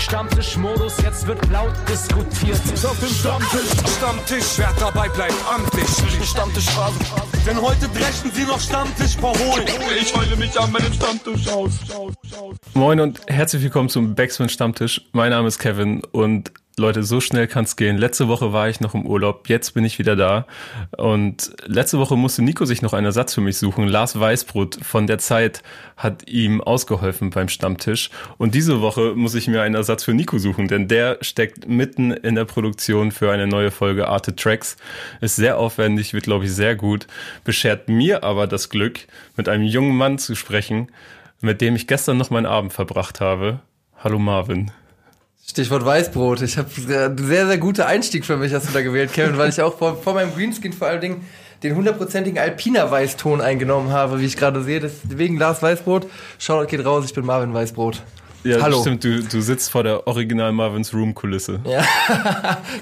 Stammtischmodus, 0.00 0.96
jetzt 1.02 1.26
wird 1.26 1.38
laut 1.50 1.74
diskutiert. 1.88 2.56
Auf 2.84 2.98
dem 3.00 3.08
Stammtisch, 3.08 3.96
Stammtisch, 3.96 4.46
wer 4.56 4.72
dabei 4.80 5.08
bleibt, 5.10 5.34
amtlich. 5.52 5.86
Stammtisch 6.26 6.66
Denn 7.46 7.60
heute 7.60 7.86
brechen 7.88 8.30
sie 8.32 8.44
noch 8.44 8.58
Stammtisch 8.58 9.16
verholen. 9.16 9.66
Ich 10.00 10.16
heule 10.16 10.36
mich 10.36 10.58
an 10.58 10.72
meinem 10.72 10.92
Stammtisch 10.92 11.48
aus. 11.48 11.72
Moin 12.74 13.00
und 13.00 13.20
herzlich 13.26 13.62
willkommen 13.62 13.90
zum 13.90 14.14
Backspin 14.14 14.48
Stammtisch. 14.48 15.02
Mein 15.12 15.30
Name 15.30 15.48
ist 15.48 15.58
Kevin 15.58 16.02
und 16.12 16.50
Leute, 16.80 17.02
so 17.02 17.20
schnell 17.20 17.46
kann 17.46 17.64
es 17.64 17.76
gehen. 17.76 17.98
Letzte 17.98 18.26
Woche 18.26 18.52
war 18.52 18.68
ich 18.68 18.80
noch 18.80 18.94
im 18.94 19.06
Urlaub, 19.06 19.48
jetzt 19.48 19.74
bin 19.74 19.84
ich 19.84 19.98
wieder 19.98 20.16
da. 20.16 20.46
Und 20.96 21.52
letzte 21.66 21.98
Woche 21.98 22.16
musste 22.16 22.42
Nico 22.42 22.64
sich 22.64 22.80
noch 22.80 22.94
einen 22.94 23.04
Ersatz 23.04 23.34
für 23.34 23.42
mich 23.42 23.58
suchen. 23.58 23.86
Lars 23.86 24.18
Weißbrot 24.18 24.78
von 24.82 25.06
der 25.06 25.18
Zeit 25.18 25.62
hat 25.96 26.28
ihm 26.28 26.60
ausgeholfen 26.60 27.30
beim 27.30 27.48
Stammtisch. 27.48 28.10
Und 28.38 28.54
diese 28.54 28.80
Woche 28.80 29.14
muss 29.14 29.34
ich 29.34 29.46
mir 29.46 29.62
einen 29.62 29.74
Ersatz 29.74 30.04
für 30.04 30.14
Nico 30.14 30.38
suchen, 30.38 30.68
denn 30.68 30.88
der 30.88 31.18
steckt 31.20 31.68
mitten 31.68 32.10
in 32.12 32.34
der 32.34 32.46
Produktion 32.46 33.12
für 33.12 33.30
eine 33.30 33.46
neue 33.46 33.70
Folge 33.70 34.08
Arte 34.08 34.34
Tracks. 34.34 34.76
Ist 35.20 35.36
sehr 35.36 35.58
aufwendig, 35.58 36.14
wird, 36.14 36.24
glaube 36.24 36.46
ich, 36.46 36.52
sehr 36.52 36.76
gut. 36.76 37.06
Beschert 37.44 37.90
mir 37.90 38.24
aber 38.24 38.46
das 38.46 38.70
Glück, 38.70 39.00
mit 39.36 39.48
einem 39.48 39.64
jungen 39.64 39.96
Mann 39.96 40.18
zu 40.18 40.34
sprechen, 40.34 40.90
mit 41.42 41.60
dem 41.60 41.76
ich 41.76 41.86
gestern 41.86 42.16
noch 42.16 42.30
meinen 42.30 42.46
Abend 42.46 42.72
verbracht 42.72 43.20
habe. 43.20 43.60
Hallo 44.02 44.18
Marvin. 44.18 44.70
Stichwort 45.50 45.84
Weißbrot. 45.84 46.42
Ich 46.42 46.56
habe 46.58 46.68
sehr, 46.70 47.46
sehr 47.46 47.58
guter 47.58 47.88
Einstieg 47.88 48.24
für 48.24 48.36
mich 48.36 48.54
hast 48.54 48.68
du 48.68 48.72
da 48.72 48.82
gewählt, 48.82 49.12
Kevin, 49.12 49.36
weil 49.36 49.48
ich 49.48 49.60
auch 49.60 49.76
vor, 49.76 49.96
vor 49.96 50.14
meinem 50.14 50.32
Greenskin 50.32 50.72
vor 50.72 50.86
allen 50.86 51.00
Dingen 51.00 51.26
den 51.64 51.74
hundertprozentigen 51.74 52.38
Alpina 52.38 52.88
Weißton 52.88 53.40
eingenommen 53.40 53.90
habe, 53.90 54.20
wie 54.20 54.26
ich 54.26 54.36
gerade 54.36 54.62
sehe. 54.62 54.78
Deswegen 54.78 55.38
Lars 55.38 55.60
Weißbrot. 55.60 56.06
Shoutout 56.38 56.68
geht 56.68 56.86
raus, 56.86 57.04
ich 57.04 57.14
bin 57.14 57.26
Marvin 57.26 57.52
Weißbrot. 57.52 58.00
Ja, 58.44 58.62
Hallo. 58.62 58.80
stimmt, 58.80 59.02
du, 59.02 59.24
du 59.24 59.40
sitzt 59.40 59.72
vor 59.72 59.82
der 59.82 60.06
Original 60.06 60.52
Marvins 60.52 60.94
Room 60.94 61.16
Kulisse. 61.16 61.58
Ja, 61.64 61.84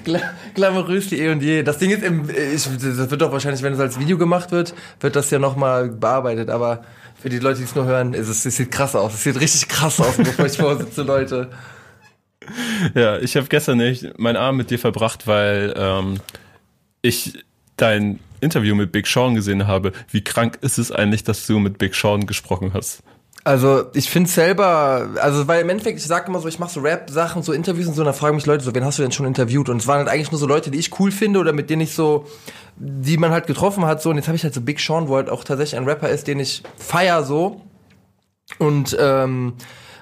glamourös 0.55 1.09
die 1.09 1.21
eh 1.21 1.33
und 1.33 1.43
je. 1.43 1.63
Das 1.63 1.79
Ding 1.79 1.91
ist, 1.91 2.03
im, 2.03 2.29
ich, 2.29 2.65
das 2.65 3.11
wird 3.11 3.23
doch 3.23 3.33
wahrscheinlich, 3.33 3.63
wenn 3.63 3.73
es 3.73 3.81
als 3.81 3.99
Video 3.99 4.19
gemacht 4.19 4.53
wird, 4.53 4.75
wird 5.01 5.17
das 5.17 5.31
ja 5.31 5.39
nochmal 5.39 5.89
bearbeitet, 5.89 6.51
aber 6.51 6.85
für 7.21 7.31
die 7.31 7.39
Leute, 7.39 7.59
die 7.59 7.65
es 7.65 7.75
nur 7.75 7.87
hören, 7.87 8.13
es, 8.13 8.29
es 8.29 8.43
sieht 8.57 8.71
krass 8.71 8.95
aus. 8.95 9.15
Es 9.15 9.25
sieht 9.25 9.41
richtig 9.41 9.69
krass 9.69 9.99
aus, 10.01 10.19
bevor 10.19 10.45
ich 10.45 10.59
vorsitze, 10.59 11.03
Leute. 11.03 11.49
Ja, 12.95 13.19
ich 13.19 13.37
habe 13.37 13.47
gestern 13.49 13.79
nicht 13.79 14.19
meinen 14.19 14.37
Abend 14.37 14.59
mit 14.59 14.71
dir 14.71 14.79
verbracht, 14.79 15.27
weil 15.27 15.75
ähm, 15.77 16.21
ich 17.03 17.45
dein 17.77 18.21
Interview 18.41 18.75
mit 18.75 18.93
Big 18.93 19.07
Sean 19.07 19.35
gesehen 19.35 19.67
habe. 19.67 19.93
Wie 20.11 20.23
krank 20.23 20.59
ist 20.61 20.79
es 20.79 20.93
eigentlich, 20.93 21.25
dass 21.25 21.47
du 21.47 21.59
mit 21.59 21.79
Big 21.79 21.95
Sean 21.95 22.27
gesprochen 22.27 22.73
hast? 22.75 23.03
Also 23.45 23.87
ich 23.95 24.11
finde 24.11 24.29
selber, 24.29 25.09
also 25.23 25.49
weil 25.49 25.63
im 25.63 25.71
Endeffekt, 25.71 25.99
ich 25.99 26.05
sage 26.05 26.29
immer 26.29 26.39
so, 26.39 26.49
ich 26.49 26.59
mache 26.59 26.71
so 26.71 26.81
Rap-Sachen, 26.81 27.43
so 27.43 27.53
Interviews 27.53 27.87
und 27.87 27.95
so, 27.95 28.03
und 28.03 28.07
dann 28.07 28.15
fragen 28.15 28.37
mich 28.37 28.45
Leute 28.45 28.63
so, 28.63 28.75
wen 28.75 28.85
hast 28.85 28.99
du 28.99 29.03
denn 29.03 29.13
schon 29.13 29.27
interviewt? 29.27 29.69
Und 29.71 29.79
es 29.79 29.87
waren 29.87 29.99
halt 29.99 30.09
eigentlich 30.09 30.31
nur 30.31 30.39
so 30.39 30.47
Leute, 30.47 30.71
die 30.71 30.79
ich 30.79 30.99
cool 31.01 31.11
finde 31.11 31.39
oder 31.41 31.53
mit 31.53 31.71
denen 31.71 31.83
ich 31.83 31.95
so, 31.95 32.27
die 32.77 33.17
man 33.17 33.31
halt 33.31 33.47
getroffen 33.47 33.87
hat, 33.87 34.03
so. 34.03 34.11
Und 34.11 34.17
jetzt 34.17 34.29
habe 34.29 34.37
ich 34.37 34.45
halt 34.45 34.55
so 34.55 34.61
Big 34.61 34.81
Sean, 34.81 35.09
wo 35.09 35.17
halt 35.17 35.31
auch 35.31 35.45
tatsächlich 35.45 35.79
ein 35.79 35.89
Rapper 35.89 36.11
ist, 36.11 36.27
den 36.27 36.41
ich 36.41 36.63
feier 36.77 37.23
so. 37.25 37.63
Und 38.59 38.97
ähm, 39.01 39.55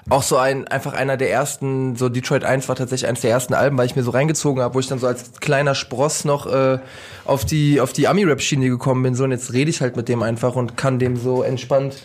auch 0.09 0.23
so 0.23 0.37
ein 0.37 0.67
einfach 0.67 0.93
einer 0.93 1.17
der 1.17 1.31
ersten, 1.31 1.95
so 1.95 2.09
Detroit 2.09 2.43
1 2.43 2.67
war 2.69 2.75
tatsächlich 2.75 3.07
eines 3.07 3.21
der 3.21 3.31
ersten 3.31 3.53
Alben, 3.53 3.77
weil 3.77 3.85
ich 3.85 3.95
mir 3.95 4.03
so 4.03 4.11
reingezogen 4.11 4.63
habe, 4.63 4.75
wo 4.75 4.79
ich 4.79 4.87
dann 4.87 4.99
so 4.99 5.07
als 5.07 5.31
kleiner 5.39 5.75
Spross 5.75 6.23
noch 6.23 6.47
äh, 6.47 6.79
auf 7.25 7.43
die 7.45 7.81
auf 7.81 7.93
die 7.93 8.07
Ami-Rap-Schiene 8.07 8.69
gekommen 8.69 9.03
bin. 9.03 9.15
So 9.15 9.25
und 9.25 9.31
jetzt 9.31 9.53
rede 9.53 9.69
ich 9.69 9.81
halt 9.81 9.97
mit 9.97 10.07
dem 10.07 10.23
einfach 10.23 10.55
und 10.55 10.77
kann 10.77 10.99
dem 10.99 11.17
so 11.17 11.43
entspannt 11.43 11.95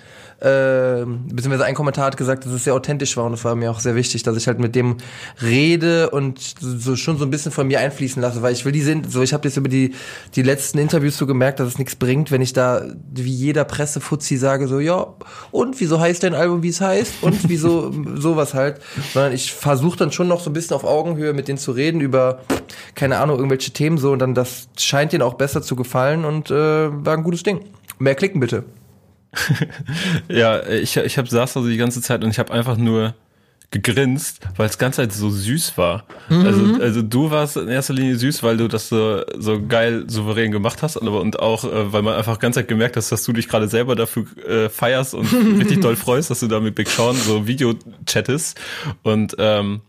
äh, 0.42 1.04
beziehungsweise 1.06 1.64
ein 1.64 1.74
Kommentar 1.76 2.06
hat 2.06 2.16
gesagt, 2.16 2.44
dass 2.44 2.52
es 2.52 2.64
sehr 2.64 2.74
authentisch 2.74 3.16
war 3.16 3.24
und 3.26 3.34
es 3.34 3.44
war 3.44 3.54
mir 3.54 3.70
auch 3.70 3.78
sehr 3.78 3.94
wichtig, 3.94 4.24
dass 4.24 4.36
ich 4.36 4.48
halt 4.48 4.58
mit 4.58 4.74
dem 4.74 4.96
rede 5.40 6.10
und 6.10 6.40
so 6.60 6.96
schon 6.96 7.16
so 7.16 7.24
ein 7.24 7.30
bisschen 7.30 7.52
von 7.52 7.68
mir 7.68 7.78
einfließen 7.78 8.20
lasse, 8.20 8.42
weil 8.42 8.52
ich 8.52 8.64
will 8.64 8.72
die 8.72 8.82
sind, 8.82 9.10
so 9.10 9.22
ich 9.22 9.32
habe 9.32 9.46
jetzt 9.46 9.56
über 9.56 9.68
die 9.68 9.94
die 10.34 10.42
letzten 10.42 10.78
Interviews 10.78 11.16
so 11.16 11.26
gemerkt, 11.26 11.60
dass 11.60 11.68
es 11.68 11.78
nichts 11.78 11.94
bringt, 11.94 12.32
wenn 12.32 12.42
ich 12.42 12.52
da 12.52 12.82
wie 13.12 13.30
jeder 13.30 13.64
Pressefuzzi 13.64 14.36
sage 14.36 14.66
so, 14.66 14.80
ja, 14.80 15.14
und 15.52 15.80
wieso 15.80 16.00
heißt 16.00 16.24
dein 16.24 16.34
Album, 16.34 16.64
wie 16.64 16.70
es 16.70 16.80
heißt 16.80 17.22
und 17.22 17.48
wieso 17.48 17.92
sowas 18.16 18.52
halt, 18.52 18.80
sondern 19.12 19.32
ich 19.32 19.52
versuche 19.52 19.96
dann 19.96 20.10
schon 20.10 20.26
noch 20.26 20.40
so 20.40 20.50
ein 20.50 20.54
bisschen 20.54 20.74
auf 20.74 20.82
Augenhöhe 20.82 21.34
mit 21.34 21.46
denen 21.46 21.58
zu 21.58 21.70
reden 21.70 22.00
über 22.00 22.40
keine 22.96 23.18
Ahnung, 23.18 23.36
irgendwelche 23.36 23.70
Themen 23.70 23.96
so 23.96 24.10
und 24.10 24.18
dann 24.18 24.34
das 24.34 24.68
scheint 24.76 25.12
denen 25.12 25.22
auch 25.22 25.34
besser 25.34 25.62
zu 25.62 25.76
gefallen 25.76 26.24
und 26.24 26.50
äh, 26.50 26.54
war 26.54 27.16
ein 27.16 27.22
gutes 27.22 27.44
Ding. 27.44 27.60
Mehr 27.98 28.16
klicken 28.16 28.40
bitte. 28.40 28.64
Ja, 30.28 30.66
ich, 30.68 30.96
ich 30.96 31.18
hab, 31.18 31.28
saß 31.28 31.56
also 31.56 31.68
die 31.68 31.76
ganze 31.76 32.02
Zeit 32.02 32.22
und 32.24 32.30
ich 32.30 32.38
habe 32.38 32.52
einfach 32.52 32.76
nur 32.76 33.14
gegrinst, 33.70 34.40
weil 34.56 34.66
es 34.66 34.76
ganz 34.76 34.98
halt 34.98 35.12
so 35.12 35.30
süß 35.30 35.78
war. 35.78 36.04
Mhm. 36.28 36.46
Also, 36.46 36.82
also 36.82 37.02
du 37.02 37.30
warst 37.30 37.56
in 37.56 37.68
erster 37.68 37.94
Linie 37.94 38.16
süß, 38.16 38.42
weil 38.42 38.58
du 38.58 38.68
das 38.68 38.90
so, 38.90 39.22
so 39.38 39.66
geil 39.66 40.04
souverän 40.08 40.52
gemacht 40.52 40.82
hast, 40.82 40.98
aber 40.98 41.20
und 41.22 41.40
auch, 41.40 41.64
äh, 41.64 41.92
weil 41.92 42.02
man 42.02 42.14
einfach 42.14 42.38
ganz 42.38 42.56
halt 42.56 42.68
gemerkt 42.68 42.96
hast, 42.96 43.10
dass 43.10 43.24
du 43.24 43.32
dich 43.32 43.48
gerade 43.48 43.68
selber 43.68 43.96
dafür 43.96 44.26
äh, 44.46 44.68
feierst 44.68 45.14
und 45.14 45.26
richtig 45.58 45.80
doll 45.80 45.96
freust, 45.96 46.30
dass 46.30 46.40
du 46.40 46.48
da 46.48 46.60
mit 46.60 46.74
Big 46.74 46.88
Sean 46.88 47.16
so 47.16 47.46
Video 47.46 47.74
chattest 48.04 48.60
und 49.02 49.34
ähm, 49.38 49.80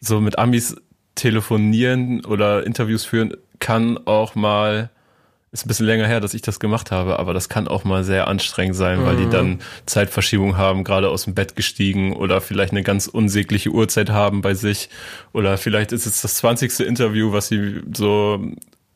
so 0.00 0.20
mit 0.20 0.38
Amis 0.38 0.76
telefonieren 1.14 2.24
oder 2.26 2.66
Interviews 2.66 3.04
führen 3.04 3.34
kann 3.58 3.98
auch 4.06 4.34
mal 4.34 4.90
ist 5.54 5.64
ein 5.64 5.68
bisschen 5.68 5.86
länger 5.86 6.06
her, 6.08 6.20
dass 6.20 6.34
ich 6.34 6.42
das 6.42 6.58
gemacht 6.58 6.90
habe, 6.90 7.20
aber 7.20 7.32
das 7.32 7.48
kann 7.48 7.68
auch 7.68 7.84
mal 7.84 8.02
sehr 8.02 8.26
anstrengend 8.26 8.74
sein, 8.74 9.00
mhm. 9.00 9.06
weil 9.06 9.16
die 9.16 9.26
mhm. 9.26 9.30
dann 9.30 9.58
Zeitverschiebung 9.86 10.56
haben, 10.56 10.82
gerade 10.82 11.08
aus 11.08 11.24
dem 11.24 11.34
Bett 11.34 11.54
gestiegen 11.54 12.12
oder 12.12 12.40
vielleicht 12.40 12.72
eine 12.72 12.82
ganz 12.82 13.06
unsägliche 13.06 13.70
Uhrzeit 13.70 14.10
haben 14.10 14.42
bei 14.42 14.54
sich 14.54 14.90
oder 15.32 15.56
vielleicht 15.56 15.92
ist 15.92 16.06
es 16.06 16.20
das 16.20 16.34
20. 16.36 16.80
Interview, 16.80 17.32
was 17.32 17.48
sie 17.48 17.82
so 17.96 18.44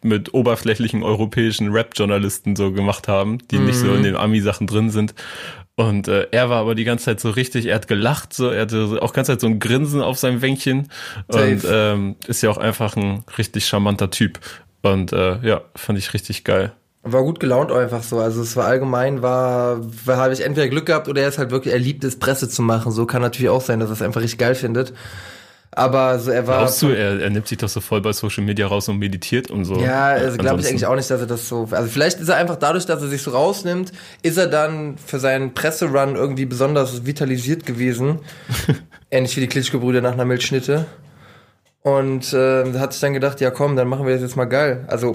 mit 0.02 0.34
oberflächlichen 0.34 1.04
europäischen 1.04 1.70
Rap-Journalisten 1.70 2.56
so 2.56 2.72
gemacht 2.72 3.06
haben, 3.06 3.38
die 3.50 3.58
mhm. 3.58 3.66
nicht 3.66 3.78
so 3.78 3.92
in 3.92 4.00
mhm. 4.00 4.04
den 4.04 4.16
Ami-Sachen 4.16 4.66
drin 4.66 4.90
sind. 4.90 5.14
Und 5.76 6.08
äh, 6.08 6.26
er 6.32 6.50
war 6.50 6.58
aber 6.58 6.74
die 6.74 6.82
ganze 6.82 7.04
Zeit 7.04 7.20
so 7.20 7.30
richtig, 7.30 7.66
er 7.66 7.76
hat 7.76 7.86
gelacht, 7.86 8.34
so, 8.34 8.50
er 8.50 8.62
hatte 8.62 8.98
auch 9.00 9.12
ganze 9.12 9.32
Zeit 9.32 9.40
so 9.40 9.46
ein 9.46 9.60
Grinsen 9.60 10.02
auf 10.02 10.18
seinem 10.18 10.42
Wänkchen 10.42 10.88
Safe. 11.28 11.52
und 11.52 11.64
ähm, 11.70 12.16
ist 12.26 12.42
ja 12.42 12.50
auch 12.50 12.58
einfach 12.58 12.96
ein 12.96 13.22
richtig 13.38 13.66
charmanter 13.66 14.10
Typ. 14.10 14.40
Und 14.82 15.12
äh, 15.12 15.38
ja, 15.40 15.62
fand 15.74 15.98
ich 15.98 16.14
richtig 16.14 16.44
geil. 16.44 16.72
War 17.02 17.22
gut 17.22 17.40
gelaunt 17.40 17.72
einfach 17.72 18.02
so. 18.02 18.18
Also 18.18 18.42
es 18.42 18.56
war 18.56 18.66
allgemein, 18.66 19.22
war, 19.22 19.80
war 20.04 20.16
habe 20.16 20.32
ich 20.32 20.40
entweder 20.40 20.68
Glück 20.68 20.86
gehabt 20.86 21.08
oder 21.08 21.22
er 21.22 21.28
ist 21.28 21.38
halt 21.38 21.50
wirklich, 21.50 21.72
er 21.72 21.80
liebt 21.80 22.04
es, 22.04 22.18
Presse 22.18 22.48
zu 22.48 22.62
machen. 22.62 22.92
So 22.92 23.06
kann 23.06 23.22
natürlich 23.22 23.48
auch 23.48 23.62
sein, 23.62 23.80
dass 23.80 23.88
er 23.88 23.94
es 23.94 24.02
einfach 24.02 24.20
richtig 24.20 24.38
geil 24.38 24.54
findet. 24.54 24.92
Aber 25.70 26.18
so, 26.18 26.30
er 26.30 26.46
war. 26.46 26.58
Glaubst 26.58 26.82
du, 26.82 26.88
er, 26.88 27.20
er 27.20 27.30
nimmt 27.30 27.46
sich 27.46 27.58
doch 27.58 27.68
so 27.68 27.80
voll 27.80 28.00
bei 28.00 28.12
Social 28.12 28.42
Media 28.42 28.66
raus 28.66 28.88
und 28.88 28.98
meditiert 28.98 29.50
und 29.50 29.64
so? 29.64 29.78
Ja, 29.78 30.06
also 30.08 30.36
glaube 30.36 30.60
ich 30.60 30.66
eigentlich 30.66 30.86
auch 30.86 30.96
nicht, 30.96 31.08
dass 31.10 31.20
er 31.20 31.26
das 31.26 31.48
so. 31.48 31.68
Also 31.70 31.88
vielleicht 31.88 32.18
ist 32.20 32.28
er 32.28 32.36
einfach 32.36 32.56
dadurch, 32.56 32.86
dass 32.86 33.02
er 33.02 33.08
sich 33.08 33.22
so 33.22 33.30
rausnimmt, 33.30 33.92
ist 34.22 34.38
er 34.38 34.46
dann 34.46 34.96
für 34.98 35.20
seinen 35.20 35.54
Presserun 35.54 36.16
irgendwie 36.16 36.46
besonders 36.46 37.06
vitalisiert 37.06 37.66
gewesen. 37.66 38.20
Ähnlich 39.10 39.36
wie 39.36 39.40
die 39.40 39.46
Klitschko-Brüder 39.46 40.00
nach 40.00 40.14
einer 40.14 40.24
Milchschnitte. 40.24 40.86
Und 41.82 42.32
äh, 42.32 42.70
da 42.70 42.80
hatte 42.80 42.94
ich 42.94 43.00
dann 43.00 43.14
gedacht, 43.14 43.40
ja 43.40 43.50
komm, 43.50 43.76
dann 43.76 43.88
machen 43.88 44.06
wir 44.06 44.12
das 44.12 44.22
jetzt 44.22 44.36
mal 44.36 44.46
geil. 44.46 44.84
Also 44.88 45.14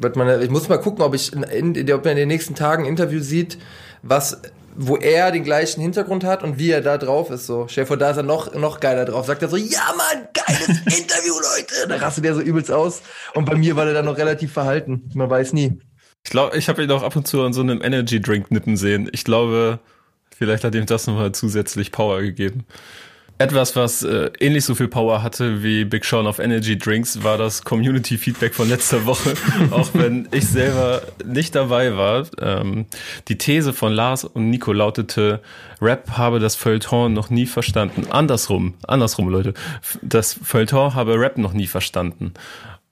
wird 0.00 0.16
man, 0.16 0.40
ich 0.40 0.50
muss 0.50 0.68
mal 0.68 0.78
gucken, 0.78 1.02
ob 1.02 1.14
ich 1.14 1.32
in, 1.32 1.74
in, 1.74 1.92
ob 1.92 2.04
man 2.04 2.12
in 2.12 2.18
den 2.18 2.28
nächsten 2.28 2.54
Tagen 2.54 2.84
ein 2.84 2.88
Interview 2.88 3.20
sieht, 3.20 3.58
was 4.02 4.40
wo 4.76 4.96
er 4.96 5.30
den 5.30 5.44
gleichen 5.44 5.80
Hintergrund 5.80 6.24
hat 6.24 6.42
und 6.42 6.58
wie 6.58 6.70
er 6.70 6.80
da 6.80 6.98
drauf 6.98 7.30
ist. 7.30 7.46
So, 7.46 7.66
stell 7.68 7.84
dir 7.84 7.88
vor, 7.88 7.96
da 7.96 8.10
ist 8.10 8.16
er 8.16 8.22
noch, 8.22 8.54
noch 8.54 8.80
geiler 8.80 9.04
drauf. 9.04 9.26
Sagt 9.26 9.42
er 9.42 9.48
so, 9.48 9.56
ja 9.56 9.94
Mann, 9.96 10.26
geiles 10.32 10.68
Interview, 10.98 11.34
Leute. 11.34 11.88
Da 11.88 11.96
rastet 11.96 12.24
er 12.24 12.34
so 12.34 12.40
übelst 12.40 12.70
aus. 12.70 13.02
Und 13.34 13.44
bei 13.44 13.54
mir 13.54 13.76
war 13.76 13.84
der 13.84 13.94
dann 13.94 14.04
noch 14.04 14.18
relativ 14.18 14.52
verhalten. 14.52 15.10
Man 15.14 15.30
weiß 15.30 15.52
nie. 15.52 15.78
Ich 16.24 16.30
glaube, 16.30 16.56
ich 16.56 16.68
habe 16.68 16.82
ihn 16.82 16.90
auch 16.90 17.02
ab 17.02 17.14
und 17.16 17.28
zu 17.28 17.42
an 17.42 17.52
so 17.52 17.60
einem 17.60 17.82
Energy 17.82 18.20
Drink 18.20 18.50
nippen 18.50 18.76
sehen. 18.76 19.08
Ich 19.12 19.24
glaube, 19.24 19.78
vielleicht 20.36 20.64
hat 20.64 20.74
ihm 20.74 20.86
das 20.86 21.06
nochmal 21.06 21.32
zusätzlich 21.32 21.92
Power 21.92 22.22
gegeben. 22.22 22.64
Etwas, 23.36 23.74
was 23.74 24.04
äh, 24.04 24.30
ähnlich 24.38 24.64
so 24.64 24.76
viel 24.76 24.86
Power 24.86 25.22
hatte 25.22 25.64
wie 25.64 25.84
Big 25.84 26.04
Sean 26.04 26.28
auf 26.28 26.38
Energy 26.38 26.78
Drinks, 26.78 27.24
war 27.24 27.36
das 27.36 27.64
Community 27.64 28.16
Feedback 28.16 28.54
von 28.54 28.68
letzter 28.68 29.06
Woche. 29.06 29.34
Auch 29.72 29.90
wenn 29.92 30.28
ich 30.30 30.46
selber 30.46 31.02
nicht 31.24 31.56
dabei 31.56 31.96
war. 31.96 32.26
Ähm, 32.40 32.86
die 33.26 33.36
These 33.36 33.72
von 33.72 33.92
Lars 33.92 34.24
und 34.24 34.50
Nico 34.50 34.72
lautete, 34.72 35.40
Rap 35.80 36.12
habe 36.12 36.38
das 36.38 36.54
Feuilleton 36.54 37.12
noch 37.12 37.28
nie 37.28 37.46
verstanden. 37.46 38.06
Andersrum, 38.08 38.74
andersrum, 38.86 39.28
Leute. 39.28 39.54
Das 40.00 40.38
Feuilleton 40.40 40.94
habe 40.94 41.18
Rap 41.18 41.36
noch 41.36 41.54
nie 41.54 41.66
verstanden. 41.66 42.34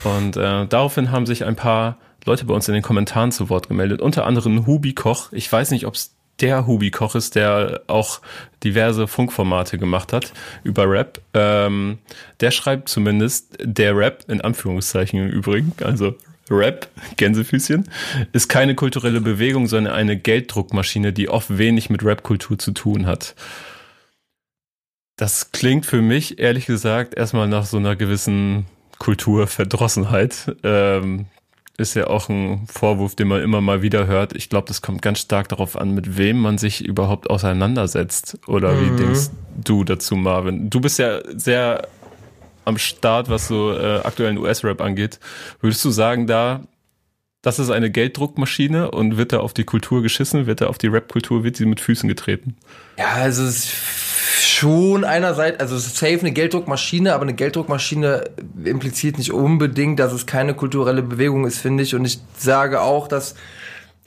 Und 0.02 0.36
äh, 0.36 0.66
daraufhin 0.66 1.12
haben 1.12 1.26
sich 1.26 1.44
ein 1.44 1.54
paar 1.54 1.98
Leute 2.24 2.46
bei 2.46 2.54
uns 2.54 2.66
in 2.66 2.74
den 2.74 2.82
Kommentaren 2.82 3.30
zu 3.30 3.48
Wort 3.48 3.68
gemeldet. 3.68 4.00
Unter 4.00 4.26
anderem 4.26 4.66
Hubi 4.66 4.92
Koch. 4.92 5.32
Ich 5.32 5.50
weiß 5.50 5.70
nicht, 5.70 5.86
ob 5.86 5.94
es 5.94 6.16
der 6.42 6.66
Hubi 6.66 6.90
Koch 6.90 7.14
ist, 7.14 7.36
der 7.36 7.82
auch 7.86 8.20
diverse 8.64 9.06
Funkformate 9.06 9.78
gemacht 9.78 10.12
hat 10.12 10.32
über 10.64 10.90
Rap. 10.90 11.20
Ähm, 11.34 11.98
der 12.40 12.50
schreibt 12.50 12.88
zumindest, 12.88 13.56
der 13.60 13.96
Rap, 13.96 14.24
in 14.28 14.40
Anführungszeichen 14.40 15.20
im 15.20 15.28
Übrigen, 15.28 15.72
also 15.82 16.14
Rap, 16.50 16.88
Gänsefüßchen, 17.16 17.88
ist 18.32 18.48
keine 18.48 18.74
kulturelle 18.74 19.20
Bewegung, 19.20 19.68
sondern 19.68 19.94
eine 19.94 20.18
Gelddruckmaschine, 20.18 21.12
die 21.12 21.28
oft 21.28 21.56
wenig 21.56 21.88
mit 21.88 22.04
Rapkultur 22.04 22.58
zu 22.58 22.72
tun 22.72 23.06
hat. 23.06 23.34
Das 25.16 25.52
klingt 25.52 25.86
für 25.86 26.02
mich, 26.02 26.38
ehrlich 26.38 26.66
gesagt, 26.66 27.14
erstmal 27.14 27.46
nach 27.46 27.64
so 27.64 27.76
einer 27.76 27.96
gewissen 27.96 28.66
Kulturverdrossenheit. 28.98 30.56
Ähm, 30.64 31.26
ist 31.78 31.94
ja 31.94 32.06
auch 32.06 32.28
ein 32.28 32.66
Vorwurf, 32.66 33.14
den 33.14 33.28
man 33.28 33.42
immer 33.42 33.60
mal 33.60 33.82
wieder 33.82 34.06
hört. 34.06 34.34
Ich 34.36 34.48
glaube, 34.48 34.68
das 34.68 34.82
kommt 34.82 35.02
ganz 35.02 35.20
stark 35.20 35.48
darauf 35.48 35.76
an, 35.76 35.94
mit 35.94 36.18
wem 36.18 36.38
man 36.38 36.58
sich 36.58 36.84
überhaupt 36.84 37.30
auseinandersetzt. 37.30 38.38
Oder 38.46 38.80
wie 38.80 38.90
mhm. 38.90 38.96
denkst 38.98 39.30
du 39.56 39.84
dazu, 39.84 40.16
Marvin? 40.16 40.68
Du 40.68 40.80
bist 40.80 40.98
ja 40.98 41.20
sehr 41.34 41.88
am 42.64 42.78
Start, 42.78 43.28
was 43.28 43.48
so 43.48 43.72
äh, 43.72 44.00
aktuellen 44.00 44.38
US-Rap 44.38 44.80
angeht. 44.80 45.18
Würdest 45.60 45.84
du 45.84 45.90
sagen, 45.90 46.26
da, 46.26 46.62
das 47.40 47.58
ist 47.58 47.70
eine 47.70 47.90
Gelddruckmaschine 47.90 48.90
und 48.90 49.16
wird 49.16 49.32
da 49.32 49.40
auf 49.40 49.54
die 49.54 49.64
Kultur 49.64 50.02
geschissen, 50.02 50.46
wird 50.46 50.60
da 50.60 50.66
auf 50.66 50.78
die 50.78 50.86
Rap-Kultur, 50.86 51.42
wird 51.42 51.56
sie 51.56 51.66
mit 51.66 51.80
Füßen 51.80 52.08
getreten? 52.08 52.56
Ja, 52.98 53.14
also 53.14 53.44
es 53.44 53.64
ist 53.64 53.70
schon 54.32 55.04
einerseits, 55.04 55.60
also 55.60 55.76
safe 55.78 56.20
eine 56.20 56.32
Gelddruckmaschine, 56.32 57.14
aber 57.14 57.22
eine 57.22 57.34
Gelddruckmaschine 57.34 58.24
impliziert 58.64 59.18
nicht 59.18 59.32
unbedingt, 59.32 59.98
dass 59.98 60.12
es 60.12 60.26
keine 60.26 60.54
kulturelle 60.54 61.02
Bewegung 61.02 61.46
ist, 61.46 61.58
finde 61.58 61.82
ich. 61.82 61.94
Und 61.94 62.04
ich 62.04 62.20
sage 62.36 62.80
auch, 62.80 63.08
dass 63.08 63.34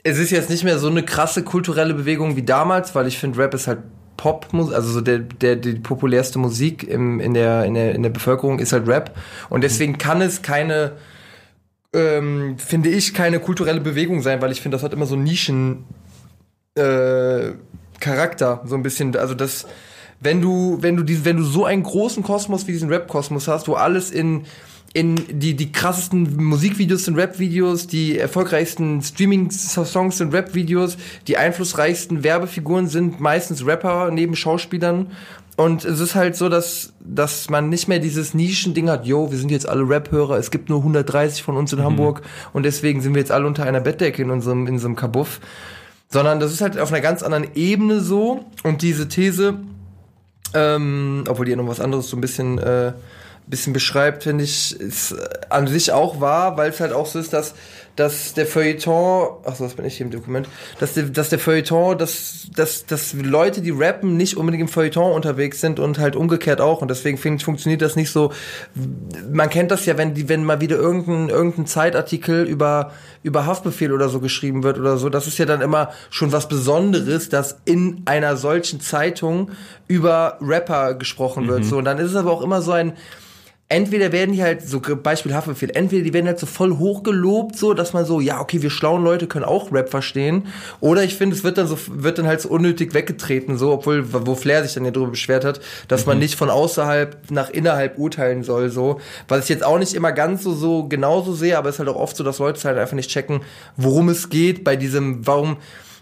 es 0.02 0.18
ist 0.18 0.30
jetzt 0.30 0.50
nicht 0.50 0.64
mehr 0.64 0.78
so 0.78 0.88
eine 0.88 1.02
krasse 1.02 1.42
kulturelle 1.42 1.92
Bewegung 1.92 2.36
wie 2.36 2.42
damals, 2.42 2.94
weil 2.94 3.06
ich 3.06 3.18
finde, 3.18 3.38
Rap 3.38 3.54
ist 3.54 3.66
halt 3.66 3.80
Pop, 4.16 4.46
also 4.52 4.92
so 4.92 5.00
der, 5.00 5.18
der, 5.18 5.56
die 5.56 5.74
populärste 5.74 6.38
Musik 6.38 6.84
im, 6.84 7.20
in, 7.20 7.34
der, 7.34 7.64
in, 7.64 7.74
der, 7.74 7.94
in 7.94 8.02
der 8.02 8.10
Bevölkerung 8.10 8.58
ist 8.58 8.72
halt 8.72 8.88
Rap. 8.88 9.16
Und 9.50 9.62
deswegen 9.62 9.98
kann 9.98 10.22
es 10.22 10.42
keine, 10.42 10.92
ähm, 11.92 12.56
finde 12.58 12.88
ich, 12.88 13.14
keine 13.14 13.40
kulturelle 13.40 13.80
Bewegung 13.80 14.22
sein, 14.22 14.40
weil 14.40 14.52
ich 14.52 14.60
finde, 14.60 14.76
das 14.76 14.84
hat 14.84 14.92
immer 14.92 15.06
so 15.06 15.16
Nischen, 15.16 15.84
äh, 16.76 17.52
Charakter, 18.00 18.62
so 18.64 18.74
ein 18.74 18.82
bisschen, 18.82 19.16
also 19.16 19.34
das, 19.34 19.66
wenn 20.20 20.40
du, 20.40 20.78
wenn 20.80 20.96
du 20.96 21.02
die, 21.02 21.24
wenn 21.24 21.36
du 21.36 21.44
so 21.44 21.64
einen 21.64 21.82
großen 21.82 22.22
Kosmos 22.22 22.66
wie 22.66 22.72
diesen 22.72 22.88
Rap-Kosmos 22.88 23.48
hast, 23.48 23.68
wo 23.68 23.74
alles 23.74 24.10
in 24.10 24.44
in 24.96 25.16
die, 25.28 25.54
die 25.54 25.72
krassesten 25.72 26.42
Musikvideos 26.42 27.04
sind 27.04 27.16
Rap-Videos, 27.16 27.86
die 27.86 28.18
erfolgreichsten 28.18 29.02
Streaming-Songs 29.02 30.16
sind 30.16 30.32
Rap-Videos, 30.32 30.96
die 31.26 31.36
einflussreichsten 31.36 32.24
Werbefiguren 32.24 32.88
sind 32.88 33.20
meistens 33.20 33.66
Rapper 33.66 34.10
neben 34.10 34.34
Schauspielern. 34.34 35.08
Und 35.58 35.84
es 35.84 36.00
ist 36.00 36.14
halt 36.14 36.34
so, 36.34 36.48
dass, 36.48 36.94
dass 37.00 37.50
man 37.50 37.68
nicht 37.68 37.88
mehr 37.88 37.98
dieses 37.98 38.32
Nischending 38.32 38.88
hat, 38.88 39.04
yo, 39.04 39.30
wir 39.30 39.36
sind 39.36 39.50
jetzt 39.50 39.68
alle 39.68 39.86
Rap-Hörer, 39.86 40.38
es 40.38 40.50
gibt 40.50 40.70
nur 40.70 40.78
130 40.78 41.42
von 41.42 41.58
uns 41.58 41.74
in 41.74 41.80
mhm. 41.80 41.84
Hamburg 41.84 42.22
und 42.54 42.62
deswegen 42.62 43.02
sind 43.02 43.14
wir 43.14 43.20
jetzt 43.20 43.32
alle 43.32 43.46
unter 43.46 43.64
einer 43.64 43.80
Bettdecke 43.80 44.22
in 44.22 44.30
unserem, 44.30 44.66
in 44.66 44.74
unserem 44.74 44.96
Kabuff. 44.96 45.40
Sondern 46.08 46.40
das 46.40 46.52
ist 46.52 46.62
halt 46.62 46.78
auf 46.78 46.90
einer 46.90 47.02
ganz 47.02 47.22
anderen 47.22 47.48
Ebene 47.54 48.00
so. 48.00 48.46
Und 48.62 48.80
diese 48.80 49.08
These, 49.08 49.58
ähm, 50.54 51.24
obwohl 51.28 51.44
die 51.46 51.52
ja 51.52 51.56
noch 51.56 51.66
was 51.68 51.80
anderes 51.80 52.08
so 52.08 52.16
ein 52.16 52.20
bisschen 52.20 52.58
äh, 52.58 52.92
bisschen 53.46 53.72
beschreibt, 53.72 54.24
finde 54.24 54.44
ich, 54.44 54.78
ist 54.80 55.14
an 55.48 55.66
sich 55.68 55.92
auch 55.92 56.20
wahr, 56.20 56.56
weil 56.56 56.70
es 56.70 56.80
halt 56.80 56.92
auch 56.92 57.06
so 57.06 57.18
ist, 57.18 57.32
dass, 57.32 57.54
dass 57.96 58.34
der 58.34 58.46
Feuilleton, 58.46 59.38
ach 59.44 59.56
so, 59.56 59.64
das 59.64 59.74
bin 59.74 59.86
ich 59.86 59.96
hier 59.96 60.04
im 60.04 60.12
Dokument, 60.12 60.48
dass 60.78 60.94
der, 60.94 61.04
dass 61.04 61.30
der 61.30 61.38
Feuilleton, 61.38 61.96
dass, 61.96 62.46
dass, 62.54 62.84
dass 62.84 63.14
Leute, 63.14 63.62
die 63.62 63.70
rappen, 63.70 64.18
nicht 64.18 64.36
unbedingt 64.36 64.60
im 64.60 64.68
Feuilleton 64.68 65.12
unterwegs 65.12 65.62
sind 65.62 65.80
und 65.80 65.98
halt 65.98 66.14
umgekehrt 66.14 66.60
auch. 66.60 66.82
Und 66.82 66.88
deswegen 66.88 67.16
finde 67.16 67.38
ich, 67.38 67.44
funktioniert 67.44 67.80
das 67.80 67.96
nicht 67.96 68.10
so. 68.10 68.32
Man 69.32 69.48
kennt 69.48 69.70
das 69.70 69.86
ja, 69.86 69.96
wenn 69.96 70.12
die, 70.12 70.28
wenn 70.28 70.44
mal 70.44 70.60
wieder 70.60 70.76
irgendein, 70.76 71.30
irgendein 71.30 71.66
Zeitartikel 71.66 72.44
über, 72.44 72.92
über 73.22 73.46
Haftbefehl 73.46 73.92
oder 73.92 74.10
so 74.10 74.20
geschrieben 74.20 74.62
wird 74.62 74.78
oder 74.78 74.98
so, 74.98 75.08
das 75.08 75.26
ist 75.26 75.38
ja 75.38 75.46
dann 75.46 75.62
immer 75.62 75.90
schon 76.10 76.32
was 76.32 76.48
Besonderes, 76.48 77.30
dass 77.30 77.56
in 77.64 78.02
einer 78.04 78.36
solchen 78.36 78.80
Zeitung 78.80 79.52
über 79.88 80.36
Rapper 80.42 80.94
gesprochen 80.94 81.48
wird. 81.48 81.60
Mhm. 81.60 81.64
So, 81.64 81.78
und 81.78 81.86
dann 81.86 81.98
ist 81.98 82.10
es 82.10 82.16
aber 82.16 82.30
auch 82.30 82.42
immer 82.42 82.60
so 82.60 82.72
ein, 82.72 82.92
entweder 83.68 84.12
werden 84.12 84.32
die 84.32 84.42
halt, 84.42 84.62
so 84.62 84.80
Beispiel 84.80 85.34
Haftbefehl, 85.34 85.70
entweder 85.74 86.04
die 86.04 86.12
werden 86.12 86.26
halt 86.26 86.38
so 86.38 86.46
voll 86.46 86.78
hochgelobt, 86.78 87.56
so, 87.56 87.74
dass 87.74 87.92
man 87.92 88.04
so, 88.04 88.20
ja, 88.20 88.40
okay, 88.40 88.62
wir 88.62 88.70
schlauen 88.70 89.02
Leute 89.02 89.26
können 89.26 89.44
auch 89.44 89.72
Rap 89.72 89.88
verstehen. 89.88 90.46
Oder 90.80 91.02
ich 91.02 91.16
finde, 91.16 91.34
es 91.34 91.42
wird 91.42 91.58
dann 91.58 91.66
so, 91.66 91.76
wird 91.88 92.18
dann 92.18 92.28
halt 92.28 92.40
so 92.40 92.48
unnötig 92.48 92.94
weggetreten, 92.94 93.58
so, 93.58 93.72
obwohl, 93.72 94.04
wo 94.12 94.36
Flair 94.36 94.62
sich 94.62 94.74
dann 94.74 94.84
ja 94.84 94.92
darüber 94.92 95.10
beschwert 95.10 95.44
hat, 95.44 95.60
dass 95.88 96.06
mhm. 96.06 96.10
man 96.10 96.18
nicht 96.20 96.36
von 96.36 96.48
außerhalb 96.48 97.30
nach 97.30 97.50
innerhalb 97.50 97.98
urteilen 97.98 98.44
soll, 98.44 98.70
so. 98.70 99.00
Was 99.26 99.44
ich 99.44 99.48
jetzt 99.48 99.64
auch 99.64 99.78
nicht 99.78 99.94
immer 99.94 100.12
ganz 100.12 100.44
so, 100.44 100.52
so 100.54 100.86
genauso 100.86 101.34
sehe, 101.34 101.58
aber 101.58 101.68
es 101.68 101.76
ist 101.76 101.78
halt 101.80 101.88
auch 101.88 101.96
oft 101.96 102.16
so, 102.16 102.22
dass 102.22 102.38
Leute 102.38 102.62
halt 102.68 102.78
einfach 102.78 102.94
nicht 102.94 103.10
checken, 103.10 103.40
worum 103.76 104.08
es 104.08 104.30
geht 104.30 104.62
bei 104.62 104.76
diesem, 104.76 105.26
warum, 105.26 105.56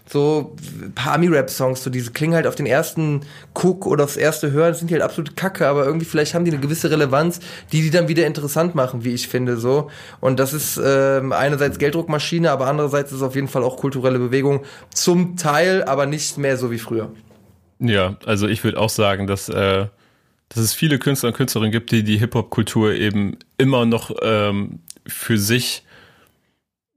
so 0.07 0.55
ein 0.81 0.93
paar 0.93 1.13
Ami-Rap-Songs, 1.13 1.83
so 1.83 1.89
diese 1.89 2.11
klingen 2.11 2.35
halt 2.35 2.45
auf 2.45 2.55
den 2.55 2.67
ersten 2.67 3.21
Guck 3.53 3.87
oder 3.87 4.03
aufs 4.03 4.17
erste 4.17 4.51
Hören, 4.51 4.73
sind 4.73 4.89
die 4.89 4.93
halt 4.93 5.03
absolut 5.03 5.35
kacke, 5.35 5.67
aber 5.67 5.85
irgendwie 5.85 6.05
vielleicht 6.05 6.35
haben 6.35 6.45
die 6.45 6.51
eine 6.51 6.59
gewisse 6.59 6.91
Relevanz, 6.91 7.39
die 7.71 7.81
die 7.81 7.89
dann 7.89 8.07
wieder 8.07 8.27
interessant 8.27 8.75
machen, 8.75 9.03
wie 9.03 9.13
ich 9.13 9.27
finde, 9.27 9.57
so. 9.57 9.89
Und 10.21 10.39
das 10.39 10.53
ist 10.53 10.77
äh, 10.77 11.21
einerseits 11.31 11.79
Gelddruckmaschine, 11.79 12.51
aber 12.51 12.67
andererseits 12.67 13.11
ist 13.11 13.17
es 13.17 13.23
auf 13.23 13.35
jeden 13.35 13.47
Fall 13.47 13.63
auch 13.63 13.77
kulturelle 13.77 14.19
Bewegung. 14.19 14.63
Zum 14.93 15.37
Teil, 15.37 15.83
aber 15.83 16.05
nicht 16.05 16.37
mehr 16.37 16.57
so 16.57 16.69
wie 16.69 16.79
früher. 16.79 17.11
Ja, 17.79 18.15
also 18.25 18.47
ich 18.47 18.63
würde 18.63 18.79
auch 18.79 18.89
sagen, 18.89 19.25
dass, 19.25 19.49
äh, 19.49 19.87
dass 20.49 20.63
es 20.63 20.73
viele 20.73 20.99
Künstler 20.99 21.29
und 21.29 21.35
Künstlerinnen 21.35 21.71
gibt, 21.71 21.91
die 21.91 22.03
die 22.03 22.17
Hip-Hop-Kultur 22.17 22.93
eben 22.93 23.37
immer 23.57 23.85
noch 23.85 24.11
ähm, 24.21 24.79
für 25.07 25.37
sich 25.37 25.83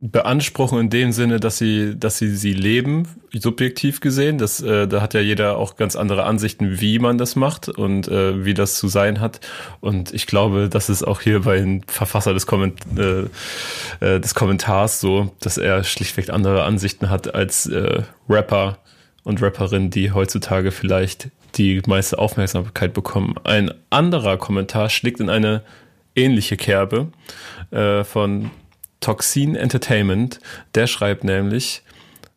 beanspruchen 0.00 0.78
in 0.78 0.90
dem 0.90 1.10
Sinne, 1.10 1.40
dass 1.40 1.58
sie, 1.58 1.98
dass 1.98 2.18
sie 2.18 2.34
sie 2.36 2.52
leben, 2.52 3.08
subjektiv 3.32 4.00
gesehen. 4.00 4.38
Das, 4.38 4.60
äh, 4.60 4.86
da 4.86 5.00
hat 5.00 5.12
ja 5.12 5.20
jeder 5.20 5.56
auch 5.56 5.76
ganz 5.76 5.96
andere 5.96 6.22
Ansichten, 6.24 6.80
wie 6.80 7.00
man 7.00 7.18
das 7.18 7.34
macht 7.34 7.68
und 7.68 8.06
äh, 8.06 8.44
wie 8.44 8.54
das 8.54 8.76
zu 8.76 8.86
sein 8.86 9.20
hat. 9.20 9.40
Und 9.80 10.14
ich 10.14 10.26
glaube, 10.26 10.68
das 10.68 10.88
ist 10.88 11.02
auch 11.02 11.20
hier 11.20 11.40
bei 11.40 11.58
dem 11.58 11.82
Verfasser 11.88 12.32
des, 12.32 12.46
Komment 12.46 12.80
äh, 12.96 13.22
äh, 14.00 14.20
des 14.20 14.34
Kommentars 14.34 15.00
so, 15.00 15.34
dass 15.40 15.58
er 15.58 15.82
schlichtweg 15.82 16.30
andere 16.30 16.62
Ansichten 16.62 17.10
hat 17.10 17.34
als 17.34 17.66
äh, 17.66 18.02
Rapper 18.28 18.78
und 19.24 19.42
Rapperin, 19.42 19.90
die 19.90 20.12
heutzutage 20.12 20.70
vielleicht 20.70 21.30
die 21.56 21.82
meiste 21.88 22.20
Aufmerksamkeit 22.20 22.92
bekommen. 22.92 23.34
Ein 23.42 23.72
anderer 23.90 24.36
Kommentar 24.36 24.90
schlägt 24.90 25.18
in 25.18 25.28
eine 25.28 25.62
ähnliche 26.14 26.56
Kerbe 26.56 27.08
äh, 27.72 28.04
von 28.04 28.50
Toxin 29.00 29.54
Entertainment, 29.54 30.40
der 30.74 30.86
schreibt 30.86 31.24
nämlich, 31.24 31.82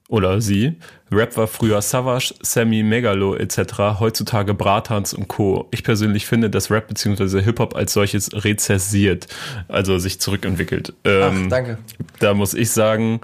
oder 0.08 0.42
sie, 0.42 0.76
Rap 1.12 1.36
war 1.38 1.48
früher 1.48 1.82
Savage, 1.82 2.34
Sammy, 2.42 2.84
Megalo 2.84 3.36
etc., 3.36 4.00
heutzutage 4.00 4.54
Bratans 4.54 5.14
und 5.14 5.28
Co. 5.28 5.68
Ich 5.72 5.84
persönlich 5.84 6.26
finde, 6.26 6.50
dass 6.50 6.72
Rap 6.72 6.88
bzw. 6.88 7.42
Hip-Hop 7.42 7.76
als 7.76 7.94
solches 7.94 8.30
rezessiert, 8.34 9.28
also 9.68 9.98
sich 9.98 10.20
zurückentwickelt. 10.20 10.94
Ähm, 11.04 11.44
Ach, 11.46 11.50
danke. 11.50 11.78
Da 12.20 12.34
muss 12.34 12.54
ich 12.54 12.72
sagen, 12.72 13.22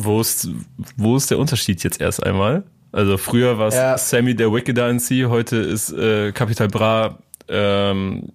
wo 0.00 0.20
ist, 0.20 0.48
wo 0.96 1.16
ist 1.16 1.30
der 1.30 1.38
Unterschied 1.38 1.82
jetzt 1.84 2.00
erst 2.00 2.24
einmal? 2.24 2.64
Also 2.92 3.18
früher 3.18 3.58
war 3.58 3.68
es 3.68 3.74
ja. 3.74 3.96
Sammy 3.96 4.34
der 4.34 4.52
Wickeder 4.52 4.90
in 4.90 5.00
C, 5.00 5.26
heute 5.26 5.56
ist 5.56 5.92
äh, 5.92 6.32
Capital 6.32 6.68
Bra 6.68 7.18
ähm, 7.48 8.32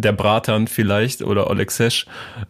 der 0.00 0.12
Bratan 0.12 0.66
vielleicht 0.66 1.22
oder 1.22 1.48
Oleg 1.48 1.70
Sesh, 1.70 2.06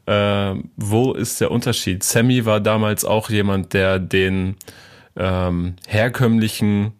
äh, 0.06 0.54
wo 0.76 1.12
ist 1.12 1.40
der 1.40 1.50
Unterschied? 1.50 2.02
Sammy 2.02 2.44
war 2.46 2.60
damals 2.60 3.04
auch 3.04 3.30
jemand, 3.30 3.72
der 3.74 3.98
den 3.98 4.56
ähm, 5.16 5.74
herkömmlichen 5.86 6.92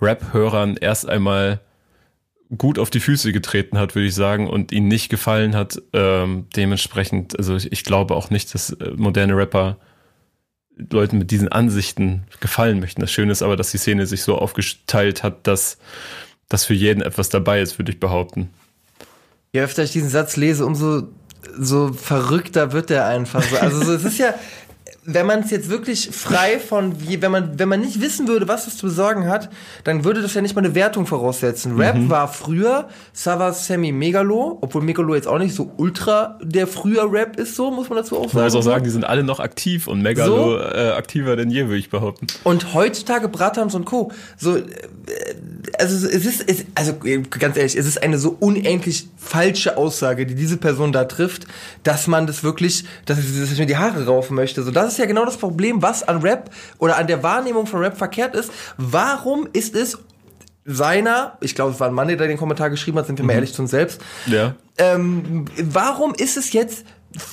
Rap-Hörern 0.00 0.76
erst 0.76 1.08
einmal 1.08 1.60
gut 2.56 2.78
auf 2.78 2.90
die 2.90 3.00
Füße 3.00 3.32
getreten 3.32 3.78
hat, 3.78 3.94
würde 3.94 4.08
ich 4.08 4.14
sagen, 4.14 4.48
und 4.48 4.72
ihnen 4.72 4.88
nicht 4.88 5.10
gefallen 5.10 5.54
hat. 5.54 5.82
Ähm, 5.92 6.46
dementsprechend, 6.56 7.36
also 7.38 7.56
ich, 7.56 7.72
ich 7.72 7.84
glaube 7.84 8.14
auch 8.14 8.30
nicht, 8.30 8.54
dass 8.54 8.70
äh, 8.70 8.92
moderne 8.96 9.36
Rapper 9.36 9.76
Leuten 10.90 11.18
mit 11.18 11.30
diesen 11.30 11.48
Ansichten 11.48 12.24
gefallen 12.40 12.80
möchten. 12.80 13.00
Das 13.00 13.10
Schöne 13.10 13.32
ist 13.32 13.42
aber, 13.42 13.56
dass 13.56 13.72
die 13.72 13.78
Szene 13.78 14.06
sich 14.06 14.22
so 14.22 14.38
aufgeteilt 14.38 15.22
hat, 15.22 15.46
dass, 15.46 15.78
dass 16.48 16.64
für 16.64 16.74
jeden 16.74 17.02
etwas 17.02 17.28
dabei 17.28 17.60
ist, 17.60 17.78
würde 17.78 17.92
ich 17.92 18.00
behaupten. 18.00 18.50
Je 19.52 19.62
öfter 19.62 19.82
ich 19.82 19.92
diesen 19.92 20.10
Satz 20.10 20.36
lese, 20.36 20.66
umso 20.66 21.08
so 21.58 21.92
verrückter 21.92 22.72
wird 22.72 22.90
er 22.90 23.06
einfach. 23.06 23.42
So. 23.42 23.56
Also 23.56 23.84
so, 23.84 23.92
es 23.94 24.04
ist 24.04 24.18
ja, 24.18 24.34
wenn 25.10 25.24
man 25.24 25.40
es 25.40 25.50
jetzt 25.50 25.70
wirklich 25.70 26.10
frei 26.12 26.58
von, 26.58 26.94
wenn 27.00 27.32
man, 27.32 27.58
wenn 27.58 27.68
man 27.68 27.80
nicht 27.80 28.00
wissen 28.02 28.28
würde, 28.28 28.46
was 28.46 28.66
es 28.66 28.76
zu 28.76 28.86
besorgen 28.86 29.26
hat, 29.26 29.48
dann 29.84 30.04
würde 30.04 30.20
das 30.20 30.34
ja 30.34 30.42
nicht 30.42 30.54
mal 30.54 30.62
eine 30.62 30.74
Wertung 30.74 31.06
voraussetzen. 31.06 31.76
Rap 31.78 31.96
mhm. 31.96 32.10
war 32.10 32.28
früher 32.28 32.88
Savas 33.14 33.66
Semi 33.66 33.90
Megalo, 33.90 34.58
obwohl 34.60 34.82
Megalo 34.82 35.14
jetzt 35.14 35.26
auch 35.26 35.38
nicht 35.38 35.54
so 35.54 35.72
ultra 35.78 36.38
der 36.42 36.66
früher 36.66 37.10
Rap 37.10 37.38
ist, 37.38 37.56
so 37.56 37.70
muss 37.70 37.88
man 37.88 37.96
dazu 37.96 38.16
auch 38.18 38.24
sagen. 38.24 38.36
Man 38.36 38.44
muss 38.44 38.54
auch 38.56 38.62
sagen, 38.62 38.84
die 38.84 38.90
sind 38.90 39.04
alle 39.04 39.22
noch 39.22 39.40
aktiv 39.40 39.86
und 39.86 40.02
Megalo 40.02 40.58
so. 40.58 40.58
äh, 40.58 40.90
aktiver 40.90 41.36
denn 41.36 41.50
je, 41.50 41.64
würde 41.64 41.78
ich 41.78 41.88
behaupten. 41.88 42.26
Und 42.44 42.74
heutzutage 42.74 43.28
Bratans 43.28 43.74
und 43.74 43.86
Co. 43.86 44.12
So, 44.36 44.58
äh, 44.58 44.64
also 45.78 46.06
es 46.06 46.26
ist, 46.26 46.48
es, 46.48 46.64
also 46.74 46.94
ganz 47.30 47.56
ehrlich, 47.56 47.76
es 47.76 47.86
ist 47.86 48.02
eine 48.02 48.18
so 48.18 48.36
unendlich 48.40 49.08
falsche 49.16 49.76
Aussage, 49.76 50.26
die 50.26 50.34
diese 50.34 50.56
Person 50.56 50.92
da 50.92 51.04
trifft, 51.04 51.46
dass 51.82 52.06
man 52.06 52.26
das 52.26 52.42
wirklich, 52.42 52.84
dass 53.06 53.18
ich, 53.18 53.38
dass 53.38 53.52
ich 53.52 53.58
mir 53.58 53.66
die 53.66 53.76
Haare 53.76 54.06
raufen 54.06 54.34
möchte. 54.34 54.62
So, 54.62 54.70
das 54.70 54.92
ist 54.92 54.98
ja 54.98 55.06
genau 55.06 55.24
das 55.24 55.36
Problem, 55.36 55.82
was 55.82 56.06
an 56.06 56.20
Rap 56.20 56.50
oder 56.78 56.96
an 56.96 57.06
der 57.06 57.22
Wahrnehmung 57.22 57.66
von 57.66 57.80
Rap 57.80 57.96
verkehrt 57.96 58.34
ist. 58.34 58.50
Warum 58.76 59.48
ist 59.52 59.74
es 59.74 59.98
seiner, 60.64 61.38
ich 61.40 61.54
glaube, 61.54 61.72
es 61.72 61.80
war 61.80 61.88
ein 61.88 61.94
Mann, 61.94 62.08
der 62.08 62.16
den 62.16 62.36
Kommentar 62.36 62.68
geschrieben 62.68 62.98
hat, 62.98 63.06
sind 63.06 63.18
wir 63.18 63.24
mal 63.24 63.32
ehrlich 63.32 63.54
zu 63.54 63.62
uns 63.62 63.70
selbst. 63.70 64.02
Ja. 64.26 64.54
Ähm, 64.76 65.46
warum 65.56 66.14
ist 66.14 66.36
es 66.36 66.52
jetzt 66.52 66.84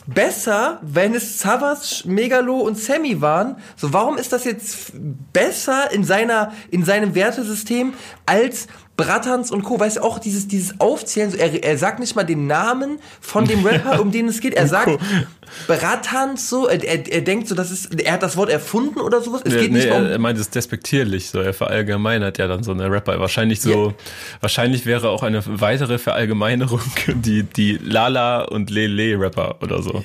besser, 0.08 0.80
wenn 0.82 1.14
es 1.14 1.40
Savas, 1.40 2.06
Megalo 2.06 2.60
und 2.60 2.78
Sammy 2.78 3.22
waren? 3.22 3.58
So, 3.76 3.94
warum 3.94 4.18
ist 4.18 4.32
das 4.32 4.46
jetzt 4.46 4.94
besser 5.34 5.92
in 5.92 6.04
seiner, 6.04 6.54
in 6.72 6.86
seinem 6.86 7.16
Wertesystem 7.16 7.94
als 8.26 8.68
Brattans 8.98 9.52
und 9.52 9.64
Co. 9.64 9.80
Weißt 9.80 9.98
du, 9.98 10.02
auch 10.04 10.20
dieses, 10.20 10.48
dieses 10.48 10.80
Aufzählen, 10.80 11.30
so, 11.32 11.38
er, 11.38 11.64
er 11.64 11.78
sagt 11.78 12.00
nicht 12.00 12.16
mal 12.16 12.24
den 12.24 12.48
Namen 12.48 13.00
von 13.22 13.46
dem 13.46 13.66
Rapper, 13.66 14.02
um 14.02 14.12
den 14.12 14.28
es 14.28 14.40
geht. 14.40 14.54
Er 14.54 14.68
sagt 14.68 14.98
Brattans 15.68 16.50
so, 16.50 16.68
er, 16.68 16.84
er, 16.84 17.08
er 17.12 17.22
denkt 17.22 17.48
so, 17.48 17.56
das 17.56 17.72
ist, 17.72 18.00
er 18.02 18.14
hat 18.14 18.24
das 18.24 18.36
Wort 18.38 18.50
erfunden 18.50 19.00
oder 19.00 19.22
sowas. 19.22 19.42
Es 19.44 19.54
Ja, 19.54 19.62
geht 19.62 19.72
nee, 19.72 19.80
nicht 19.86 19.92
um. 19.92 20.06
er, 20.06 20.18
meint 20.20 20.38
es 20.40 20.50
despektierlich, 20.50 21.30
so 21.30 21.40
er 21.40 21.54
verallgemeinert 21.54 22.38
ja 22.38 22.48
dann 22.48 22.64
so 22.64 22.72
eine 22.72 22.90
Rapper. 22.92 23.20
Wahrscheinlich 23.20 23.62
so, 23.62 23.88
Ja. 23.90 23.94
wahrscheinlich 24.42 24.86
wäre 24.86 25.10
auch 25.10 25.24
eine 25.24 25.42
weitere 25.46 25.98
Verallgemeinerung 25.98 26.82
die, 27.08 27.44
die 27.44 27.78
Lala 27.84 28.44
und 28.44 28.70
Lele 28.70 29.20
Rapper 29.20 29.58
oder 29.62 29.82
so. 29.82 30.04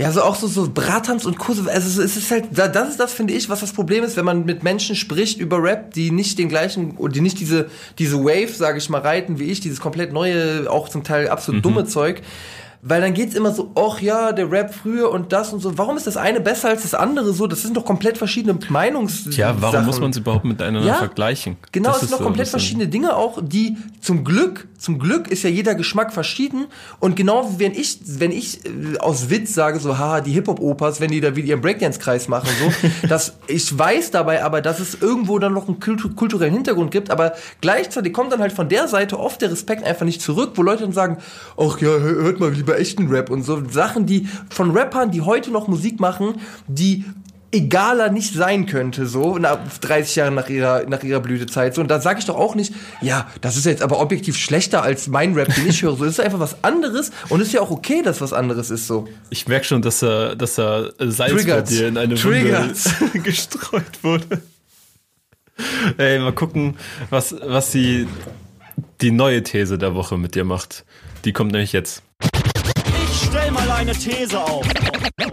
Ja, 0.00 0.10
so 0.12 0.22
auch 0.22 0.34
so, 0.34 0.46
so 0.46 0.70
Bratans 0.72 1.26
und 1.26 1.38
Kurse. 1.38 1.70
Also 1.70 2.02
es 2.02 2.16
ist 2.16 2.30
halt, 2.30 2.44
da- 2.52 2.68
das 2.68 2.88
ist 2.88 3.00
das, 3.00 3.12
finde 3.12 3.34
ich, 3.34 3.50
was 3.50 3.60
das 3.60 3.72
Problem 3.72 4.02
ist, 4.02 4.16
wenn 4.16 4.24
man 4.24 4.46
mit 4.46 4.62
Menschen 4.62 4.96
spricht 4.96 5.38
über 5.38 5.62
Rap, 5.62 5.92
die 5.92 6.10
nicht 6.10 6.38
den 6.38 6.48
gleichen, 6.48 6.96
oder 6.96 7.12
die 7.12 7.20
nicht 7.20 7.38
diese, 7.38 7.68
diese 7.98 8.16
Wave, 8.24 8.48
sage 8.48 8.78
ich 8.78 8.88
mal, 8.88 9.02
reiten 9.02 9.38
wie 9.38 9.44
ich, 9.44 9.60
dieses 9.60 9.78
komplett 9.78 10.12
neue, 10.12 10.70
auch 10.70 10.88
zum 10.88 11.04
Teil 11.04 11.28
absolut 11.28 11.62
dumme 11.64 11.84
Zeug. 11.84 12.22
Weil 12.82 13.02
dann 13.02 13.12
geht's 13.12 13.34
immer 13.34 13.52
so, 13.52 13.72
ach 13.74 14.00
ja, 14.00 14.32
der 14.32 14.50
Rap 14.50 14.72
früher 14.72 15.10
und 15.12 15.32
das 15.32 15.52
und 15.52 15.60
so. 15.60 15.76
Warum 15.76 15.98
ist 15.98 16.06
das 16.06 16.16
eine 16.16 16.40
besser 16.40 16.70
als 16.70 16.80
das 16.82 16.94
andere 16.94 17.32
so? 17.34 17.46
Das 17.46 17.60
sind 17.60 17.76
doch 17.76 17.84
komplett 17.84 18.16
verschiedene 18.16 18.58
Meinungs. 18.70 19.24
Tja, 19.28 19.54
warum 19.60 19.72
Sachen. 19.74 19.86
muss 19.86 20.00
man 20.00 20.10
es 20.12 20.16
überhaupt 20.16 20.46
miteinander 20.46 20.86
Ja, 20.88 20.94
vergleichen? 20.94 21.58
Genau, 21.72 21.90
Das 21.90 22.02
es 22.02 22.08
sind 22.08 22.18
ein 22.18 22.24
komplett 22.24 22.48
verschiedene 22.48 22.88
Dinge 22.88 23.14
auch, 23.16 23.38
die 23.42 23.76
zum 24.00 24.24
Glück, 24.24 24.66
zum 24.78 24.98
Glück 24.98 25.28
ist 25.28 25.42
ja 25.42 25.50
jeder 25.50 25.74
Geschmack 25.74 26.10
verschieden. 26.14 26.66
Und 27.00 27.16
genau 27.16 27.50
wie 27.52 27.58
wenn 27.64 27.72
ich, 27.72 27.98
wenn 28.06 28.32
ich 28.32 28.64
äh, 28.64 28.98
aus 28.98 29.28
Witz 29.28 29.52
sage, 29.52 29.78
so, 29.78 29.98
haha, 29.98 30.22
die 30.22 30.32
Hip-Hop-Opas, 30.32 31.00
wenn 31.02 31.10
die 31.10 31.20
da 31.20 31.36
wieder 31.36 31.48
ihren 31.48 31.60
Breakdance-Kreis 31.60 32.28
machen, 32.28 32.48
so, 32.58 32.88
dass 33.08 33.34
ich 33.46 33.78
weiß 33.78 34.10
dabei 34.10 34.42
aber, 34.42 34.62
dass 34.62 34.80
es 34.80 34.94
irgendwo 35.02 35.38
dann 35.38 35.52
noch 35.52 35.68
einen 35.68 35.80
kultu 35.80 36.08
kulturellen 36.14 36.54
Hintergrund 36.54 36.90
gibt, 36.92 37.10
aber 37.10 37.34
gleichzeitig 37.60 38.14
kommt 38.14 38.32
dann 38.32 38.40
halt 38.40 38.52
von 38.52 38.70
der 38.70 38.88
Seite 38.88 39.18
oft 39.20 39.42
der 39.42 39.50
Respekt 39.50 39.84
einfach 39.84 40.06
nicht 40.06 40.22
zurück, 40.22 40.52
wo 40.54 40.62
Leute 40.62 40.84
dann 40.84 40.92
sagen, 40.92 41.18
ach 41.58 41.78
ja, 41.80 41.88
hör- 41.88 42.22
hört 42.22 42.40
mal 42.40 42.52
lieber 42.70 42.78
echten 42.78 43.08
Rap 43.08 43.30
und 43.30 43.42
so. 43.42 43.62
Sachen, 43.68 44.06
die 44.06 44.28
von 44.50 44.70
Rappern, 44.70 45.10
die 45.10 45.22
heute 45.22 45.50
noch 45.50 45.68
Musik 45.68 46.00
machen, 46.00 46.34
die 46.68 47.04
egaler 47.52 48.10
nicht 48.10 48.32
sein 48.32 48.66
könnte, 48.66 49.06
so 49.06 49.36
nach 49.38 49.58
30 49.80 50.14
Jahre 50.14 50.30
nach 50.30 50.48
ihrer, 50.48 50.88
nach 50.88 51.02
ihrer 51.02 51.18
Blütezeit. 51.18 51.74
So, 51.74 51.80
und 51.80 51.88
da 51.88 52.00
sage 52.00 52.20
ich 52.20 52.26
doch 52.26 52.36
auch 52.36 52.54
nicht, 52.54 52.72
ja, 53.02 53.28
das 53.40 53.56
ist 53.56 53.66
jetzt 53.66 53.82
aber 53.82 53.98
objektiv 53.98 54.36
schlechter 54.36 54.84
als 54.84 55.08
mein 55.08 55.34
Rap, 55.34 55.52
den 55.56 55.66
ich 55.66 55.82
höre. 55.82 55.96
So, 55.96 56.04
das 56.04 56.14
ist 56.14 56.20
einfach 56.20 56.38
was 56.38 56.62
anderes 56.62 57.10
und 57.28 57.40
ist 57.40 57.52
ja 57.52 57.60
auch 57.60 57.72
okay, 57.72 58.02
dass 58.02 58.20
was 58.20 58.32
anderes 58.32 58.70
ist 58.70 58.86
so. 58.86 59.08
Ich 59.30 59.48
merke 59.48 59.64
schon, 59.64 59.82
dass 59.82 60.00
er, 60.00 60.36
dass 60.36 60.60
er 60.60 60.92
Salz 60.98 61.18
bei 61.18 61.38
Triggert. 61.38 61.70
dir 61.70 61.88
in 61.88 61.98
eine 61.98 62.14
Triggert. 62.14 63.00
Wunde 63.00 63.18
gestreut 63.24 64.02
wurde. 64.02 64.42
Ey, 65.98 66.20
mal 66.20 66.32
gucken, 66.32 66.76
was, 67.10 67.34
was 67.42 67.72
die, 67.72 68.06
die 69.00 69.10
neue 69.10 69.42
These 69.42 69.76
der 69.76 69.96
Woche 69.96 70.16
mit 70.16 70.36
dir 70.36 70.44
macht. 70.44 70.84
Die 71.24 71.32
kommt 71.32 71.50
nämlich 71.50 71.72
jetzt. 71.72 72.04
Eine 73.80 73.92
These 73.92 74.38
auf. 74.38 74.66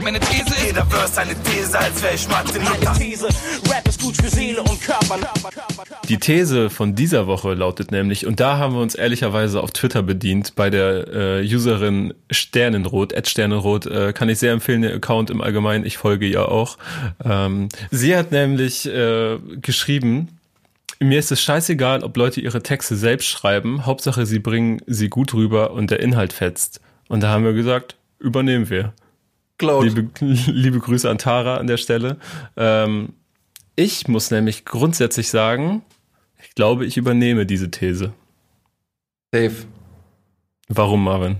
Meine 0.01 0.21
These 0.21 0.55
ist, 0.55 0.65
jeder 0.67 0.85
Verse 0.85 1.19
eine 1.19 1.35
These, 1.43 1.77
als 1.77 2.01
wäre 2.01 2.15
ich 2.15 2.29
Mathe. 2.29 2.53
Eine 2.61 2.97
These, 2.97 3.27
Rap 3.69 3.85
ist 3.85 4.01
gut 4.01 4.15
für 4.15 4.29
Seele 4.29 4.61
und 4.61 4.81
Körper. 4.81 5.19
Die 6.07 6.17
These 6.17 6.69
von 6.69 6.95
dieser 6.95 7.27
Woche 7.27 7.55
lautet 7.55 7.91
nämlich, 7.91 8.25
und 8.25 8.39
da 8.39 8.57
haben 8.57 8.73
wir 8.73 8.79
uns 8.79 8.95
ehrlicherweise 8.95 9.61
auf 9.61 9.71
Twitter 9.71 10.01
bedient, 10.01 10.55
bei 10.55 10.69
der 10.69 11.41
äh, 11.41 11.53
Userin 11.53 12.13
Sternenrot, 12.31 13.11
Ed 13.11 13.27
Sternenrot, 13.27 13.85
äh, 13.85 14.13
kann 14.13 14.29
ich 14.29 14.39
sehr 14.39 14.53
empfehlen, 14.53 14.81
den 14.81 14.93
Account 14.93 15.29
im 15.29 15.41
Allgemeinen, 15.41 15.85
ich 15.85 15.97
folge 15.97 16.25
ihr 16.25 16.47
auch. 16.47 16.77
Ähm, 17.25 17.67
sie 17.91 18.15
hat 18.15 18.31
nämlich 18.31 18.85
äh, 18.85 19.39
geschrieben, 19.61 20.39
mir 21.01 21.19
ist 21.19 21.33
es 21.33 21.41
scheißegal, 21.41 22.01
ob 22.01 22.15
Leute 22.15 22.39
ihre 22.39 22.63
Texte 22.63 22.95
selbst 22.95 23.27
schreiben, 23.27 23.85
Hauptsache 23.85 24.25
sie 24.25 24.39
bringen 24.39 24.81
sie 24.87 25.09
gut 25.09 25.33
rüber 25.33 25.71
und 25.71 25.91
der 25.91 25.99
Inhalt 25.99 26.31
fetzt. 26.31 26.79
Und 27.09 27.23
da 27.23 27.27
haben 27.27 27.43
wir 27.43 27.51
gesagt, 27.51 27.96
übernehmen 28.19 28.69
wir. 28.69 28.93
Cloud. 29.57 29.83
Liebe, 29.83 30.09
liebe 30.19 30.79
Grüße 30.79 31.09
an 31.09 31.17
Tara 31.17 31.57
an 31.57 31.67
der 31.67 31.77
Stelle. 31.77 32.17
Ähm, 32.55 33.13
ich 33.75 34.07
muss 34.07 34.31
nämlich 34.31 34.65
grundsätzlich 34.65 35.29
sagen, 35.29 35.83
ich 36.41 36.55
glaube, 36.55 36.85
ich 36.85 36.97
übernehme 36.97 37.45
diese 37.45 37.71
These. 37.71 38.13
Safe. 39.33 39.55
Warum, 40.67 41.03
Marvin? 41.03 41.37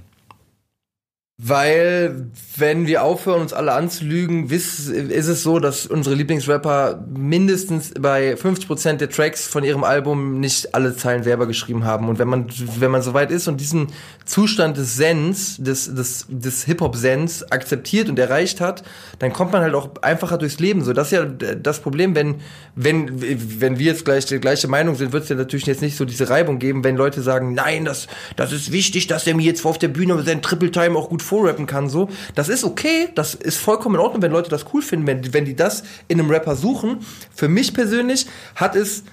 Weil, 1.40 2.32
wenn 2.56 2.88
wir 2.88 3.04
aufhören, 3.04 3.42
uns 3.42 3.54
alle 3.54 3.74
anzulügen, 3.74 4.50
ist 4.50 4.90
es 4.90 5.44
so, 5.44 5.60
dass 5.60 5.86
unsere 5.86 6.16
Lieblingsrapper 6.16 7.06
mindestens 7.16 7.94
bei 7.94 8.34
50% 8.34 8.94
der 8.94 9.10
Tracks 9.12 9.48
von 9.48 9.64
ihrem 9.64 9.84
Album 9.84 10.40
nicht 10.40 10.74
alle 10.74 10.96
Zeilen 10.96 11.22
selber 11.22 11.46
geschrieben 11.46 11.86
haben. 11.86 12.10
Und 12.10 12.18
wenn 12.18 12.28
man, 12.28 12.48
wenn 12.80 12.90
man 12.90 13.04
soweit 13.04 13.30
ist 13.30 13.48
und 13.48 13.62
diesen 13.62 13.90
Zustand 14.28 14.76
des 14.76 14.98
Sens, 14.98 15.56
des, 15.58 15.96
des, 15.96 16.26
des 16.28 16.66
Hip-Hop-Sens 16.66 17.50
akzeptiert 17.50 18.10
und 18.10 18.20
erreicht 18.20 18.60
hat, 18.60 18.84
dann 19.20 19.32
kommt 19.32 19.54
man 19.54 19.62
halt 19.62 19.74
auch 19.74 19.90
einfacher 20.02 20.38
durchs 20.38 20.60
Leben. 20.60 20.84
So, 20.84 20.92
das 20.92 21.08
ist 21.08 21.14
ja 21.14 21.26
das 21.26 21.80
Problem, 21.80 22.14
wenn, 22.14 22.36
wenn, 22.76 23.22
wenn 23.62 23.80
wir 23.80 23.86
jetzt 23.86 24.04
gleich 24.04 24.26
die 24.26 24.40
gleiche 24.40 24.68
Meinung 24.68 24.96
sind, 24.96 25.14
wird 25.14 25.24
es 25.24 25.30
ja 25.30 25.38
natürlich 25.38 25.66
jetzt 25.66 25.82
nicht 25.82 25.96
so 25.96 26.04
diese 26.04 26.30
Reibung 26.30 26.60
geben, 26.60 26.84
wenn 26.84 26.98
Leute 26.98 27.22
sagen, 27.22 27.54
nein, 27.54 27.86
das, 27.86 28.08
das 28.36 28.52
ist 28.52 28.74
wichtig, 28.74 29.08
dass 29.08 29.26
er 29.26 29.34
mir 29.34 29.46
jetzt 29.46 29.66
auf 29.66 29.78
der 29.78 29.88
Bühne 29.88 30.16
mit 30.16 30.26
seinem 30.26 30.42
Triple 30.42 30.72
Time 30.72 30.98
auch 30.98 31.08
gut 31.08 31.22
vorrappen 31.22 31.66
kann, 31.66 31.90
so. 31.90 32.10
Das 32.36 32.50
ist 32.50 32.66
okay, 32.66 33.08
das 33.16 33.34
ist 33.34 33.58
vollkommen 33.58 33.96
in 33.96 34.02
Ordnung, 34.02 34.22
wenn 34.22 34.34
Leute 34.34 34.50
das 34.50 34.66
cool 34.74 34.82
finden, 34.82 35.08
wenn, 35.08 35.34
wenn 35.34 35.46
die 35.46 35.56
das 35.56 35.84
in 36.10 36.20
einem 36.20 36.30
Rapper 36.30 36.58
suchen. 36.58 36.98
Für 37.34 37.48
mich 37.48 37.74
persönlich 37.74 38.28
hat 38.56 38.76
es 38.76 39.04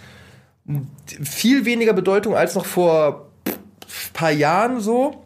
viel 1.23 1.65
weniger 1.65 1.93
Bedeutung 1.93 2.35
als 2.35 2.57
noch 2.57 2.67
vor 2.67 3.31
paar 4.15 4.31
Jahren 4.33 4.81
so. 4.81 5.23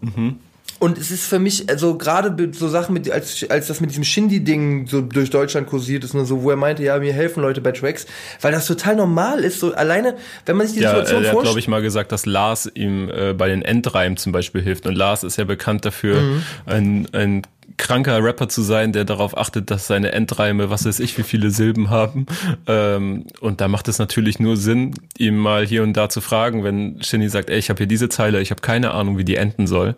Und 0.81 0.97
es 0.97 1.11
ist 1.11 1.27
für 1.27 1.41
mich, 1.41 1.69
also 1.69 1.99
gerade 1.99 2.53
so 2.53 2.69
Sachen, 2.69 2.93
mit, 2.93 3.11
als, 3.11 3.45
als 3.51 3.67
das 3.67 3.81
mit 3.81 3.91
diesem 3.91 4.05
Shindy-Ding 4.05 4.87
so 4.87 5.01
durch 5.01 5.29
Deutschland 5.29 5.67
kursiert 5.67 6.05
ist, 6.05 6.15
nur 6.15 6.25
so, 6.25 6.45
wo 6.45 6.51
er 6.51 6.57
meinte, 6.57 6.85
ja, 6.85 6.97
mir 7.01 7.13
helfen 7.13 7.43
Leute 7.43 7.61
bei 7.61 7.73
Tracks, 7.73 8.07
weil 8.43 8.53
das 8.53 8.67
total 8.67 8.95
normal 8.95 9.41
ist, 9.41 9.59
so 9.59 9.75
alleine, 9.75 10.15
wenn 10.47 10.57
man 10.57 10.69
sich 10.69 10.77
die 10.77 10.83
Ja, 10.85 10.93
äh, 10.93 10.97
Situation 10.99 11.23
er 11.25 11.31
hat, 11.31 11.33
glaube 11.33 11.45
vorstellt. 11.47 11.65
ich, 11.65 11.69
mal 11.69 11.83
gesagt, 11.83 12.13
dass 12.13 12.27
Lars 12.27 12.71
ihm 12.75 13.11
äh, 13.11 13.33
bei 13.35 13.49
den 13.49 13.63
Endreimen 13.63 14.17
zum 14.19 14.31
Beispiel 14.31 14.63
hilft. 14.63 14.87
Und 14.87 14.95
Lars 14.95 15.25
ist 15.25 15.37
ja 15.37 15.43
bekannt 15.45 15.85
dafür, 15.85 16.21
Mhm. 16.21 16.43
ein, 16.67 17.09
ein 17.13 17.43
kranker 17.79 18.23
Rapper 18.23 18.49
zu 18.49 18.63
sein, 18.63 18.93
der 18.93 19.05
darauf 19.05 19.37
achtet, 19.39 19.71
dass 19.71 19.87
seine 19.87 20.13
Endreime, 20.13 20.69
was 20.69 20.85
weiß 20.85 21.01
ich, 21.01 21.17
wie 21.17 21.23
viele 21.23 21.51
Silben 21.51 21.89
haben. 21.89 22.27
Ähm, 22.67 23.25
und 23.41 23.61
da 23.63 23.69
macht 23.69 23.89
es 23.89 23.99
natürlich 23.99 24.39
nur 24.39 24.57
Sinn, 24.59 24.95
ihm 25.17 25.39
mal 25.39 25.65
hier 25.67 25.83
und 25.83 25.95
da 25.95 26.09
zu 26.11 26.21
fragen, 26.21 26.65
wenn 26.65 27.03
Shinny 27.03 27.29
sagt, 27.29 27.49
ey, 27.49 27.59
ich 27.59 27.71
habe 27.71 27.79
hier 27.79 27.87
diese 27.87 28.09
Zeile, 28.09 28.41
ich 28.41 28.51
habe 28.51 28.61
keine 28.61 28.91
Ahnung, 28.91 29.17
wie 29.17 29.25
die 29.25 29.37
enden 29.37 29.67
soll. 29.67 29.95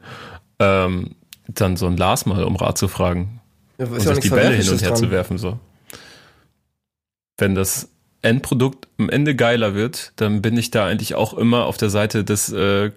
Ähm, 0.60 1.16
dann 1.48 1.76
so 1.76 1.86
ein 1.86 1.96
Lars 1.96 2.26
mal 2.26 2.44
um 2.44 2.54
Rat 2.56 2.78
zu 2.78 2.86
fragen 2.86 3.40
Ja, 3.78 3.86
und 3.86 4.00
sich 4.00 4.18
die 4.20 4.30
Bälle 4.30 4.54
hin 4.54 4.68
und 4.68 4.80
her 4.80 4.90
dran. 4.90 4.96
zu 4.98 5.10
werfen. 5.10 5.38
So. 5.38 5.58
Wenn 7.38 7.54
das 7.54 7.88
Endprodukt 8.22 8.86
am 8.98 9.08
Ende 9.08 9.34
geiler 9.34 9.74
wird, 9.74 10.12
dann 10.16 10.42
bin 10.42 10.56
ich 10.56 10.70
da 10.70 10.86
eigentlich 10.86 11.14
auch 11.14 11.34
immer 11.34 11.64
auf 11.64 11.78
der 11.78 11.90
Seite 11.90 12.22
des, 12.22 12.52
äh, 12.52 12.90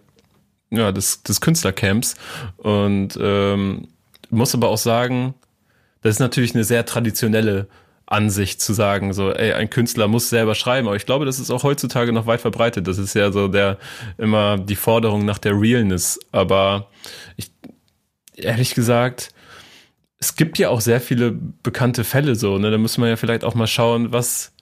ja, 0.69 0.91
des, 0.91 1.23
des 1.23 1.39
Künstlercamps 1.39 2.15
und 2.57 3.17
ähm, 3.21 3.87
muss 4.33 4.53
aber 4.53 4.69
auch 4.69 4.77
sagen, 4.77 5.35
das 6.01 6.15
ist 6.15 6.19
natürlich 6.19 6.53
eine 6.53 6.63
sehr 6.63 6.85
traditionelle 6.85 7.67
Ansicht 8.05 8.61
zu 8.61 8.73
sagen, 8.73 9.13
so, 9.13 9.31
ey, 9.31 9.53
ein 9.53 9.69
Künstler 9.69 10.07
muss 10.07 10.29
selber 10.29 10.55
schreiben, 10.55 10.87
aber 10.87 10.97
ich 10.97 11.05
glaube, 11.05 11.25
das 11.25 11.39
ist 11.39 11.49
auch 11.49 11.63
heutzutage 11.63 12.11
noch 12.11 12.27
weit 12.27 12.41
verbreitet. 12.41 12.87
Das 12.87 12.97
ist 12.97 13.15
ja 13.15 13.31
so 13.31 13.47
der, 13.47 13.77
immer 14.17 14.57
die 14.57 14.75
Forderung 14.75 15.25
nach 15.25 15.37
der 15.37 15.59
Realness. 15.59 16.19
Aber 16.31 16.89
ich, 17.37 17.51
ehrlich 18.35 18.75
gesagt, 18.75 19.29
es 20.19 20.35
gibt 20.35 20.57
ja 20.57 20.69
auch 20.69 20.81
sehr 20.81 21.01
viele 21.01 21.31
bekannte 21.31 22.03
Fälle 22.03 22.35
so, 22.35 22.57
ne? 22.57 22.71
Da 22.71 22.77
müssen 22.77 23.01
wir 23.01 23.09
ja 23.09 23.15
vielleicht 23.15 23.43
auch 23.43 23.55
mal 23.55 23.67
schauen, 23.67 24.11
was, 24.11 24.53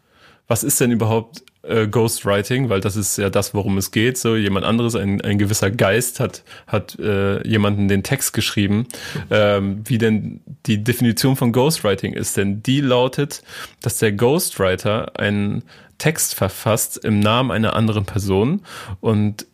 was 0.48 0.64
ist 0.64 0.80
denn 0.80 0.92
überhaupt 0.92 1.44
äh, 1.64 1.88
Ghostwriting, 1.88 2.70
weil 2.70 2.82
das 2.82 2.96
ist 2.96 3.18
ja 3.18 3.30
das, 3.30 3.54
worum 3.54 3.78
es 3.78 3.92
geht. 3.92 4.18
So 4.18 4.36
jemand 4.36 4.66
anderes, 4.66 4.96
ein, 4.96 5.22
ein 5.22 5.38
gewisser 5.38 5.72
Geist 5.72 6.20
hat 6.20 6.44
hat 6.68 6.98
äh, 7.00 7.46
jemanden 7.48 7.88
den 7.88 8.04
Text 8.04 8.34
geschrieben, 8.34 8.88
ähm, 9.30 9.84
wie 9.86 9.98
denn 9.98 10.42
die 10.66 10.84
Definition 10.84 11.36
von 11.36 11.52
Ghostwriting 11.52 12.14
ist. 12.14 12.38
Denn 12.38 12.64
die 12.64 12.82
lautet, 12.82 13.44
dass 13.82 13.98
der 13.98 14.12
Ghostwriter 14.12 15.20
einen 15.20 15.64
Text 15.98 16.34
verfasst 16.34 16.98
im 16.98 17.20
Namen 17.20 17.52
einer 17.52 17.76
anderen 17.76 18.06
Person 18.06 18.62
und 19.02 19.46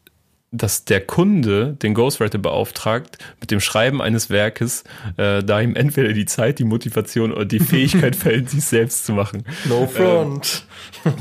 dass 0.52 0.86
der 0.86 1.02
Kunde 1.02 1.74
den 1.82 1.94
Ghostwriter 1.94 2.38
beauftragt 2.38 3.18
mit 3.40 3.52
dem 3.52 3.60
Schreiben 3.60 4.02
eines 4.02 4.30
Werkes, 4.30 4.84
äh, 5.18 5.44
da 5.44 5.60
ihm 5.60 5.76
entweder 5.76 6.14
die 6.14 6.26
Zeit, 6.26 6.60
die 6.60 6.64
Motivation 6.64 7.32
oder 7.34 7.46
die 7.46 7.60
Fähigkeit 7.60 8.16
fällt, 8.18 8.50
sich 8.50 8.64
selbst 8.64 9.06
zu 9.06 9.14
machen. 9.14 9.44
No 9.66 9.88
front. 9.88 10.66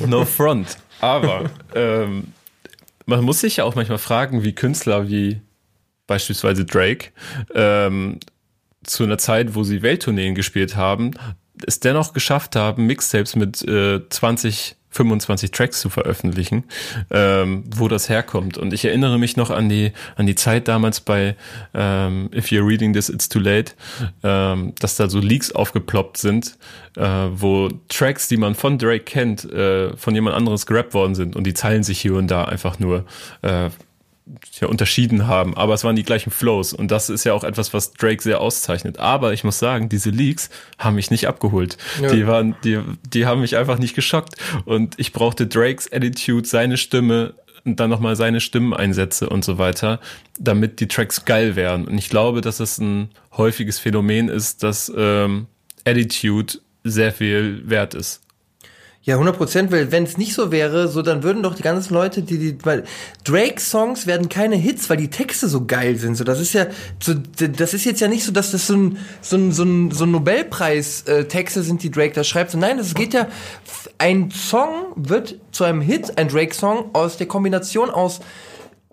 No 0.06 0.24
front. 0.24 0.78
Aber 1.00 1.50
ähm, 1.74 2.28
man 3.04 3.24
muss 3.24 3.40
sich 3.40 3.56
ja 3.56 3.64
auch 3.64 3.74
manchmal 3.74 3.98
fragen, 3.98 4.44
wie 4.44 4.54
Künstler 4.54 5.08
wie 5.08 5.40
beispielsweise 6.06 6.64
Drake 6.64 7.10
ähm, 7.54 8.20
zu 8.84 9.02
einer 9.02 9.18
Zeit, 9.18 9.54
wo 9.54 9.64
sie 9.64 9.82
Welttourneen 9.82 10.34
gespielt 10.34 10.76
haben, 10.76 11.12
es 11.66 11.80
dennoch 11.80 12.12
geschafft 12.12 12.56
haben, 12.56 12.86
Mixtapes 12.86 13.36
mit 13.36 13.62
äh, 13.62 14.06
20, 14.08 14.76
25 14.96 15.50
Tracks 15.50 15.80
zu 15.80 15.90
veröffentlichen, 15.90 16.64
ähm, 17.10 17.64
wo 17.74 17.88
das 17.88 18.08
herkommt. 18.08 18.58
Und 18.58 18.72
ich 18.72 18.84
erinnere 18.84 19.18
mich 19.18 19.36
noch 19.36 19.50
an 19.50 19.68
die 19.68 19.92
an 20.16 20.26
die 20.26 20.34
Zeit 20.34 20.68
damals 20.68 21.00
bei 21.00 21.36
ähm, 21.74 22.30
If 22.34 22.46
You're 22.46 22.66
Reading 22.66 22.92
This, 22.92 23.08
It's 23.08 23.28
Too 23.28 23.40
Late, 23.40 23.72
ähm, 24.22 24.74
dass 24.80 24.96
da 24.96 25.08
so 25.08 25.20
Leaks 25.20 25.52
aufgeploppt 25.52 26.16
sind, 26.16 26.56
äh, 26.96 27.02
wo 27.02 27.68
Tracks, 27.88 28.28
die 28.28 28.36
man 28.36 28.54
von 28.54 28.78
Drake 28.78 29.04
kennt, 29.04 29.44
äh, 29.44 29.96
von 29.96 30.14
jemand 30.14 30.34
anderes 30.36 30.66
gerappt 30.66 30.94
worden 30.94 31.14
sind 31.14 31.36
und 31.36 31.44
die 31.44 31.54
Zeilen 31.54 31.82
sich 31.82 32.00
hier 32.00 32.14
und 32.14 32.28
da 32.28 32.44
einfach 32.44 32.78
nur 32.78 33.04
äh, 33.42 33.70
ja, 34.60 34.68
unterschieden 34.68 35.26
haben, 35.26 35.56
aber 35.56 35.74
es 35.74 35.84
waren 35.84 35.96
die 35.96 36.02
gleichen 36.02 36.30
Flows 36.30 36.72
und 36.72 36.90
das 36.90 37.08
ist 37.10 37.24
ja 37.24 37.32
auch 37.32 37.44
etwas, 37.44 37.72
was 37.72 37.92
Drake 37.92 38.22
sehr 38.22 38.40
auszeichnet. 38.40 38.98
Aber 38.98 39.32
ich 39.32 39.44
muss 39.44 39.58
sagen, 39.58 39.88
diese 39.88 40.10
Leaks 40.10 40.50
haben 40.78 40.96
mich 40.96 41.10
nicht 41.10 41.28
abgeholt. 41.28 41.76
Ja. 42.02 42.10
Die 42.10 42.26
waren, 42.26 42.56
die, 42.64 42.80
die 43.08 43.26
haben 43.26 43.40
mich 43.40 43.56
einfach 43.56 43.78
nicht 43.78 43.94
geschockt 43.94 44.34
und 44.64 44.94
ich 44.98 45.12
brauchte 45.12 45.46
Drakes 45.46 45.92
Attitude, 45.92 46.46
seine 46.46 46.76
Stimme 46.76 47.34
und 47.64 47.80
dann 47.80 47.90
nochmal 47.90 48.16
seine 48.16 48.40
Stimmeneinsätze 48.40 49.28
und 49.28 49.44
so 49.44 49.58
weiter, 49.58 50.00
damit 50.38 50.80
die 50.80 50.88
Tracks 50.88 51.24
geil 51.24 51.56
wären. 51.56 51.86
Und 51.86 51.98
ich 51.98 52.08
glaube, 52.08 52.40
dass 52.40 52.60
es 52.60 52.78
ein 52.78 53.10
häufiges 53.36 53.78
Phänomen 53.78 54.28
ist, 54.28 54.62
dass 54.62 54.90
ähm, 54.96 55.46
Attitude 55.84 56.54
sehr 56.84 57.12
viel 57.12 57.68
wert 57.68 57.94
ist. 57.94 58.22
Ja, 59.06 59.14
100 59.14 59.36
Prozent, 59.36 59.70
weil 59.70 59.92
wenn 59.92 60.02
es 60.02 60.18
nicht 60.18 60.34
so 60.34 60.50
wäre, 60.50 60.88
so 60.88 61.00
dann 61.00 61.22
würden 61.22 61.44
doch 61.44 61.54
die 61.54 61.62
ganzen 61.62 61.94
Leute, 61.94 62.22
die, 62.22 62.38
die 62.38 62.58
weil 62.64 62.82
Drake-Songs 63.22 64.08
werden 64.08 64.28
keine 64.28 64.56
Hits, 64.56 64.90
weil 64.90 64.96
die 64.96 65.10
Texte 65.10 65.46
so 65.46 65.64
geil 65.64 65.94
sind. 65.96 66.16
So, 66.16 66.24
das 66.24 66.40
ist 66.40 66.54
ja, 66.54 66.66
so, 67.00 67.14
das 67.14 67.72
ist 67.72 67.84
jetzt 67.84 68.00
ja 68.00 68.08
nicht 68.08 68.24
so, 68.24 68.32
dass 68.32 68.50
das 68.50 68.66
so 68.66 68.74
ein, 68.74 68.98
so 69.20 69.36
ein, 69.36 69.52
so 69.52 69.62
ein, 69.62 69.92
so 69.92 70.06
ein 70.06 70.10
Nobelpreis-Texte 70.10 71.62
sind, 71.62 71.84
die 71.84 71.92
Drake 71.92 72.14
da 72.14 72.24
schreibt. 72.24 72.50
So, 72.50 72.58
nein, 72.58 72.78
das 72.78 72.94
geht 72.94 73.14
ja, 73.14 73.28
ein 73.98 74.32
Song 74.32 74.86
wird 74.96 75.36
zu 75.52 75.62
einem 75.62 75.82
Hit, 75.82 76.18
ein 76.18 76.26
Drake-Song 76.26 76.90
aus 76.92 77.16
der 77.16 77.28
Kombination 77.28 77.90
aus 77.90 78.18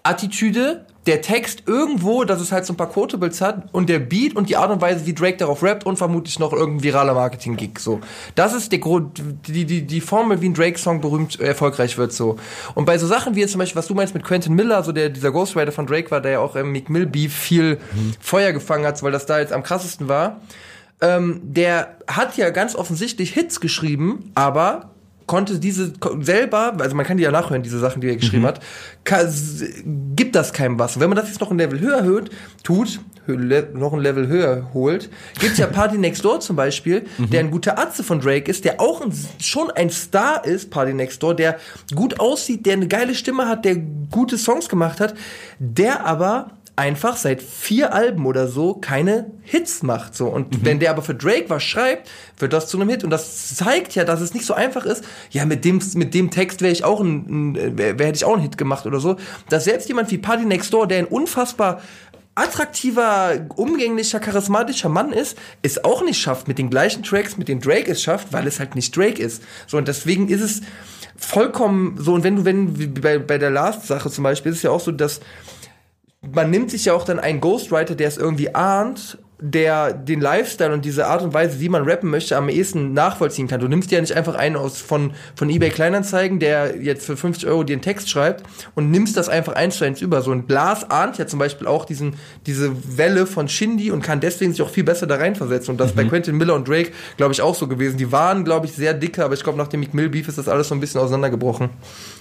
Attitüde, 0.04 0.86
der 1.06 1.22
Text 1.22 1.64
irgendwo, 1.66 2.24
dass 2.24 2.40
es 2.40 2.52
halt 2.52 2.66
so 2.66 2.74
ein 2.74 2.78
paar 2.78 2.90
Quotables 2.90 3.42
hat 3.42 3.68
und 3.74 3.90
der 3.90 4.00
Beat 4.00 4.36
und 4.36 4.50
die 4.50 4.56
Art 4.56 4.72
und 4.72 4.82
Weise, 4.82 5.06
wie 5.06 5.14
Drake 5.14 5.38
darauf 5.38 5.62
rappt 5.62 5.86
und 5.86 5.98
vermutlich 5.98 6.40
noch 6.40 6.54
irgendein 6.54 6.84
viraler 6.84 7.14
Marketing-Gig, 7.14 7.80
so. 7.80 8.00
Das 8.36 8.54
ist 8.54 8.72
der 8.72 8.80
Grund, 8.80 9.22
die, 9.48 9.66
die, 9.66 9.82
die 9.86 10.02
Formel, 10.02 10.42
wie 10.42 10.50
ein 10.50 10.54
Drake-Song 10.54 11.02
berühmt 11.02 11.40
äh, 11.40 11.48
erfolgreich 11.48 11.98
wird, 11.98 12.14
so. 12.14 12.38
Und 12.76 12.86
bei 12.86 12.98
so 12.98 13.08
Sachen 13.08 13.36
wie 13.36 13.42
jetzt 13.42 13.52
zum 13.52 13.60
Beispiel, 13.60 13.78
was 13.78 13.88
du 13.88 13.96
meinst 13.96 14.14
mit 14.14 14.24
Quentin 14.24 14.54
Miller, 14.54 14.84
so 14.84 14.92
der, 14.92 15.10
dieser 15.10 15.32
Ghostwriter 15.32 15.72
von 15.72 15.88
Drake 15.88 16.10
war, 16.12 16.22
der 16.22 16.32
ja 16.32 16.40
auch 16.40 16.56
im 16.56 16.72
Meek 16.72 16.90
Mill 16.90 17.06
Beef 17.06 17.34
viel 17.34 17.80
mhm. 17.94 18.14
Feuer 18.20 18.54
gefangen 18.54 18.86
hat, 18.86 19.02
weil 19.04 19.12
das 19.12 19.26
da 19.26 19.40
jetzt 19.40 19.52
am 19.52 19.64
krassesten 19.64 20.08
war. 20.08 20.40
Ähm, 21.02 21.42
der 21.44 21.98
hat 22.08 22.38
ja 22.38 22.50
ganz 22.52 22.76
offensichtlich 22.76 23.34
Hits 23.34 23.60
geschrieben, 23.60 24.32
aber 24.36 24.93
konnte 25.26 25.60
diese 25.60 25.94
selber, 26.22 26.74
also 26.80 26.96
man 26.96 27.06
kann 27.06 27.18
die 27.18 27.24
ja 27.24 27.32
nachhören, 27.32 27.64
diese 27.64 27.80
Sachen, 27.80 28.02
die 28.02 28.10
er 28.10 28.16
geschrieben 28.16 28.44
mhm. 28.44 28.48
hat, 28.48 28.62
kann, 29.04 29.32
gibt 30.16 30.36
das 30.36 30.54
keinem 30.54 30.80
was. 30.80 30.96
Und 30.96 31.02
wenn 31.02 31.10
man 31.10 31.18
das 31.18 31.28
jetzt 31.28 31.42
noch 31.42 31.52
ein 31.52 31.58
Level 31.58 31.80
höher 31.80 31.98
erhöht, 31.98 32.30
tut, 32.64 33.00
noch 33.28 33.94
ein 33.94 34.00
Level 34.00 34.28
höher 34.28 34.70
holt, 34.74 35.10
gibt's 35.40 35.58
ja 35.58 35.68
Party 35.68 35.98
Next 35.98 36.26
Door 36.26 36.42
zum 36.42 36.56
Beispiel, 36.56 37.06
mhm. 37.18 37.30
der 37.30 37.40
ein 37.40 37.52
guter 37.52 37.80
Atze 37.80 38.04
von 38.04 38.20
Drake 38.20 38.52
ist, 38.52 38.66
der 38.66 38.82
auch 38.82 39.02
ein, 39.02 39.14
schon 39.40 39.72
ein 39.72 39.90
Star 39.90 40.44
ist, 40.46 40.70
Party 40.70 40.94
Next 40.94 41.24
Door, 41.24 41.36
der 41.36 41.58
gut 41.96 42.20
aussieht, 42.20 42.66
der 42.66 42.74
eine 42.74 42.88
geile 42.88 43.16
Stimme 43.16 43.48
hat, 43.48 43.66
der 43.66 43.78
gute 43.78 44.38
Songs 44.38 44.68
gemacht 44.68 45.00
hat, 45.00 45.14
der 45.60 46.06
aber 46.06 46.52
einfach 46.76 47.18
seit 47.18 47.42
vier 47.42 47.94
Alben 47.94 48.26
oder 48.26 48.48
so 48.48 48.74
keine 48.74 49.32
Hits 49.44 49.84
macht. 49.84 50.16
So. 50.16 50.28
Und 50.28 50.52
mhm. 50.52 50.66
wenn 50.66 50.80
der 50.80 50.90
aber 50.90 51.04
für 51.04 51.14
Drake 51.14 51.50
was 51.50 51.64
schreibt, 51.64 52.10
wird 52.40 52.54
das 52.54 52.68
zu 52.68 52.80
einem 52.80 52.90
Hit. 52.90 53.04
Und 53.04 53.12
das 53.12 53.56
zeigt 53.56 53.94
ja, 53.96 54.04
dass 54.04 54.22
es 54.22 54.34
nicht 54.34 54.46
so 54.46 54.54
einfach 54.54 54.86
ist. 54.86 55.04
Ja, 55.30 55.46
mit 55.46 55.66
dem, 55.66 55.80
mit 55.96 56.14
dem 56.14 56.32
Text 56.32 56.62
wäre 56.62 56.72
ich 56.72 56.84
auch 56.84 57.00
ein, 57.00 57.54
ein 57.54 57.78
wär, 57.78 57.92
hätte 57.92 58.16
ich 58.16 58.26
auch 58.26 58.34
einen 58.34 58.42
Hit 58.42 58.58
gemacht 58.58 58.86
oder 58.86 59.00
so. 59.00 59.18
Dass 59.50 59.66
selbst 59.66 59.88
jemand 59.88 60.10
wie 60.10 60.18
Party 60.18 60.46
Next 60.46 60.74
Door, 60.74 60.88
der 60.88 61.00
ein 61.00 61.06
unfassbar 61.06 61.82
attraktiver, 62.36 63.46
umgänglicher, 63.56 64.20
charismatischer 64.20 64.90
Mann 64.90 65.14
ist, 65.14 65.38
es 65.62 65.84
auch 65.84 66.04
nicht 66.04 66.20
schafft 66.20 66.48
mit 66.48 66.58
den 66.58 66.72
gleichen 66.72 67.04
Tracks, 67.04 67.38
mit 67.38 67.48
denen 67.48 67.62
Drake 67.62 67.92
es 67.92 68.02
schafft, 68.02 68.34
weil 68.34 68.48
es 68.48 68.60
halt 68.60 68.74
nicht 68.74 68.98
Drake 68.98 69.22
ist. 69.22 69.44
So, 69.68 69.78
und 69.78 69.88
deswegen 69.88 70.28
ist 70.30 70.42
es 70.42 70.62
vollkommen 71.16 71.96
so, 72.00 72.14
und 72.16 72.24
wenn 72.24 72.38
du, 72.38 72.46
wenn, 72.46 72.94
bei, 72.96 73.20
bei 73.20 73.38
der 73.38 73.52
Last-Sache 73.52 74.10
zum 74.10 74.24
Beispiel, 74.24 74.52
ist 74.52 74.58
es 74.58 74.64
ja 74.64 74.72
auch 74.72 74.80
so, 74.80 74.92
dass 74.92 75.22
man 76.32 76.50
nimmt 76.50 76.72
sich 76.72 76.86
ja 76.86 76.94
auch 76.94 77.06
dann 77.06 77.20
einen 77.20 77.42
Ghostwriter, 77.42 77.96
der 77.96 78.08
es 78.08 78.18
irgendwie 78.18 78.56
ahnt, 78.56 79.18
der 79.46 79.92
den 79.92 80.22
Lifestyle 80.22 80.72
und 80.72 80.86
diese 80.86 81.08
Art 81.08 81.22
und 81.22 81.34
Weise, 81.34 81.60
wie 81.60 81.68
man 81.68 81.84
rappen 81.84 82.10
möchte, 82.10 82.38
am 82.38 82.48
ehesten 82.48 82.94
nachvollziehen 82.94 83.50
kann. 83.50 83.60
Du 83.60 83.68
nimmst 83.68 83.92
ja 83.92 84.00
nicht 84.00 84.14
einfach 84.14 84.36
einen 84.36 84.56
aus 84.56 84.80
von, 84.80 85.12
von 85.36 85.50
eBay 85.50 85.70
Kleinanzeigen, 85.70 86.40
der 86.40 86.82
jetzt 86.82 87.06
für 87.06 87.18
50 87.18 87.50
Euro 87.50 87.64
dir 87.64 87.74
einen 87.74 87.82
Text 87.82 88.10
schreibt 88.10 88.44
und 88.74 88.90
nimmst 88.90 89.18
das 89.18 89.28
einfach 89.28 89.52
eins 89.54 89.78
zu 89.78 89.84
eins 89.84 90.00
über. 90.00 90.22
So 90.22 90.32
ein 90.32 90.44
Blas 90.44 90.90
ahnt 90.90 91.18
ja 91.18 91.28
zum 91.28 91.40
Beispiel 91.40 91.68
auch 91.68 91.84
diesen, 91.84 92.16
diese 92.46 92.72
Welle 92.98 93.26
von 93.26 93.50
Shindy 93.50 93.92
und 93.92 94.02
kann 94.02 94.22
deswegen 94.22 94.54
sich 94.54 94.62
auch 94.62 94.70
viel 94.70 94.86
besser 94.86 95.08
da 95.08 95.16
reinversetzen. 95.16 95.74
Und 95.74 95.78
das 95.78 95.92
mhm. 95.92 95.98
bei 95.98 96.04
Quentin 96.06 96.38
Miller 96.38 96.56
und 96.56 96.66
Drake, 96.66 96.92
glaube 97.18 97.34
ich, 97.34 97.42
auch 97.42 97.56
so 97.56 97.68
gewesen. 97.68 97.98
Die 97.98 98.14
waren, 98.14 98.46
glaube 98.46 98.68
ich, 98.68 98.72
sehr 98.72 98.94
dicke, 98.94 99.26
aber 99.26 99.34
ich 99.34 99.44
glaube, 99.44 99.58
nach 99.58 99.68
dem 99.68 99.82
Mick 99.82 99.94
Mill 99.94 100.08
Beef 100.08 100.30
ist 100.30 100.38
das 100.38 100.48
alles 100.48 100.70
so 100.70 100.76
ein 100.76 100.80
bisschen 100.80 101.02
auseinandergebrochen. 101.02 101.70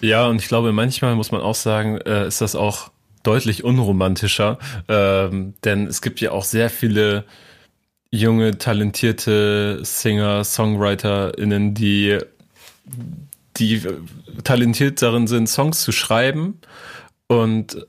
Ja, 0.01 0.27
und 0.27 0.41
ich 0.41 0.49
glaube, 0.49 0.73
manchmal 0.73 1.15
muss 1.15 1.31
man 1.31 1.41
auch 1.41 1.55
sagen, 1.55 1.99
äh, 1.99 2.27
ist 2.27 2.41
das 2.41 2.57
auch 2.57 2.91
deutlich 3.23 3.65
unromantischer, 3.65 4.59
ähm, 4.89 5.55
denn 5.65 5.87
es 5.87 6.03
gibt 6.03 6.21
ja 6.21 6.33
auch 6.33 6.45
sehr 6.45 6.71
viele 6.71 7.25
junge, 8.11 8.59
talentierte 8.59 9.81
Singer, 9.85 10.45
SongwriterInnen, 10.45 11.75
die, 11.75 12.19
die 13.57 13.83
talentiert 14.45 15.01
darin 15.01 15.27
sind, 15.27 15.49
Songs 15.49 15.83
zu 15.83 15.93
schreiben. 15.93 16.61
Und 17.27 17.87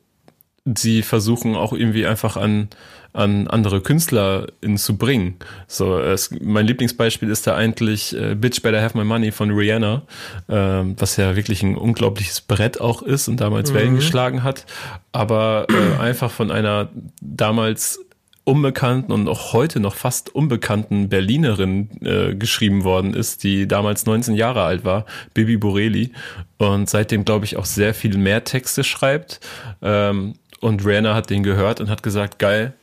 sie 0.65 1.02
versuchen 1.02 1.56
auch 1.56 1.73
irgendwie 1.73 2.06
einfach 2.06 2.38
an 2.38 2.69
an 3.13 3.47
andere 3.47 3.82
KünstlerInnen 3.82 4.78
zu 4.78 4.97
bringen. 4.97 5.36
So, 5.67 5.99
es, 5.99 6.32
mein 6.41 6.65
Lieblingsbeispiel 6.65 7.30
ist 7.30 7.45
da 7.45 7.56
eigentlich 7.56 8.17
äh, 8.17 8.34
Bitch 8.34 8.62
Better 8.63 8.82
Have 8.82 8.97
My 8.97 9.04
Money 9.04 9.32
von 9.32 9.52
Rihanna, 9.52 10.02
ähm, 10.49 10.95
was 10.97 11.17
ja 11.17 11.36
wirklich 11.36 11.62
ein 11.62 11.78
unglaubliches 11.78 12.41
Brett 12.41 12.82
auch 12.82 13.04
ist 13.04 13.28
und 13.28 13.39
damals 13.39 13.71
mhm. 13.71 13.76
Wellen 13.76 13.95
geschlagen 13.95 14.43
hat, 14.43 14.65
aber 15.12 15.67
äh, 15.69 16.02
einfach 16.02 16.32
von 16.32 16.49
einer 16.49 16.89
damals 17.21 17.99
unbekannten 18.45 19.13
und 19.13 19.30
auch 19.30 19.54
heute 19.54 19.80
noch 19.80 19.95
fast 19.95 20.34
unbekannten 20.34 21.08
Berlinerin 21.08 21.89
äh, 22.02 22.36
geschrieben 22.36 22.84
worden 22.84 23.13
ist, 23.13 23.43
die 23.43 23.67
damals 23.67 24.06
19 24.06 24.36
Jahre 24.36 24.63
alt 24.63 24.84
war, 24.84 25.06
Bibi 25.34 25.56
Borelli 25.56 26.12
und 26.58 26.89
seitdem 26.89 27.23
glaube 27.23 27.45
ich 27.45 27.56
auch 27.56 27.65
sehr 27.65 27.93
viel 27.93 28.17
mehr 28.17 28.43
Texte 28.43 28.84
schreibt 28.84 29.39
ähm, 29.82 30.34
und 30.63 30.86
Rihanna 30.86 31.13
hat 31.13 31.30
den 31.30 31.43
gehört 31.43 31.82
und 31.82 31.89
hat 31.89 32.04
gesagt, 32.04 32.39
geil, 32.39 32.73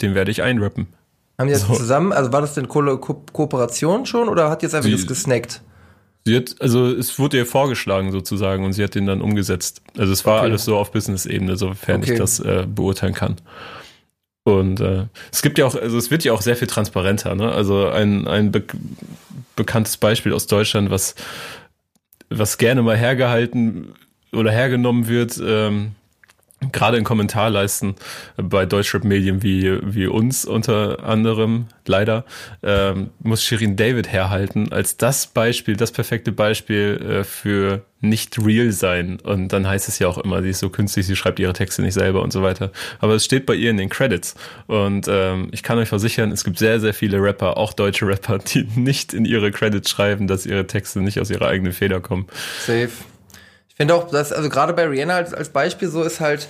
den 0.00 0.14
werde 0.14 0.30
ich 0.30 0.42
einrappen. 0.42 0.86
Haben 1.38 1.48
die 1.48 1.52
das 1.52 1.66
so. 1.66 1.74
zusammen, 1.74 2.12
also 2.12 2.32
war 2.32 2.40
das 2.40 2.54
denn 2.54 2.68
Ko 2.68 2.96
Ko 2.98 3.22
Kooperation 3.32 4.06
schon 4.06 4.28
oder 4.28 4.48
hat 4.48 4.62
jetzt 4.62 4.74
einfach 4.74 4.88
sie, 4.88 4.96
das 4.96 5.06
gesnackt? 5.06 5.62
Sie 6.24 6.36
hat, 6.36 6.56
also 6.60 6.86
es 6.86 7.18
wurde 7.18 7.36
ihr 7.38 7.46
vorgeschlagen 7.46 8.10
sozusagen 8.12 8.64
und 8.64 8.72
sie 8.72 8.82
hat 8.82 8.94
den 8.94 9.06
dann 9.06 9.20
umgesetzt. 9.20 9.82
Also 9.98 10.12
es 10.12 10.24
war 10.24 10.38
okay. 10.38 10.46
alles 10.46 10.64
so 10.64 10.76
auf 10.76 10.92
Business-Ebene, 10.92 11.56
sofern 11.56 12.02
okay. 12.02 12.12
ich 12.12 12.18
das 12.18 12.40
äh, 12.40 12.66
beurteilen 12.66 13.14
kann. 13.14 13.36
Und 14.44 14.80
äh, 14.80 15.06
es 15.32 15.42
gibt 15.42 15.58
ja 15.58 15.66
auch, 15.66 15.74
also 15.74 15.98
es 15.98 16.10
wird 16.10 16.24
ja 16.24 16.32
auch 16.32 16.40
sehr 16.40 16.56
viel 16.56 16.68
transparenter, 16.68 17.34
ne? 17.34 17.50
Also 17.50 17.88
ein, 17.88 18.28
ein 18.28 18.52
be 18.52 18.62
bekanntes 19.56 19.96
Beispiel 19.96 20.32
aus 20.34 20.46
Deutschland, 20.46 20.90
was, 20.90 21.14
was 22.28 22.58
gerne 22.58 22.82
mal 22.82 22.96
hergehalten 22.96 23.94
oder 24.32 24.52
hergenommen 24.52 25.08
wird, 25.08 25.40
ähm, 25.42 25.92
gerade 26.72 26.96
in 26.96 27.04
Kommentarleisten 27.04 27.94
bei 28.36 28.66
Deutschrap-Medien 28.66 29.42
wie, 29.42 29.78
wie 29.82 30.06
uns 30.06 30.44
unter 30.44 31.04
anderem, 31.04 31.66
leider, 31.86 32.24
ähm, 32.62 33.10
muss 33.20 33.42
Shirin 33.42 33.76
David 33.76 34.10
herhalten 34.10 34.72
als 34.72 34.96
das 34.96 35.26
Beispiel, 35.26 35.76
das 35.76 35.92
perfekte 35.92 36.32
Beispiel 36.32 37.20
äh, 37.20 37.24
für 37.24 37.82
nicht 38.00 38.38
real 38.38 38.72
sein. 38.72 39.18
Und 39.22 39.52
dann 39.52 39.66
heißt 39.66 39.88
es 39.88 39.98
ja 39.98 40.08
auch 40.08 40.18
immer, 40.18 40.42
sie 40.42 40.50
ist 40.50 40.60
so 40.60 40.70
künstlich, 40.70 41.06
sie 41.06 41.16
schreibt 41.16 41.38
ihre 41.38 41.52
Texte 41.52 41.82
nicht 41.82 41.94
selber 41.94 42.22
und 42.22 42.32
so 42.32 42.42
weiter. 42.42 42.70
Aber 43.00 43.14
es 43.14 43.24
steht 43.24 43.46
bei 43.46 43.54
ihr 43.54 43.70
in 43.70 43.76
den 43.76 43.88
Credits. 43.88 44.34
Und 44.66 45.06
ähm, 45.08 45.48
ich 45.52 45.62
kann 45.62 45.78
euch 45.78 45.88
versichern, 45.88 46.30
es 46.30 46.44
gibt 46.44 46.58
sehr, 46.58 46.80
sehr 46.80 46.94
viele 46.94 47.20
Rapper, 47.20 47.56
auch 47.56 47.72
deutsche 47.72 48.06
Rapper, 48.06 48.38
die 48.54 48.66
nicht 48.76 49.12
in 49.12 49.24
ihre 49.24 49.50
Credits 49.50 49.90
schreiben, 49.90 50.26
dass 50.26 50.46
ihre 50.46 50.66
Texte 50.66 51.00
nicht 51.00 51.20
aus 51.20 51.30
ihrer 51.30 51.48
eigenen 51.48 51.72
Feder 51.72 52.00
kommen. 52.00 52.26
Safe 52.60 52.90
finde 53.76 53.94
auch, 53.94 54.10
dass, 54.10 54.32
also 54.32 54.48
gerade 54.48 54.72
bei 54.72 54.86
Rihanna 54.86 55.14
als, 55.14 55.34
als 55.34 55.50
Beispiel 55.50 55.88
so 55.88 56.02
ist 56.02 56.20
halt, 56.20 56.48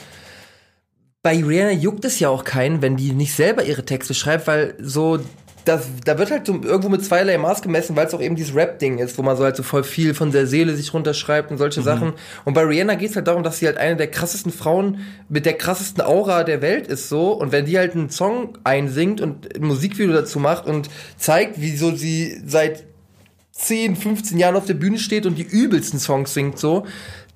bei 1.22 1.42
Rihanna 1.42 1.72
juckt 1.72 2.04
es 2.04 2.20
ja 2.20 2.28
auch 2.28 2.44
keinen, 2.44 2.82
wenn 2.82 2.96
die 2.96 3.12
nicht 3.12 3.34
selber 3.34 3.64
ihre 3.64 3.84
Texte 3.84 4.14
schreibt, 4.14 4.46
weil 4.46 4.74
so 4.80 5.20
das, 5.66 5.88
da 6.04 6.16
wird 6.16 6.30
halt 6.30 6.46
so 6.46 6.54
irgendwo 6.62 6.88
mit 6.88 7.04
zweierlei 7.04 7.38
Maß 7.38 7.60
gemessen, 7.60 7.96
weil 7.96 8.06
es 8.06 8.14
auch 8.14 8.20
eben 8.20 8.36
dieses 8.36 8.54
Rap-Ding 8.54 8.98
ist, 8.98 9.18
wo 9.18 9.22
man 9.22 9.36
so 9.36 9.42
halt 9.42 9.56
so 9.56 9.64
voll 9.64 9.82
viel 9.82 10.14
von 10.14 10.30
der 10.30 10.46
Seele 10.46 10.76
sich 10.76 10.94
runterschreibt 10.94 11.50
und 11.50 11.58
solche 11.58 11.82
Sachen. 11.82 12.12
Und 12.44 12.54
bei 12.54 12.62
Rihanna 12.62 12.94
geht 12.94 13.10
es 13.10 13.16
halt 13.16 13.26
darum, 13.26 13.42
dass 13.42 13.58
sie 13.58 13.66
halt 13.66 13.76
eine 13.76 13.96
der 13.96 14.08
krassesten 14.08 14.52
Frauen 14.52 15.00
mit 15.28 15.44
der 15.44 15.54
krassesten 15.54 16.04
Aura 16.04 16.44
der 16.44 16.62
Welt 16.62 16.86
ist 16.86 17.08
so. 17.08 17.32
Und 17.32 17.50
wenn 17.50 17.66
die 17.66 17.76
halt 17.76 17.96
einen 17.96 18.10
Song 18.10 18.56
einsingt 18.62 19.20
und 19.20 19.56
ein 19.56 19.66
Musikvideo 19.66 20.12
dazu 20.12 20.38
macht 20.38 20.66
und 20.66 20.88
zeigt, 21.16 21.60
wieso 21.60 21.90
sie 21.90 22.40
seit 22.46 22.84
10, 23.58 23.96
15 23.96 24.38
Jahren 24.38 24.56
auf 24.56 24.66
der 24.66 24.74
Bühne 24.74 24.98
steht 24.98 25.24
und 25.24 25.36
die 25.36 25.42
übelsten 25.42 25.98
Songs 25.98 26.34
singt 26.34 26.58
so, 26.58 26.84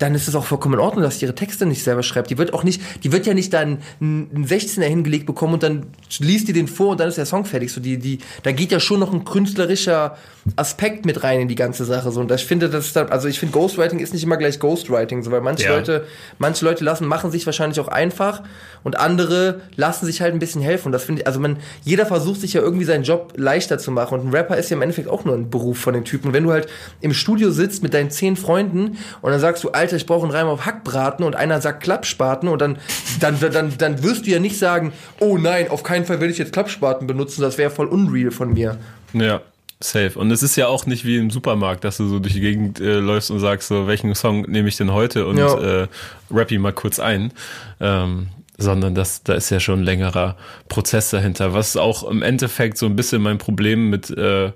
dann 0.00 0.14
ist 0.14 0.28
es 0.28 0.34
auch 0.34 0.44
vollkommen 0.44 0.74
in 0.74 0.80
Ordnung, 0.80 1.02
dass 1.02 1.18
sie 1.18 1.26
ihre 1.26 1.34
Texte 1.34 1.66
nicht 1.66 1.82
selber 1.82 2.02
schreibt. 2.02 2.30
Die 2.30 2.38
wird 2.38 2.54
auch 2.54 2.64
nicht, 2.64 2.80
die 3.04 3.12
wird 3.12 3.26
ja 3.26 3.34
nicht 3.34 3.52
dann 3.52 3.78
einen 4.00 4.46
16er 4.46 4.84
hingelegt 4.84 5.26
bekommen 5.26 5.54
und 5.54 5.62
dann 5.62 5.86
liest 6.18 6.48
die 6.48 6.52
den 6.52 6.68
vor 6.68 6.90
und 6.90 7.00
dann 7.00 7.08
ist 7.08 7.18
der 7.18 7.26
Song 7.26 7.44
fertig. 7.44 7.70
So 7.72 7.80
die, 7.80 7.98
die, 7.98 8.18
da 8.42 8.52
geht 8.52 8.72
ja 8.72 8.80
schon 8.80 9.00
noch 9.00 9.12
ein 9.12 9.24
künstlerischer 9.24 10.16
Aspekt 10.56 11.04
mit 11.04 11.22
rein 11.22 11.40
in 11.40 11.48
die 11.48 11.54
ganze 11.54 11.84
Sache. 11.84 12.10
So 12.10 12.20
und 12.20 12.32
ich 12.32 12.44
finde, 12.46 12.68
das 12.70 12.92
dann, 12.92 13.08
also 13.10 13.28
ich 13.28 13.38
finde 13.38 13.52
Ghostwriting 13.52 13.98
ist 13.98 14.12
nicht 14.14 14.24
immer 14.24 14.36
gleich 14.36 14.58
Ghostwriting, 14.58 15.22
so 15.22 15.30
weil 15.30 15.40
manche 15.42 15.64
Ja. 15.64 15.76
Leute, 15.76 16.06
manche 16.38 16.64
Leute 16.64 16.82
lassen, 16.82 17.06
machen 17.06 17.30
sich 17.30 17.44
wahrscheinlich 17.46 17.78
auch 17.80 17.88
einfach 17.88 18.42
und 18.82 18.98
andere 18.98 19.60
lassen 19.76 20.06
sich 20.06 20.20
halt 20.22 20.32
ein 20.32 20.38
bisschen 20.38 20.62
helfen. 20.62 20.86
Und 20.86 20.92
das 20.92 21.04
finde 21.04 21.22
ich, 21.22 21.26
also 21.26 21.40
man, 21.40 21.58
jeder 21.84 22.06
versucht 22.06 22.40
sich 22.40 22.54
ja 22.54 22.62
irgendwie 22.62 22.84
seinen 22.86 23.04
Job 23.04 23.34
leichter 23.36 23.78
zu 23.78 23.90
machen 23.90 24.18
und 24.18 24.26
ein 24.28 24.34
Rapper 24.34 24.56
ist 24.56 24.70
ja 24.70 24.76
im 24.76 24.82
Endeffekt 24.82 25.08
auch 25.08 25.24
nur 25.24 25.34
ein 25.34 25.50
Beruf 25.50 25.78
von 25.78 25.92
den 25.94 26.04
Typen. 26.04 26.28
Und 26.28 26.32
wenn 26.34 26.44
du 26.44 26.52
halt 26.52 26.68
im 27.00 27.12
Studio 27.12 27.50
sitzt 27.50 27.82
mit 27.82 27.92
deinen 27.92 28.10
zehn 28.10 28.36
Freunden 28.36 28.96
und 29.20 29.30
dann 29.30 29.40
sagst 29.40 29.62
du, 29.64 29.70
Alter, 29.70 29.96
ich 29.96 30.06
brauche 30.06 30.22
einen 30.24 30.34
Reim 30.34 30.46
auf 30.46 30.64
Hackbraten 30.64 31.24
und 31.24 31.36
einer 31.36 31.60
sagt 31.60 31.82
Klappspaten 31.82 32.48
und 32.48 32.60
dann, 32.60 32.78
dann, 33.20 33.38
dann, 33.40 33.72
dann 33.76 34.02
wirst 34.02 34.26
du 34.26 34.30
ja 34.30 34.38
nicht 34.38 34.58
sagen, 34.58 34.92
oh 35.20 35.36
nein, 35.36 35.70
auf 35.70 35.82
keinen 35.82 36.06
Fall 36.06 36.20
will 36.20 36.30
ich 36.30 36.38
jetzt 36.38 36.52
Klappspaten 36.52 37.06
benutzen, 37.06 37.42
das 37.42 37.58
wäre 37.58 37.70
voll 37.70 37.86
unreal 37.86 38.30
von 38.30 38.52
mir. 38.54 38.78
Ja, 39.12 39.40
safe. 39.82 40.18
Und 40.18 40.30
es 40.30 40.42
ist 40.42 40.56
ja 40.56 40.68
auch 40.68 40.86
nicht 40.86 41.04
wie 41.04 41.16
im 41.16 41.30
Supermarkt, 41.30 41.84
dass 41.84 41.96
du 41.96 42.06
so 42.06 42.18
durch 42.18 42.34
die 42.34 42.40
Gegend 42.40 42.80
äh, 42.80 42.98
läufst 42.98 43.30
und 43.30 43.40
sagst, 43.40 43.68
so, 43.68 43.86
welchen 43.86 44.14
Song 44.14 44.42
nehme 44.42 44.68
ich 44.68 44.76
denn 44.76 44.92
heute 44.92 45.26
und 45.26 45.38
Ja. 45.38 45.82
äh, 45.82 45.88
rap 46.30 46.50
ihn 46.52 46.60
mal 46.60 46.72
kurz 46.72 46.98
ein. 47.00 47.32
Ähm, 47.80 48.28
sondern 48.58 48.94
das, 48.94 49.22
da 49.22 49.32
ist 49.32 49.48
ja 49.48 49.58
schon 49.58 49.80
ein 49.80 49.84
längerer 49.84 50.36
Prozess 50.68 51.08
dahinter, 51.08 51.54
was 51.54 51.78
auch 51.78 52.08
im 52.08 52.20
Endeffekt 52.22 52.76
so 52.76 52.84
ein 52.84 52.94
bisschen 52.94 53.22
mein 53.22 53.38
Problem 53.38 53.88
mit 53.88 54.10
äh, 54.10 54.52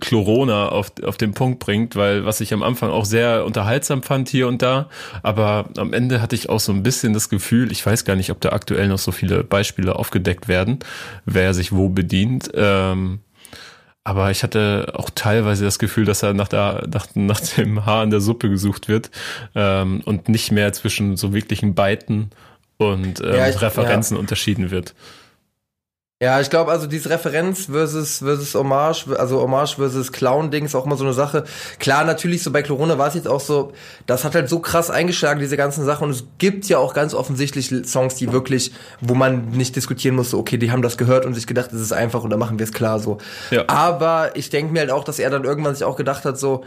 Chlorona 0.00 0.70
auf, 0.70 0.90
auf 1.04 1.18
den 1.18 1.32
Punkt 1.34 1.58
bringt, 1.60 1.94
weil 1.94 2.24
was 2.24 2.40
ich 2.40 2.54
am 2.54 2.62
Anfang 2.62 2.90
auch 2.90 3.04
sehr 3.04 3.44
unterhaltsam 3.44 4.02
fand 4.02 4.28
hier 4.30 4.48
und 4.48 4.62
da, 4.62 4.88
aber 5.22 5.68
am 5.76 5.92
Ende 5.92 6.22
hatte 6.22 6.34
ich 6.34 6.48
auch 6.48 6.58
so 6.58 6.72
ein 6.72 6.82
bisschen 6.82 7.12
das 7.12 7.28
Gefühl, 7.28 7.70
ich 7.70 7.84
weiß 7.84 8.04
gar 8.06 8.16
nicht, 8.16 8.30
ob 8.30 8.40
da 8.40 8.48
aktuell 8.50 8.88
noch 8.88 8.98
so 8.98 9.12
viele 9.12 9.44
Beispiele 9.44 9.94
aufgedeckt 9.96 10.48
werden, 10.48 10.78
wer 11.26 11.52
sich 11.54 11.72
wo 11.72 11.90
bedient. 11.90 12.50
Ähm, 12.54 13.20
aber 14.06 14.30
ich 14.30 14.44
hatte 14.44 14.92
auch 14.94 15.10
teilweise 15.12 15.64
das 15.64 15.80
Gefühl, 15.80 16.04
dass 16.04 16.22
er 16.22 16.32
nach, 16.32 16.46
der, 16.46 16.86
nach, 16.92 17.08
nach 17.14 17.40
dem 17.40 17.84
Haar 17.86 18.04
in 18.04 18.10
der 18.10 18.20
Suppe 18.20 18.48
gesucht 18.48 18.86
wird 18.86 19.10
ähm, 19.56 20.00
und 20.04 20.28
nicht 20.28 20.52
mehr 20.52 20.72
zwischen 20.72 21.16
so 21.16 21.34
wirklichen 21.34 21.74
Beiten 21.74 22.30
und 22.78 23.20
ähm, 23.20 23.34
Ja, 23.34 23.48
ich- 23.48 23.60
Referenzen 23.60 24.16
unterschieden 24.16 24.70
wird. 24.70 24.94
Ja, 26.22 26.40
ich 26.40 26.48
glaube, 26.48 26.70
also 26.70 26.86
dieses 26.86 27.10
Referenz 27.10 27.66
versus, 27.66 28.20
versus 28.20 28.54
Hommage, 28.54 29.06
also 29.18 29.42
Hommage 29.42 29.74
versus 29.74 30.12
Clown-Ding 30.12 30.64
ist 30.64 30.74
auch 30.74 30.86
immer 30.86 30.96
so 30.96 31.04
eine 31.04 31.12
Sache. 31.12 31.44
Klar, 31.78 32.04
natürlich, 32.04 32.42
so 32.42 32.50
bei 32.50 32.62
Corona 32.62 32.96
war 32.96 33.08
es 33.08 33.14
jetzt 33.14 33.28
auch 33.28 33.40
so, 33.40 33.74
das 34.06 34.24
hat 34.24 34.34
halt 34.34 34.48
so 34.48 34.60
krass 34.60 34.88
eingeschlagen, 34.88 35.40
diese 35.40 35.58
ganzen 35.58 35.84
Sachen. 35.84 36.04
Und 36.04 36.12
es 36.12 36.24
gibt 36.38 36.64
ja 36.70 36.78
auch 36.78 36.94
ganz 36.94 37.12
offensichtlich 37.12 37.70
Songs, 37.84 38.14
die 38.14 38.32
wirklich, 38.32 38.72
wo 39.02 39.14
man 39.14 39.48
nicht 39.50 39.76
diskutieren 39.76 40.16
muss, 40.16 40.30
so, 40.30 40.38
okay, 40.38 40.56
die 40.56 40.72
haben 40.72 40.80
das 40.80 40.96
gehört 40.96 41.26
und 41.26 41.34
sich 41.34 41.46
gedacht, 41.46 41.70
es 41.74 41.82
ist 41.82 41.92
einfach 41.92 42.24
und 42.24 42.30
dann 42.30 42.38
machen 42.38 42.58
wir 42.58 42.64
es 42.64 42.72
klar 42.72 42.98
so. 42.98 43.18
Ja. 43.50 43.64
Aber 43.66 44.34
ich 44.36 44.48
denke 44.48 44.72
mir 44.72 44.80
halt 44.80 44.92
auch, 44.92 45.04
dass 45.04 45.18
er 45.18 45.28
dann 45.28 45.44
irgendwann 45.44 45.74
sich 45.74 45.84
auch 45.84 45.96
gedacht 45.96 46.24
hat, 46.24 46.38
so, 46.38 46.64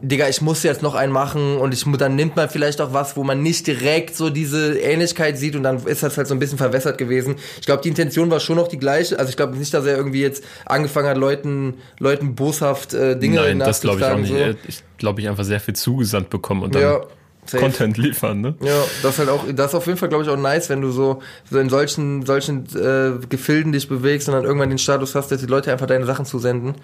Digga, 0.00 0.28
ich 0.30 0.40
muss 0.40 0.62
jetzt 0.62 0.80
noch 0.82 0.94
einen 0.94 1.12
machen 1.12 1.58
und 1.58 1.74
ich 1.74 1.84
dann 1.98 2.16
nimmt 2.16 2.36
man 2.36 2.48
vielleicht 2.48 2.80
auch 2.80 2.94
was, 2.94 3.16
wo 3.18 3.24
man 3.24 3.42
nicht 3.42 3.66
direkt 3.66 4.16
so 4.16 4.30
diese 4.30 4.78
Ähnlichkeit 4.78 5.36
sieht 5.36 5.56
und 5.56 5.62
dann 5.62 5.84
ist 5.84 6.02
das 6.02 6.16
halt 6.16 6.26
so 6.26 6.34
ein 6.34 6.38
bisschen 6.38 6.56
verwässert 6.56 6.96
gewesen. 6.96 7.36
Ich 7.60 7.66
glaube, 7.66 7.82
die 7.82 7.90
Intention 7.90 8.30
war 8.30 8.40
schon 8.40 8.56
noch 8.56 8.68
die 8.68 8.78
gleiche. 8.78 9.18
Also 9.18 9.28
ich 9.28 9.36
glaube 9.36 9.56
nicht, 9.56 9.74
dass 9.74 9.84
er 9.84 9.96
irgendwie 9.96 10.22
jetzt 10.22 10.42
angefangen 10.64 11.08
hat, 11.08 11.18
Leuten, 11.18 11.74
Leuten 11.98 12.34
boshaft 12.34 12.94
äh, 12.94 13.18
Dinge 13.18 13.36
Nein, 13.36 13.58
das 13.58 13.82
glaube 13.82 13.98
ich 13.98 14.04
auch 14.06 14.16
nicht. 14.16 14.30
nachzutragen, 14.32 14.58
Ich 14.66 14.82
glaube, 14.96 15.20
ich 15.20 15.28
einfach 15.28 15.44
sehr 15.44 15.60
viel 15.60 15.74
zugesandt 15.74 16.30
bekommen 16.30 16.62
und 16.62 16.74
dann 16.74 16.82
Ja, 16.82 17.00
safe. 17.44 17.62
Content 17.62 17.98
liefern, 17.98 18.40
ne? 18.40 18.54
Ja, 18.62 18.84
das 19.02 19.12
ist 19.12 19.18
halt 19.18 19.28
auch, 19.28 19.44
das 19.54 19.72
ist 19.72 19.74
auf 19.74 19.86
jeden 19.86 19.98
Fall, 19.98 20.08
glaube 20.08 20.24
ich, 20.24 20.30
auch 20.30 20.38
nice, 20.38 20.70
wenn 20.70 20.80
du 20.80 20.92
so, 20.92 21.20
so 21.50 21.58
in 21.58 21.68
solchen, 21.68 22.24
solchen 22.24 22.64
äh, 22.74 23.26
Gefilden 23.28 23.72
dich 23.72 23.86
bewegst 23.86 24.28
und 24.28 24.34
dann 24.34 24.44
irgendwann 24.44 24.70
den 24.70 24.78
Status 24.78 25.14
hast, 25.14 25.30
dass 25.30 25.40
die 25.42 25.46
Leute 25.46 25.70
einfach 25.72 25.86
deine 25.86 26.06
Sachen 26.06 26.24
zusenden. 26.24 26.74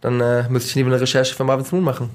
Dann 0.00 0.20
äh, 0.20 0.48
müsste 0.48 0.70
ich 0.70 0.74
lieber 0.74 0.88
eine 0.90 1.00
Recherche 1.00 1.32
für 1.34 1.44
Marvin's 1.44 1.70
Moon 1.70 1.84
machen. 1.84 2.10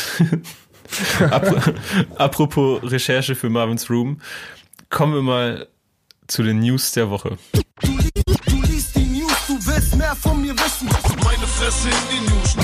Ap 1.30 1.74
Apropos 2.16 2.82
Recherche 2.82 3.34
für 3.34 3.48
Marvin's 3.48 3.88
Room, 3.88 4.20
kommen 4.90 5.14
wir 5.14 5.22
mal 5.22 5.68
zu 6.26 6.42
den 6.42 6.60
News 6.60 6.92
der 6.92 7.10
Woche. 7.10 7.38
Du 7.82 8.62
liest 8.62 8.96
die 8.96 9.04
News, 9.04 9.32
du 9.46 9.54
willst 9.66 9.96
mehr 9.96 10.14
von 10.16 10.40
mir 10.40 10.54
wissen. 10.54 10.88
Meine 11.24 11.46
Fresse 11.46 11.88
in 11.88 11.94
die 12.10 12.30
News. 12.30 12.56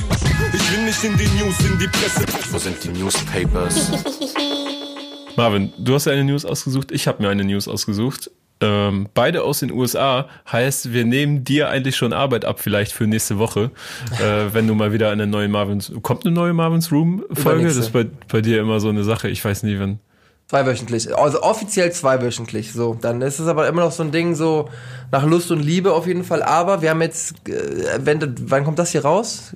Ich 0.53 0.73
will 0.73 0.85
nicht 0.85 1.05
in 1.05 1.17
die 1.17 1.27
News, 1.43 1.61
in 1.61 1.79
die 1.79 1.89
Presse. 1.89 2.25
Wo 2.51 2.59
sind 2.59 2.83
die 2.83 2.89
Newspapers? 2.89 3.91
Marvin, 5.37 5.73
du 5.79 5.95
hast 5.95 6.07
ja 6.07 6.13
eine 6.13 6.25
News 6.25 6.45
ausgesucht, 6.45 6.91
ich 6.91 7.07
habe 7.07 7.23
mir 7.23 7.31
eine 7.31 7.45
News 7.45 7.69
ausgesucht. 7.69 8.31
Ähm, 8.61 9.09
beide 9.15 9.45
aus 9.45 9.61
den 9.61 9.71
USA 9.71 10.29
heißt, 10.51 10.93
wir 10.93 11.05
nehmen 11.05 11.45
dir 11.45 11.69
eigentlich 11.69 11.97
schon 11.97 12.13
Arbeit 12.13 12.45
ab, 12.45 12.59
vielleicht 12.61 12.93
für 12.93 13.07
nächste 13.07 13.39
Woche, 13.39 13.71
äh, 14.21 14.47
wenn 14.53 14.67
du 14.67 14.75
mal 14.75 14.93
wieder 14.93 15.11
eine 15.11 15.27
neue 15.27 15.49
Marvin's, 15.49 15.93
kommt 16.03 16.27
eine 16.27 16.35
neue 16.35 16.53
Marvin's 16.53 16.91
Room 16.91 17.25
Folge? 17.33 17.65
Das 17.65 17.77
ist 17.77 17.93
bei, 17.93 18.07
bei 18.29 18.41
dir 18.41 18.61
immer 18.61 18.81
so 18.81 18.89
eine 18.89 19.05
Sache, 19.05 19.29
ich 19.29 19.45
weiß 19.45 19.63
nie, 19.63 19.79
wann. 19.79 20.01
Zweiwöchentlich. 20.49 21.15
Also 21.15 21.43
offiziell 21.43 21.93
zweiwöchentlich. 21.93 22.73
So, 22.73 22.97
dann 22.99 23.21
ist 23.21 23.39
es 23.39 23.47
aber 23.49 23.69
immer 23.69 23.83
noch 23.83 23.93
so 23.93 24.03
ein 24.03 24.13
Ding 24.13 24.35
so 24.35 24.71
nach 25.13 25.25
Lust 25.25 25.51
und 25.51 25.61
Liebe 25.61 25.93
auf 25.93 26.07
jeden 26.07 26.25
Fall. 26.25 26.43
Aber 26.43 26.81
wir 26.81 26.89
haben 26.89 27.03
jetzt, 27.03 27.47
äh, 27.49 27.99
wenn, 28.01 28.35
wann 28.51 28.65
kommt 28.65 28.79
das 28.79 28.93
hier 28.93 29.03
raus? 29.03 29.55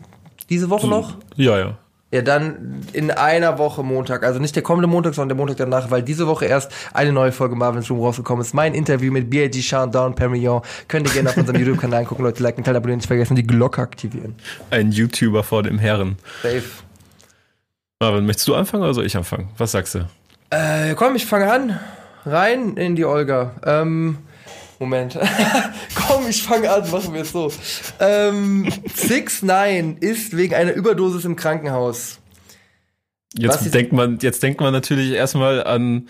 Diese 0.51 0.69
Woche 0.69 0.87
noch? 0.87 1.17
Ja, 1.37 1.59
ja. 1.59 1.79
Ja, 2.13 2.21
dann 2.21 2.83
in 2.93 3.11
einer 3.11 3.57
Woche 3.57 3.83
Montag. 3.83 4.23
Also 4.23 4.39
nicht 4.39 4.55
der 4.55 4.63
kommende 4.63 4.87
Montag, 4.87 5.15
sondern 5.15 5.31
der 5.31 5.37
Montag 5.39 5.57
danach, 5.57 5.91
weil 5.91 6.03
diese 6.03 6.27
Woche 6.27 6.45
erst 6.45 6.71
eine 6.93 7.11
neue 7.11 7.33
Folge 7.33 7.57
Marvin's 7.57 7.91
Room 7.91 8.01
rausgekommen 8.01 8.45
ist. 8.45 8.53
Mein 8.53 8.75
Interview 8.75 9.11
mit. 9.11 9.33
Sean 9.55 9.91
Down 9.91 10.15
Perignon. 10.15 10.61
Könnt 10.89 11.09
ihr 11.09 11.15
gerne 11.15 11.31
auf 11.31 11.39
unserem 11.39 11.59
YouTube-Kanal 11.61 12.01
angucken. 12.01 12.23
Leute, 12.23 12.43
liken, 12.43 12.65
teilen, 12.65 12.77
abonnieren, 12.77 12.99
nicht 12.99 13.07
vergessen, 13.07 13.35
die 13.35 13.47
Glocke 13.47 13.81
aktivieren. 13.81 14.35
Ein 14.71 14.93
YouTuber 14.93 15.43
vor 15.43 15.63
dem 15.63 15.79
Herren. 15.79 16.17
Safe. 16.43 16.63
Marvin, 17.99 18.27
möchtest 18.27 18.47
du 18.47 18.55
anfangen 18.55 18.83
oder 18.83 18.93
soll 18.93 19.07
ich 19.07 19.17
anfangen? 19.17 19.49
Was 19.57 19.73
sagst 19.73 19.95
du? 19.95 20.01
Äh, 20.51 20.95
komm, 20.95 21.17
ich 21.17 21.25
fange 21.25 21.51
an. 21.51 21.81
Rein 22.27 22.77
in 22.77 22.95
die 22.95 23.07
Olga. 23.07 23.53
Ähm, 23.65 24.19
Moment. 24.83 25.19
komm, 25.95 26.27
ich 26.29 26.43
fange 26.43 26.71
an, 26.71 26.91
machen 26.91 27.15
wir 27.15 27.23
es 27.23 27.33
so. 27.33 27.53
Ähm, 28.01 28.69
6 28.95 29.43
9 29.43 29.97
ist 30.01 30.37
wegen 30.37 30.55
einer 30.55 30.73
Überdosis 30.73 31.25
im 31.25 31.37
Krankenhaus. 31.37 32.19
Was 33.37 33.43
Jetzt 33.43 33.67
ist- 33.67 33.75
denkt 33.75 33.93
man, 33.93 34.19
jetzt 34.21 34.43
denkt 34.43 34.61
man 34.61 34.73
natürlich 34.73 35.13
erstmal 35.13 35.65
an, 35.65 36.09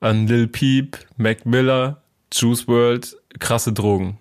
an 0.00 0.26
Lil 0.26 0.46
Peep, 0.48 0.98
Mac 1.16 1.46
Miller, 1.46 2.02
Juice 2.32 2.68
World, 2.68 3.16
krasse 3.38 3.72
Drogen. 3.72 4.18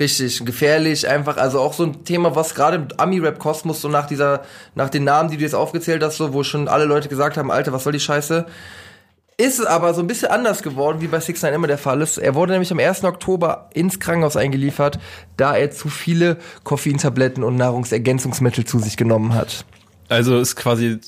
Richtig, 0.00 0.44
gefährlich, 0.44 1.08
einfach, 1.08 1.38
also 1.38 1.58
auch 1.60 1.72
so 1.72 1.82
ein 1.84 2.04
Thema, 2.04 2.36
was 2.36 2.54
gerade 2.54 2.76
im 2.76 2.88
Ami-Rap-Kosmos 2.98 3.80
so 3.80 3.88
nach 3.88 4.06
dieser, 4.06 4.42
nach 4.76 4.90
den 4.90 5.02
Namen, 5.04 5.28
die 5.30 5.36
du 5.36 5.42
jetzt 5.42 5.54
aufgezählt 5.56 6.02
hast, 6.04 6.18
so, 6.18 6.32
wo 6.32 6.44
schon 6.44 6.68
alle 6.68 6.84
Leute 6.84 7.08
gesagt 7.08 7.36
haben, 7.36 7.50
Alter, 7.50 7.72
was 7.72 7.82
soll 7.84 7.92
die 7.94 7.98
Scheiße? 8.00 8.46
Ist 9.40 9.64
aber 9.64 9.94
so 9.94 10.00
ein 10.00 10.08
bisschen 10.08 10.30
anders 10.30 10.64
geworden, 10.64 11.00
wie 11.00 11.06
bei 11.06 11.20
6 11.20 11.42
9 11.42 11.54
immer 11.54 11.68
der 11.68 11.78
Fall 11.78 12.02
ist. 12.02 12.18
Er 12.18 12.34
wurde 12.34 12.52
nämlich 12.52 12.72
am 12.72 12.80
1. 12.80 13.04
Oktober 13.04 13.70
ins 13.72 14.00
Krankenhaus 14.00 14.36
eingeliefert, 14.36 14.98
da 15.36 15.56
er 15.56 15.70
zu 15.70 15.88
viele 15.88 16.38
Koffeintabletten 16.64 17.44
und 17.44 17.54
Nahrungsergänzungsmittel 17.54 18.64
zu 18.64 18.80
sich 18.80 18.96
genommen 18.96 19.34
hat. 19.34 19.64
Also 20.08 20.40
ist 20.40 20.56
quasi, 20.56 20.98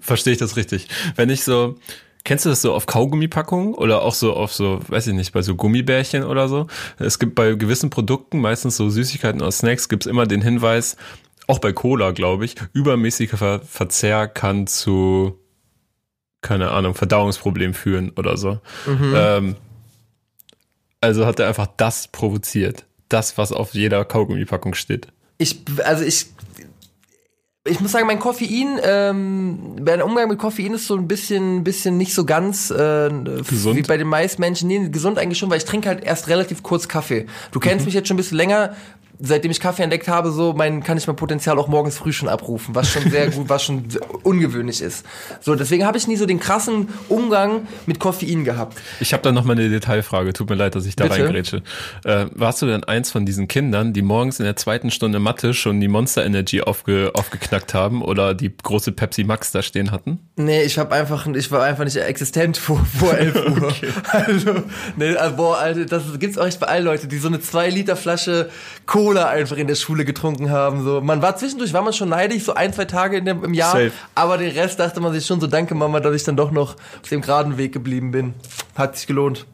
verstehe 0.00 0.32
ich 0.32 0.40
das 0.40 0.56
richtig? 0.56 0.88
Wenn 1.14 1.30
ich 1.30 1.44
so, 1.44 1.76
kennst 2.24 2.44
du 2.44 2.48
das 2.48 2.60
so 2.60 2.74
auf 2.74 2.86
Kaugummipackungen 2.86 3.74
oder 3.74 4.02
auch 4.02 4.14
so 4.14 4.32
auf 4.32 4.52
so, 4.52 4.80
weiß 4.88 5.06
ich 5.06 5.14
nicht, 5.14 5.32
bei 5.32 5.42
so 5.42 5.54
Gummibärchen 5.54 6.24
oder 6.24 6.48
so? 6.48 6.66
Es 6.98 7.20
gibt 7.20 7.36
bei 7.36 7.54
gewissen 7.54 7.90
Produkten, 7.90 8.40
meistens 8.40 8.76
so 8.76 8.90
Süßigkeiten 8.90 9.40
oder 9.40 9.52
Snacks, 9.52 9.88
gibt 9.88 10.06
es 10.06 10.10
immer 10.10 10.26
den 10.26 10.42
Hinweis, 10.42 10.96
auch 11.46 11.60
bei 11.60 11.72
Cola, 11.72 12.10
glaube 12.10 12.44
ich, 12.44 12.56
übermäßiger 12.72 13.36
Ver 13.36 13.60
Verzehr 13.60 14.26
kann 14.26 14.66
zu, 14.66 15.38
keine 16.42 16.70
Ahnung, 16.72 16.94
Verdauungsproblemen 16.94 17.72
führen 17.74 18.10
oder 18.16 18.36
so. 18.36 18.60
Ähm, 18.86 19.56
also 21.00 21.24
hat 21.24 21.40
er 21.40 21.48
einfach 21.48 21.68
das 21.76 22.08
provoziert. 22.08 22.84
Das, 23.08 23.38
was 23.38 23.52
auf 23.52 23.74
jeder 23.74 24.04
Kaugummipackung 24.04 24.74
steht. 24.74 25.08
Ich, 25.38 25.60
also 25.84 26.04
ich, 26.04 26.26
Ich 27.64 27.78
muss 27.78 27.92
sagen, 27.92 28.06
mein 28.08 28.18
Koffein, 28.18 28.80
ähm, 28.82 29.76
mein 29.84 30.02
Umgang 30.02 30.28
mit 30.28 30.38
Koffein 30.38 30.74
ist 30.74 30.88
so 30.88 30.96
ein 30.96 31.06
bisschen, 31.06 31.62
bisschen 31.62 31.96
nicht 31.96 32.12
so 32.12 32.24
ganz 32.24 32.70
äh, 32.70 33.08
Gesund? 33.48 33.76
wie 33.76 33.82
bei 33.82 33.96
den 33.96 34.08
meisten 34.08 34.40
Menschen. 34.40 34.66
Nee, 34.66 34.88
gesund 34.88 35.18
eigentlich 35.18 35.38
schon, 35.38 35.48
weil 35.48 35.58
ich 35.58 35.64
trinke 35.64 35.88
halt 35.88 36.02
erst 36.02 36.26
relativ 36.28 36.64
kurz 36.64 36.88
Kaffee. 36.88 37.26
Du 37.52 37.60
kennst 37.60 37.84
mich 37.86 37.94
jetzt 37.94 38.08
schon 38.08 38.14
ein 38.14 38.18
bisschen 38.18 38.36
länger. 38.38 38.74
Seitdem 39.18 39.50
ich 39.50 39.60
Kaffee 39.60 39.82
entdeckt 39.82 40.08
habe, 40.08 40.32
so 40.32 40.52
mein 40.52 40.82
kann 40.82 40.98
ich 40.98 41.06
mein 41.06 41.16
Potenzial 41.16 41.58
auch 41.58 41.68
morgens 41.68 41.96
früh 41.98 42.12
schon 42.12 42.28
abrufen, 42.28 42.74
was 42.74 42.90
schon 42.90 43.08
sehr 43.10 43.30
gut, 43.30 43.48
was 43.48 43.62
schon 43.62 43.84
ungewöhnlich 44.22 44.82
ist. 44.82 45.06
So, 45.40 45.54
deswegen 45.54 45.86
habe 45.86 45.96
ich 45.96 46.08
nie 46.08 46.16
so 46.16 46.26
den 46.26 46.40
krassen 46.40 46.88
Umgang 47.08 47.68
mit 47.86 48.00
Koffein 48.00 48.44
gehabt. 48.44 48.78
Ich 49.00 49.12
habe 49.12 49.22
da 49.22 49.30
noch 49.30 49.44
mal 49.44 49.52
eine 49.52 49.68
Detailfrage. 49.68 50.32
Tut 50.32 50.50
mir 50.50 50.56
leid, 50.56 50.74
dass 50.74 50.86
ich 50.86 50.96
da 50.96 51.04
Bitte? 51.04 51.24
reingrätsche. 51.24 51.62
Äh, 52.04 52.26
warst 52.34 52.62
du 52.62 52.66
denn 52.66 52.82
eins 52.84 53.10
von 53.10 53.24
diesen 53.24 53.46
Kindern, 53.46 53.92
die 53.92 54.02
morgens 54.02 54.40
in 54.40 54.44
der 54.44 54.56
zweiten 54.56 54.90
Stunde 54.90 55.20
Mathe 55.20 55.54
schon 55.54 55.80
die 55.80 55.88
Monster 55.88 56.24
Energy 56.24 56.62
aufge, 56.62 57.12
aufgeknackt 57.14 57.74
haben 57.74 58.02
oder 58.02 58.34
die 58.34 58.52
große 58.56 58.92
Pepsi 58.92 59.24
Max 59.24 59.52
da 59.52 59.62
stehen 59.62 59.92
hatten? 59.92 60.18
Nee, 60.36 60.62
ich 60.62 60.78
habe 60.78 60.94
einfach, 60.94 61.26
ich 61.28 61.50
war 61.52 61.62
einfach 61.62 61.84
nicht 61.84 61.96
existent 61.96 62.56
vor, 62.56 62.84
vor 62.98 63.14
11 63.14 63.34
Uhr. 63.60 63.72
Also, 64.10 64.54
nee, 64.96 65.14
also, 65.14 65.36
boah, 65.36 65.58
Alter, 65.58 65.84
das 65.84 66.18
gibt's 66.18 66.38
auch 66.38 66.46
echt 66.46 66.58
bei 66.58 66.66
allen 66.66 66.84
Leuten, 66.84 67.08
die 67.08 67.18
so 67.18 67.28
eine 67.28 67.40
2 67.40 67.70
Liter 67.70 67.94
Flasche 67.96 68.50
Cola 68.86 69.01
einfach 69.10 69.56
in 69.56 69.66
der 69.66 69.74
Schule 69.74 70.04
getrunken 70.04 70.50
haben. 70.50 70.84
So, 70.84 71.00
man 71.00 71.22
war 71.22 71.36
zwischendurch, 71.36 71.72
war 71.72 71.82
man 71.82 71.92
schon 71.92 72.08
neidisch, 72.08 72.44
so 72.44 72.54
ein, 72.54 72.72
zwei 72.72 72.84
Tage 72.84 73.18
in 73.18 73.24
dem, 73.24 73.44
im 73.44 73.54
Jahr. 73.54 73.72
Safe. 73.72 73.92
Aber 74.14 74.38
den 74.38 74.50
Rest 74.50 74.78
dachte 74.78 75.00
man 75.00 75.12
sich 75.12 75.26
schon 75.26 75.40
so, 75.40 75.46
danke 75.46 75.74
Mama, 75.74 76.00
dass 76.00 76.14
ich 76.14 76.24
dann 76.24 76.36
doch 76.36 76.50
noch 76.50 76.76
auf 76.76 77.08
dem 77.10 77.20
geraden 77.20 77.58
Weg 77.58 77.72
geblieben 77.72 78.10
bin. 78.10 78.34
Hat 78.74 78.96
sich 78.96 79.06
gelohnt. 79.06 79.46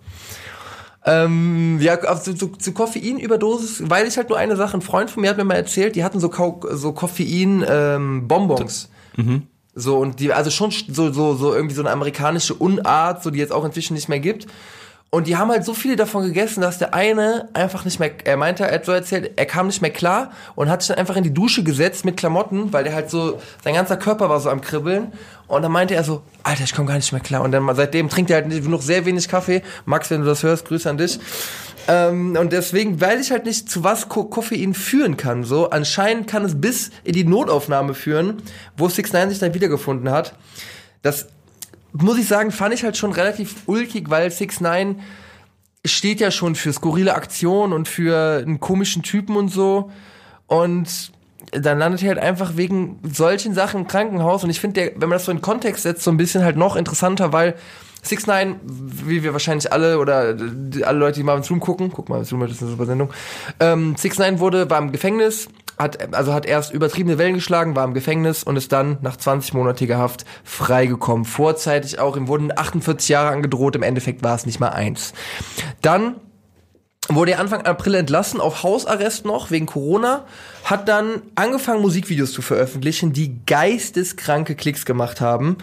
Ähm, 1.04 1.78
ja, 1.80 1.94
also 2.00 2.34
zu, 2.34 2.48
zu 2.48 2.72
Koffeinüberdosis, 2.72 3.84
weil 3.88 4.06
ich 4.06 4.16
halt 4.16 4.28
nur 4.28 4.38
eine 4.38 4.56
Sache, 4.56 4.76
ein 4.76 4.82
Freund 4.82 5.10
von 5.10 5.22
mir 5.22 5.30
hat 5.30 5.38
mir 5.38 5.44
mal 5.44 5.54
erzählt, 5.54 5.96
die 5.96 6.04
hatten 6.04 6.20
so, 6.20 6.28
Kau 6.28 6.60
so 6.70 6.92
Koffein-Bonbons. 6.92 8.90
So, 9.74 9.96
und 9.98 10.20
die, 10.20 10.32
also 10.32 10.50
schon 10.50 10.70
so, 10.70 11.12
so, 11.12 11.34
so 11.34 11.54
irgendwie 11.54 11.74
so 11.74 11.82
eine 11.82 11.92
amerikanische 11.92 12.52
Unart, 12.52 13.22
so 13.22 13.30
die 13.30 13.38
jetzt 13.38 13.52
auch 13.52 13.64
inzwischen 13.64 13.94
nicht 13.94 14.08
mehr 14.08 14.18
gibt. 14.18 14.46
Und 15.10 15.26
die 15.26 15.38
haben 15.38 15.50
halt 15.50 15.64
so 15.64 15.72
viele 15.72 15.96
davon 15.96 16.24
gegessen, 16.24 16.60
dass 16.60 16.76
der 16.76 16.92
eine 16.92 17.48
einfach 17.54 17.86
nicht 17.86 17.98
mehr, 17.98 18.10
er 18.24 18.36
meinte, 18.36 18.64
er 18.64 18.74
hat 18.74 18.84
so 18.84 18.92
erzählt, 18.92 19.32
er 19.36 19.46
kam 19.46 19.68
nicht 19.68 19.80
mehr 19.80 19.90
klar 19.90 20.32
und 20.54 20.68
hat 20.68 20.82
sich 20.82 20.88
dann 20.88 20.98
einfach 20.98 21.16
in 21.16 21.24
die 21.24 21.32
Dusche 21.32 21.64
gesetzt 21.64 22.04
mit 22.04 22.18
Klamotten, 22.18 22.74
weil 22.74 22.84
der 22.84 22.94
halt 22.94 23.08
so, 23.08 23.40
sein 23.64 23.72
ganzer 23.72 23.96
Körper 23.96 24.28
war 24.28 24.38
so 24.40 24.50
am 24.50 24.60
Kribbeln. 24.60 25.12
Und 25.46 25.62
dann 25.62 25.72
meinte 25.72 25.94
er 25.94 26.04
so, 26.04 26.22
Alter, 26.42 26.64
ich 26.64 26.74
komme 26.74 26.88
gar 26.88 26.96
nicht 26.96 27.10
mehr 27.10 27.22
klar. 27.22 27.40
Und 27.40 27.52
dann 27.52 27.74
seitdem 27.74 28.10
trinkt 28.10 28.30
er 28.30 28.42
halt 28.42 28.68
noch 28.68 28.82
sehr 28.82 29.06
wenig 29.06 29.28
Kaffee. 29.28 29.62
Max, 29.86 30.10
wenn 30.10 30.20
du 30.20 30.26
das 30.26 30.42
hörst, 30.42 30.66
Grüße 30.66 30.90
an 30.90 30.98
dich. 30.98 31.18
Ähm, 31.88 32.36
und 32.38 32.52
deswegen 32.52 33.00
weiß 33.00 33.18
ich 33.24 33.30
halt 33.30 33.46
nicht, 33.46 33.70
zu 33.70 33.82
was 33.82 34.10
Ko 34.10 34.24
Koffein 34.24 34.74
führen 34.74 35.16
kann. 35.16 35.42
So, 35.42 35.70
anscheinend 35.70 36.28
kann 36.28 36.44
es 36.44 36.60
bis 36.60 36.90
in 37.02 37.14
die 37.14 37.24
Notaufnahme 37.24 37.94
führen, 37.94 38.42
wo 38.76 38.90
6 38.90 39.14
9 39.14 39.30
sich 39.30 39.38
dann 39.38 39.54
wiedergefunden 39.54 40.10
hat. 40.10 40.34
Das 41.00 41.28
muss 42.02 42.18
ich 42.18 42.28
sagen, 42.28 42.50
fand 42.50 42.74
ich 42.74 42.84
halt 42.84 42.96
schon 42.96 43.12
relativ 43.12 43.62
ulkig, 43.66 44.10
weil 44.10 44.30
6 44.30 44.60
9 44.60 45.00
steht 45.84 46.20
ja 46.20 46.30
schon 46.30 46.54
für 46.54 46.72
skurrile 46.72 47.14
Aktionen 47.14 47.72
und 47.72 47.88
für 47.88 48.42
einen 48.44 48.60
komischen 48.60 49.02
Typen 49.02 49.36
und 49.36 49.48
so. 49.48 49.90
Und 50.46 51.12
dann 51.52 51.78
landet 51.78 52.02
er 52.02 52.08
halt 52.08 52.18
einfach 52.18 52.56
wegen 52.56 53.00
solchen 53.02 53.54
Sachen 53.54 53.82
im 53.82 53.88
Krankenhaus. 53.88 54.44
Und 54.44 54.50
ich 54.50 54.60
finde, 54.60 54.92
wenn 54.96 55.08
man 55.08 55.16
das 55.16 55.24
so 55.24 55.32
in 55.32 55.40
Kontext 55.40 55.82
setzt, 55.84 56.02
so 56.02 56.10
ein 56.10 56.16
bisschen 56.16 56.44
halt 56.44 56.56
noch 56.56 56.76
interessanter, 56.76 57.32
weil 57.32 57.54
6 58.02 58.26
9 58.26 58.60
wie 58.64 59.22
wir 59.22 59.32
wahrscheinlich 59.32 59.72
alle 59.72 59.98
oder 59.98 60.36
alle 60.84 60.98
Leute, 60.98 61.18
die 61.18 61.24
Marvin's 61.24 61.50
Room 61.50 61.60
gucken, 61.60 61.90
guck 61.92 62.08
mal, 62.08 62.22
Room 62.22 62.40
das 62.40 62.50
ist 62.52 62.62
eine 62.62 62.70
super 62.70 62.86
Sendung, 62.86 63.12
ähm, 63.60 63.96
6 63.96 64.18
9 64.18 64.38
wurde, 64.40 64.70
war 64.70 64.78
im 64.78 64.92
Gefängnis, 64.92 65.48
hat, 65.78 66.14
also 66.14 66.34
hat 66.34 66.46
erst 66.46 66.72
übertriebene 66.72 67.18
Wellen 67.18 67.34
geschlagen, 67.34 67.76
war 67.76 67.84
im 67.84 67.94
Gefängnis 67.94 68.42
und 68.42 68.56
ist 68.56 68.72
dann 68.72 68.98
nach 69.00 69.16
20-monatiger 69.16 69.96
Haft 69.96 70.24
freigekommen. 70.44 71.24
Vorzeitig 71.24 71.98
auch, 71.98 72.16
ihm 72.16 72.28
wurden 72.28 72.50
48 72.56 73.08
Jahre 73.08 73.28
angedroht, 73.28 73.76
im 73.76 73.82
Endeffekt 73.82 74.22
war 74.22 74.34
es 74.34 74.46
nicht 74.46 74.60
mal 74.60 74.70
eins. 74.70 75.12
Dann 75.80 76.16
wurde 77.08 77.32
er 77.32 77.40
Anfang 77.40 77.62
April 77.62 77.94
entlassen, 77.94 78.40
auf 78.40 78.62
Hausarrest 78.62 79.24
noch, 79.24 79.50
wegen 79.50 79.66
Corona, 79.66 80.24
hat 80.64 80.88
dann 80.88 81.22
angefangen, 81.34 81.80
Musikvideos 81.80 82.32
zu 82.32 82.42
veröffentlichen, 82.42 83.12
die 83.12 83.40
geisteskranke 83.46 84.54
Klicks 84.54 84.84
gemacht 84.84 85.20
haben. 85.20 85.56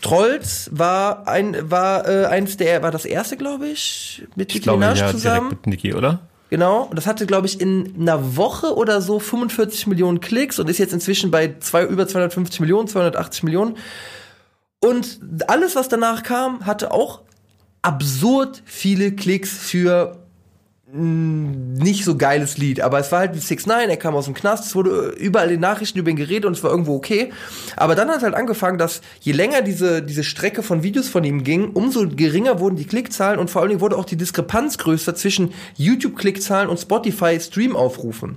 Trolls 0.00 0.70
war 0.72 1.26
ein, 1.28 1.70
war 1.70 2.08
äh, 2.08 2.26
eins 2.26 2.56
der, 2.56 2.82
war 2.82 2.90
das 2.90 3.04
erste, 3.04 3.36
glaube 3.36 3.68
ich, 3.68 4.24
mit 4.36 4.50
Ich 4.50 4.54
Nicki 4.56 4.64
glaube, 4.64 4.78
Minaj 4.80 4.98
ja, 4.98 5.10
zusammen. 5.10 5.48
direkt 5.50 5.66
mit 5.66 5.66
Niki, 5.66 5.94
oder? 5.94 6.20
Genau, 6.50 6.82
und 6.82 6.96
das 6.96 7.06
hatte, 7.06 7.24
glaube 7.26 7.46
ich, 7.46 7.60
in 7.60 7.94
einer 7.98 8.36
Woche 8.36 8.76
oder 8.76 9.00
so 9.00 9.18
45 9.18 9.86
Millionen 9.86 10.20
Klicks 10.20 10.58
und 10.58 10.68
ist 10.68 10.78
jetzt 10.78 10.92
inzwischen 10.92 11.30
bei 11.30 11.54
zwei, 11.60 11.84
über 11.84 12.06
250 12.06 12.60
Millionen, 12.60 12.88
280 12.88 13.42
Millionen. 13.42 13.76
Und 14.78 15.18
alles, 15.46 15.76
was 15.76 15.88
danach 15.88 16.22
kam, 16.22 16.66
hatte 16.66 16.92
auch 16.92 17.22
absurd 17.80 18.62
viele 18.66 19.12
Klicks 19.12 19.50
für 19.56 20.21
nicht 20.94 22.04
so 22.04 22.18
geiles 22.18 22.58
Lied, 22.58 22.82
aber 22.82 22.98
es 22.98 23.10
war 23.10 23.20
halt 23.20 23.34
wie 23.34 23.38
6 23.38 23.64
9 23.64 23.88
er 23.88 23.96
kam 23.96 24.14
aus 24.14 24.26
dem 24.26 24.34
Knast, 24.34 24.66
es 24.66 24.74
wurde 24.74 25.14
überall 25.18 25.50
in 25.50 25.58
Nachrichten 25.58 25.98
über 25.98 26.10
ihn 26.10 26.16
geredet 26.16 26.44
und 26.44 26.52
es 26.52 26.62
war 26.62 26.70
irgendwo 26.70 26.94
okay. 26.94 27.32
Aber 27.76 27.94
dann 27.94 28.10
hat 28.10 28.22
halt 28.22 28.34
angefangen, 28.34 28.76
dass 28.76 29.00
je 29.20 29.32
länger 29.32 29.62
diese, 29.62 30.02
diese 30.02 30.22
Strecke 30.22 30.62
von 30.62 30.82
Videos 30.82 31.08
von 31.08 31.24
ihm 31.24 31.44
ging, 31.44 31.70
umso 31.70 32.06
geringer 32.08 32.60
wurden 32.60 32.76
die 32.76 32.84
Klickzahlen 32.84 33.40
und 33.40 33.48
vor 33.48 33.62
allen 33.62 33.70
Dingen 33.70 33.80
wurde 33.80 33.96
auch 33.96 34.04
die 34.04 34.16
Diskrepanz 34.16 34.76
größer 34.76 35.14
zwischen 35.14 35.54
YouTube-Klickzahlen 35.78 36.68
und 36.68 36.78
Spotify-Stream-Aufrufen. 36.78 38.36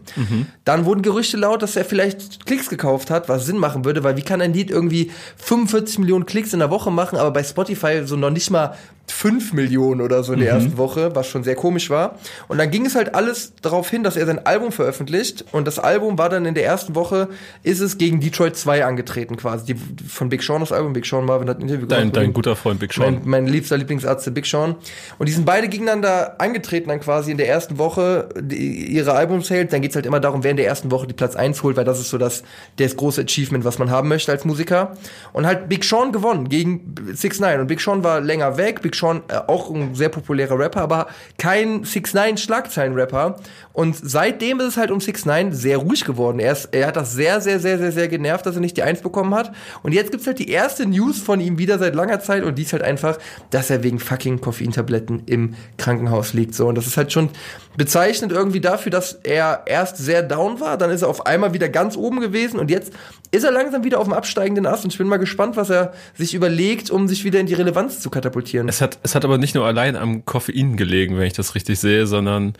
Dann 0.63 0.85
wurden 0.85 1.01
Gerüchte 1.01 1.35
laut, 1.35 1.61
dass 1.61 1.75
er 1.75 1.83
vielleicht 1.83 2.45
Klicks 2.45 2.69
gekauft 2.69 3.11
hat, 3.11 3.27
was 3.27 3.45
Sinn 3.45 3.57
machen 3.57 3.83
würde, 3.83 4.05
weil 4.05 4.15
wie 4.15 4.21
kann 4.21 4.39
ein 4.39 4.53
Lied 4.53 4.71
irgendwie 4.71 5.11
45 5.37 5.99
Millionen 5.99 6.25
Klicks 6.25 6.53
in 6.53 6.59
der 6.59 6.69
Woche 6.69 6.89
machen, 6.89 7.17
aber 7.17 7.31
bei 7.31 7.43
Spotify 7.43 8.03
so 8.05 8.15
noch 8.15 8.29
nicht 8.29 8.49
mal 8.49 8.75
5 9.07 9.53
Millionen 9.53 10.01
oder 10.01 10.23
so 10.23 10.33
in 10.33 10.39
der 10.39 10.49
ersten 10.49 10.77
Woche, 10.77 11.15
was 11.15 11.27
schon 11.27 11.43
sehr 11.43 11.55
komisch 11.55 11.89
war. 11.89 12.17
Und 12.47 12.57
dann 12.57 12.71
ging 12.71 12.85
es 12.85 12.95
halt 12.95 13.15
alles 13.15 13.53
darauf 13.61 13.89
hin, 13.89 14.03
dass 14.03 14.17
er 14.17 14.25
sein 14.25 14.45
Album 14.45 14.71
veröffentlicht. 14.71 15.45
Und 15.51 15.65
das 15.67 15.79
Album 15.79 16.17
war 16.17 16.29
dann 16.29 16.45
in 16.45 16.53
der 16.53 16.65
ersten 16.65 16.95
Woche, 16.95 17.29
ist 17.63 17.79
es 17.79 17.97
gegen 17.97 18.19
Detroit 18.19 18.55
2 18.55 18.85
angetreten 18.85 19.37
quasi. 19.37 19.73
Die, 19.73 19.75
von 20.07 20.29
Big 20.29 20.43
Sean 20.43 20.59
das 20.59 20.71
Album, 20.71 20.93
Big 20.93 21.05
Sean 21.05 21.25
Marvin 21.25 21.49
hat 21.49 21.59
ein 21.59 21.63
Interview 21.63 21.85
Dein, 21.85 22.11
gemacht. 22.11 22.15
dein 22.17 22.33
guter 22.33 22.55
Freund 22.55 22.79
Big 22.79 22.93
Sean. 22.93 23.15
Mein, 23.15 23.45
mein 23.45 23.47
liebster 23.47 23.77
Lieblingsarzt, 23.77 24.33
Big 24.33 24.45
Sean. 24.45 24.75
Und 25.17 25.27
die 25.27 25.33
sind 25.33 25.45
beide 25.45 25.67
gegeneinander 25.67 26.35
angetreten 26.39 26.89
dann 26.89 26.99
quasi 26.99 27.31
in 27.31 27.37
der 27.37 27.47
ersten 27.47 27.77
Woche 27.77 28.29
die, 28.39 28.87
ihre 28.87 29.13
Albums 29.13 29.49
hält. 29.49 29.73
Dann 29.73 29.81
geht's 29.81 29.95
halt 29.95 30.05
immer 30.05 30.19
darum, 30.19 30.43
wer 30.43 30.51
in 30.51 30.57
der 30.57 30.67
ersten 30.67 30.91
Woche 30.91 31.07
die 31.07 31.13
Platz 31.13 31.35
1 31.35 31.63
holt, 31.63 31.77
weil 31.77 31.85
das 31.85 31.99
ist 31.99 32.09
so 32.09 32.17
das, 32.17 32.43
das 32.77 32.95
große 32.95 33.21
Achievement, 33.21 33.65
was 33.65 33.79
man 33.79 33.89
haben 33.89 34.09
möchte 34.09 34.31
als 34.31 34.45
Musiker. 34.45 34.95
Und 35.33 35.45
halt 35.45 35.69
Big 35.69 35.83
Sean 35.83 36.11
gewonnen 36.11 36.49
gegen 36.49 36.95
6 37.11 37.39
9 37.39 37.61
Und 37.61 37.67
Big 37.67 37.81
Sean 37.81 38.03
war 38.03 38.21
länger 38.21 38.57
weg. 38.57 38.81
Big 38.81 38.95
Sean 38.95 39.23
äh, 39.27 39.37
auch 39.47 39.69
ein 39.69 39.95
sehr 39.95 40.09
populärer 40.09 40.57
Rapper, 40.57 40.81
aber 40.81 41.07
kein 41.37 41.83
6 41.83 42.13
9 42.13 42.34
Schlagzeilen-Rapper. 42.37 43.39
Und 43.75 43.95
seitdem 44.01 44.59
ist 44.61 44.67
es 44.67 44.77
halt 44.77 44.89
um 44.89 45.01
6 45.01 45.25
9 45.25 45.53
sehr 45.53 45.77
ruhig 45.77 46.05
geworden. 46.05 46.39
Er, 46.39 46.53
ist, 46.53 46.69
er 46.71 46.87
hat 46.87 46.95
das 46.95 47.11
sehr, 47.11 47.41
sehr, 47.41 47.59
sehr, 47.59 47.77
sehr, 47.77 47.91
sehr 47.91 48.07
genervt, 48.07 48.45
dass 48.45 48.55
er 48.55 48.61
nicht 48.61 48.77
die 48.77 48.83
1 48.83 49.01
bekommen 49.01 49.35
hat. 49.35 49.51
Und 49.83 49.93
jetzt 49.93 50.11
gibt's 50.11 50.25
halt 50.25 50.39
die 50.39 50.49
erste 50.49 50.85
News 50.85 51.19
von 51.19 51.41
ihm 51.41 51.57
wieder 51.57 51.77
seit 51.77 51.93
langer 51.93 52.21
Zeit 52.21 52.43
und 52.43 52.57
die 52.57 52.63
ist 52.63 52.71
halt 52.71 52.83
einfach, 52.83 53.19
dass 53.49 53.69
er 53.69 53.83
wegen 53.83 53.99
fucking 53.99 54.39
Koffeintabletten 54.39 55.23
im 55.25 55.55
Krankenhaus 55.77 56.33
liegt. 56.33 56.55
So, 56.55 56.67
und 56.67 56.75
das 56.75 56.87
ist 56.87 56.95
halt 56.95 57.11
schon 57.11 57.29
bezeichnend 57.77 58.31
irgendwie 58.31 58.61
dafür, 58.61 58.91
dass 58.91 59.13
er 59.23 59.63
erst 59.65 59.97
sehr 59.97 60.23
down 60.23 60.59
war, 60.59 60.77
dann 60.77 60.89
ist 60.89 61.01
er 61.01 61.09
auf 61.09 61.25
einmal 61.25 61.53
wieder 61.53 61.69
ganz 61.69 61.97
oben 61.97 62.21
gewesen 62.21 62.59
und 62.59 62.71
jetzt 62.71 62.93
ist 63.31 63.43
er 63.43 63.51
langsam 63.51 63.83
wieder 63.83 63.99
auf 63.99 64.05
dem 64.05 64.13
absteigenden 64.13 64.65
Ast 64.65 64.85
und 64.85 64.93
ich 64.93 64.97
bin 64.97 65.07
mal 65.07 65.17
gespannt, 65.17 65.57
was 65.57 65.69
er 65.69 65.93
sich 66.13 66.33
überlegt, 66.33 66.89
um 66.89 67.07
sich 67.07 67.23
wieder 67.23 67.39
in 67.39 67.47
die 67.47 67.53
Relevanz 67.53 67.99
zu 67.99 68.09
katapultieren. 68.09 68.69
Es 68.69 68.81
hat, 68.81 68.99
es 69.03 69.15
hat 69.15 69.25
aber 69.25 69.37
nicht 69.37 69.55
nur 69.55 69.65
allein 69.65 69.95
am 69.95 70.23
Koffein 70.25 70.77
gelegen, 70.77 71.17
wenn 71.17 71.27
ich 71.27 71.33
das 71.33 71.55
richtig 71.55 71.79
sehe, 71.79 72.07
sondern 72.07 72.53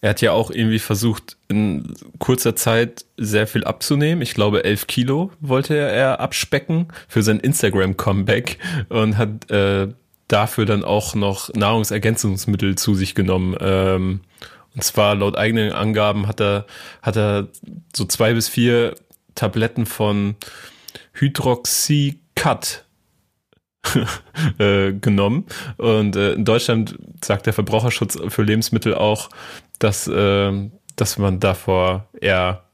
er 0.00 0.10
hat 0.10 0.20
ja 0.22 0.32
auch 0.32 0.50
irgendwie 0.50 0.78
versucht, 0.78 1.36
in 1.48 1.94
kurzer 2.18 2.56
Zeit 2.56 3.04
sehr 3.16 3.46
viel 3.46 3.64
abzunehmen. 3.64 4.22
Ich 4.22 4.34
glaube, 4.34 4.64
elf 4.64 4.86
Kilo 4.86 5.30
wollte 5.40 5.76
er 5.76 6.20
abspecken 6.20 6.88
für 7.06 7.22
sein 7.22 7.40
Instagram-Comeback 7.40 8.58
und 8.88 9.18
hat 9.18 9.50
äh, 9.50 9.88
dafür 10.28 10.64
dann 10.64 10.84
auch 10.84 11.14
noch 11.14 11.52
Nahrungsergänzungsmittel 11.52 12.76
zu 12.76 12.94
sich 12.94 13.14
genommen. 13.14 13.56
Ähm, 13.60 14.20
und 14.74 14.84
zwar 14.84 15.14
laut 15.16 15.36
eigenen 15.36 15.72
Angaben 15.72 16.26
hat 16.26 16.40
er, 16.40 16.66
hat 17.02 17.16
er 17.16 17.48
so 17.94 18.04
zwei 18.04 18.32
bis 18.34 18.48
vier 18.48 18.94
Tabletten 19.34 19.84
von 19.84 20.36
Hydroxycut 21.12 22.84
äh, 24.58 24.92
genommen. 24.92 25.46
Und 25.76 26.16
äh, 26.16 26.32
in 26.32 26.44
Deutschland 26.44 26.98
sagt 27.24 27.46
der 27.46 27.52
Verbraucherschutz 27.52 28.18
für 28.28 28.42
Lebensmittel 28.42 28.94
auch, 28.94 29.30
dass, 29.78 30.06
äh, 30.06 30.52
dass 30.96 31.18
man 31.18 31.40
davor 31.40 32.08
eher 32.20 32.64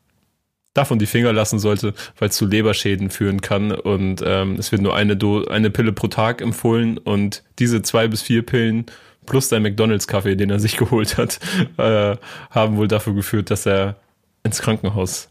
davon 0.75 0.99
die 0.99 1.07
Finger 1.07 1.33
lassen 1.33 1.59
sollte, 1.59 1.95
weil 2.19 2.29
es 2.29 2.37
zu 2.37 2.47
Leberschäden 2.47 3.11
führen 3.11 3.41
kann. 3.41 3.73
Und 3.73 4.23
ähm, 4.25 4.57
es 4.59 4.73
wird 4.73 4.83
nur 4.83 4.95
eine, 4.95 5.17
Do 5.17 5.47
eine 5.47 5.71
Pille 5.71 5.93
pro 5.93 6.09
Tag 6.09 6.41
empfohlen 6.43 6.99
und 6.99 7.43
diese 7.59 7.83
zwei 7.83 8.09
bis 8.09 8.23
vier 8.23 8.45
Pillen 8.45 8.87
plus 9.25 9.49
sein 9.49 9.63
McDonalds-Kaffee, 9.63 10.37
den 10.37 10.51
er 10.51 10.61
sich 10.61 10.77
geholt 10.77 11.17
hat, 11.17 11.41
äh, 11.79 12.17
haben 12.51 12.77
wohl 12.77 12.89
dafür 12.89 13.15
geführt, 13.15 13.51
dass 13.51 13.67
er 13.67 13.97
ins 14.45 14.61
Krankenhaus 14.61 15.29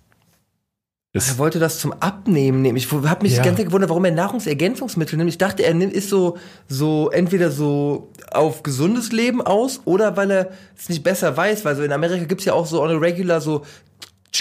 Er 1.15 1.37
wollte 1.37 1.59
das 1.59 1.79
zum 1.79 1.93
Abnehmen 1.93 2.61
nehmen. 2.61 2.75
Ich 2.77 2.91
habe 2.91 3.23
mich 3.23 3.33
Ja. 3.33 3.41
die 3.41 3.45
ganze 3.47 3.61
Zeit 3.61 3.67
gewundert, 3.67 3.89
warum 3.89 4.03
er 4.05 4.11
Nahrungsergänzungsmittel 4.11 5.17
nimmt. 5.17 5.29
Ich 5.29 5.37
dachte, 5.37 5.63
er 5.63 5.73
nimmt, 5.73 5.93
ist 5.93 6.09
so, 6.09 6.37
so 6.67 7.09
entweder 7.09 7.51
so 7.51 8.09
auf 8.31 8.63
gesundes 8.63 9.11
Leben 9.11 9.41
aus 9.41 9.79
oder 9.85 10.17
weil 10.17 10.29
er 10.31 10.49
es 10.77 10.89
nicht 10.89 11.03
besser 11.03 11.35
weiß. 11.37 11.63
Weil 11.63 11.75
so 11.77 11.83
in 11.83 11.91
Amerika 11.93 12.25
gibt's 12.25 12.43
ja 12.45 12.53
auch 12.53 12.65
so 12.65 12.81
on 12.83 12.89
a 12.89 12.97
regular 12.97 13.39
so 13.41 13.63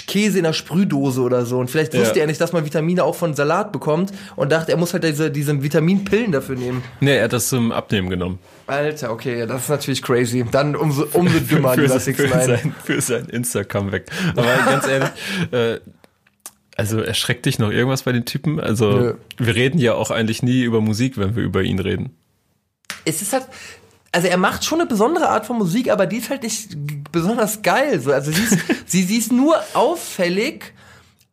Käse 0.07 0.37
in 0.39 0.43
der 0.43 0.51
Sprühdose 0.53 1.21
oder 1.21 1.45
so. 1.45 1.57
Und 1.57 1.69
vielleicht 1.71 1.93
wusste 1.97 2.15
Ja. 2.19 2.25
er 2.25 2.27
nicht, 2.27 2.41
dass 2.41 2.51
man 2.51 2.65
Vitamine 2.65 3.03
auch 3.05 3.15
von 3.15 3.33
Salat 3.33 3.71
bekommt 3.71 4.11
und 4.35 4.51
dachte, 4.51 4.71
er 4.71 4.77
muss 4.77 4.91
halt 4.93 5.05
diese, 5.05 5.31
diese 5.31 5.63
Vitaminpillen 5.63 6.33
dafür 6.33 6.55
nehmen. 6.57 6.83
Nee, 6.99 7.15
er 7.15 7.23
hat 7.23 7.33
das 7.33 7.47
zum 7.47 7.71
Abnehmen 7.71 8.09
genommen. 8.09 8.39
Alter, 8.67 9.11
okay, 9.11 9.45
das 9.47 9.63
ist 9.63 9.69
natürlich 9.69 10.01
crazy. 10.01 10.45
Dann 10.51 10.75
umso, 10.75 11.05
umso 11.13 11.39
dümmer 11.49 11.73
für, 11.75 11.87
für, 11.99 12.27
sein, 12.27 12.75
für 12.83 12.99
sein 13.01 13.25
Insta-Comeback. 13.29 14.07
Aber 14.35 14.45
ganz 14.65 14.87
ehrlich, 14.87 15.09
äh, 15.51 15.79
also 16.75 16.99
erschreckt 16.99 17.45
dich 17.45 17.57
noch 17.57 17.71
irgendwas 17.71 18.03
bei 18.03 18.11
den 18.11 18.25
Typen? 18.25 18.59
Also 18.59 18.91
Nö. 18.91 19.13
wir 19.37 19.55
reden 19.55 19.79
ja 19.79 19.93
auch 19.93 20.11
eigentlich 20.11 20.43
nie 20.43 20.61
über 20.61 20.81
Musik, 20.81 21.17
wenn 21.17 21.35
wir 21.35 21.43
über 21.43 21.63
ihn 21.63 21.79
reden. 21.79 22.15
es 23.05 23.21
ist 23.21 23.33
halt, 23.33 23.47
also 24.11 24.27
er 24.27 24.37
macht 24.37 24.63
schon 24.63 24.79
eine 24.79 24.87
besondere 24.87 25.29
Art 25.29 25.45
von 25.45 25.57
Musik, 25.57 25.89
aber 25.89 26.05
die 26.05 26.17
ist 26.17 26.29
halt 26.29 26.43
nicht 26.43 26.69
besonders 27.11 27.61
geil. 27.61 27.99
So. 27.99 28.11
Also 28.11 28.31
sie 28.31 28.43
ist, 28.43 28.57
sie, 28.85 29.03
sie 29.03 29.17
ist 29.17 29.31
nur 29.31 29.57
auffällig, 29.73 30.73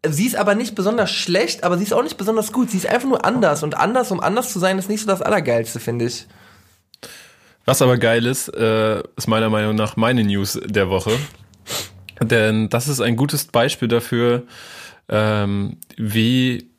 sie 0.08 0.26
ist 0.26 0.36
aber 0.36 0.54
nicht 0.54 0.74
besonders 0.74 1.10
schlecht, 1.10 1.64
aber 1.64 1.76
sie 1.76 1.84
ist 1.84 1.92
auch 1.92 2.02
nicht 2.02 2.16
besonders 2.16 2.52
gut. 2.52 2.70
Sie 2.70 2.76
ist 2.76 2.86
einfach 2.86 3.08
nur 3.08 3.24
anders 3.24 3.62
und 3.62 3.76
anders, 3.76 4.10
um 4.10 4.20
anders 4.20 4.52
zu 4.52 4.58
sein, 4.58 4.78
ist 4.78 4.88
nicht 4.88 5.00
so 5.00 5.06
das 5.06 5.22
Allergeilste, 5.22 5.80
finde 5.80 6.06
ich. 6.06 6.26
Was 7.64 7.82
aber 7.82 7.98
geil 7.98 8.26
ist, 8.26 8.48
äh, 8.48 9.00
ist 9.16 9.28
meiner 9.28 9.50
Meinung 9.50 9.76
nach 9.76 9.96
meine 9.96 10.24
News 10.24 10.58
der 10.64 10.88
Woche. 10.88 11.12
Denn 12.20 12.68
das 12.68 12.88
ist 12.88 13.00
ein 13.00 13.16
gutes 13.16 13.44
Beispiel 13.44 13.88
dafür, 13.88 14.44
ähm, 15.12 15.76
wie 15.96 16.70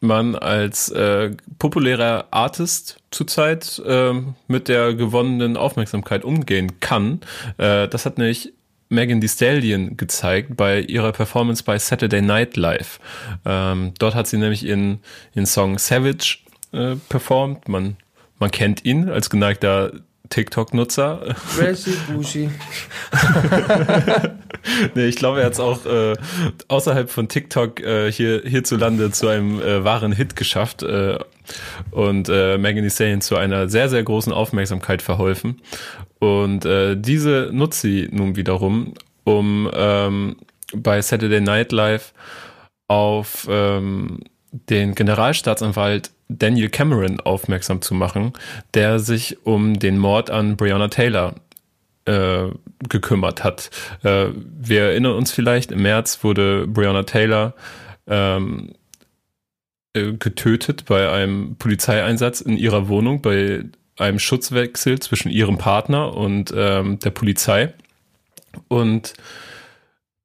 man 0.00 0.34
als 0.34 0.88
äh, 0.90 1.30
populärer 1.58 2.28
Artist 2.30 3.00
zurzeit 3.10 3.82
ähm, 3.84 4.34
mit 4.46 4.68
der 4.68 4.94
gewonnenen 4.94 5.56
Aufmerksamkeit 5.56 6.24
umgehen 6.24 6.80
kann. 6.80 7.20
Äh, 7.58 7.88
das 7.88 8.06
hat 8.06 8.18
nämlich 8.18 8.52
Megan 8.88 9.20
Thee 9.20 9.28
Stallion 9.28 9.96
gezeigt 9.96 10.56
bei 10.56 10.80
ihrer 10.80 11.12
Performance 11.12 11.62
bei 11.62 11.78
Saturday 11.78 12.22
Night 12.22 12.56
Live. 12.56 12.98
Ähm, 13.44 13.92
dort 13.98 14.14
hat 14.14 14.26
sie 14.26 14.38
nämlich 14.38 14.64
ihren, 14.64 15.00
ihren 15.34 15.46
Song 15.46 15.78
Savage 15.78 16.38
äh, 16.72 16.96
performt. 17.08 17.68
Man, 17.68 17.96
man 18.38 18.50
kennt 18.50 18.84
ihn 18.84 19.08
als 19.08 19.30
geneigter 19.30 19.92
TikTok-Nutzer. 20.30 21.34
Crazy 21.56 21.92
Bushi. 22.08 22.50
nee, 24.94 25.06
ich 25.06 25.16
glaube, 25.16 25.40
er 25.40 25.46
hat 25.46 25.52
es 25.54 25.60
auch 25.60 25.84
äh, 25.84 26.14
außerhalb 26.68 27.10
von 27.10 27.28
TikTok 27.28 27.80
äh, 27.80 28.10
hier 28.10 28.42
hierzulande 28.44 29.10
zu 29.10 29.28
einem 29.28 29.60
äh, 29.60 29.84
wahren 29.84 30.12
Hit 30.12 30.36
geschafft 30.36 30.82
äh, 30.82 31.18
und 31.90 32.28
äh, 32.28 32.58
Megan 32.58 32.84
Thee 32.84 32.90
Stallion 32.90 33.20
zu 33.20 33.36
einer 33.36 33.68
sehr, 33.68 33.88
sehr 33.88 34.02
großen 34.02 34.32
Aufmerksamkeit 34.32 35.02
verholfen. 35.02 35.60
Und 36.20 36.64
äh, 36.64 36.96
diese 36.96 37.50
nutzt 37.52 37.80
sie 37.80 38.08
nun 38.12 38.36
wiederum, 38.36 38.94
um 39.24 39.68
ähm, 39.72 40.36
bei 40.72 41.02
Saturday 41.02 41.40
Night 41.40 41.72
Live 41.72 42.12
auf 42.86 43.46
ähm, 43.50 44.20
den 44.52 44.94
Generalstaatsanwalt 44.94 46.10
Daniel 46.30 46.68
Cameron 46.68 47.20
aufmerksam 47.20 47.82
zu 47.82 47.94
machen, 47.94 48.32
der 48.74 49.00
sich 49.00 49.44
um 49.44 49.78
den 49.78 49.98
Mord 49.98 50.30
an 50.30 50.56
Breonna 50.56 50.88
Taylor 50.88 51.34
äh, 52.04 52.48
gekümmert 52.88 53.44
hat. 53.44 53.70
Äh, 54.02 54.28
wir 54.34 54.82
erinnern 54.82 55.14
uns 55.14 55.32
vielleicht, 55.32 55.72
im 55.72 55.82
März 55.82 56.22
wurde 56.22 56.66
Breonna 56.66 57.02
Taylor 57.02 57.54
ähm, 58.06 58.72
äh, 59.92 60.12
getötet 60.12 60.84
bei 60.86 61.10
einem 61.10 61.56
Polizeieinsatz 61.56 62.40
in 62.40 62.56
ihrer 62.56 62.88
Wohnung, 62.88 63.22
bei 63.22 63.64
einem 63.98 64.18
Schutzwechsel 64.18 65.00
zwischen 65.00 65.30
ihrem 65.30 65.58
Partner 65.58 66.16
und 66.16 66.54
ähm, 66.56 67.00
der 67.00 67.10
Polizei. 67.10 67.74
Und 68.68 69.14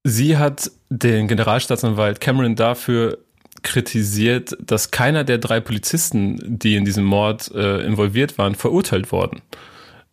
sie 0.04 0.38
hat 0.38 0.72
den 0.90 1.28
Generalstaatsanwalt 1.28 2.22
Cameron 2.22 2.56
dafür 2.56 3.18
kritisiert, 3.66 4.56
dass 4.62 4.92
keiner 4.92 5.26
der 5.26 5.38
drei 5.38 5.60
Polizisten, 5.60 6.40
die 6.58 6.76
in 6.76 6.86
diesem 6.86 7.04
Mord 7.04 7.52
äh, 7.54 7.86
involviert 7.86 8.38
waren, 8.38 8.56
verurteilt 8.56 9.12
worden. 9.12 9.42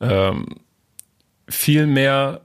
Ähm, 0.00 0.46
Vielmehr 1.52 2.40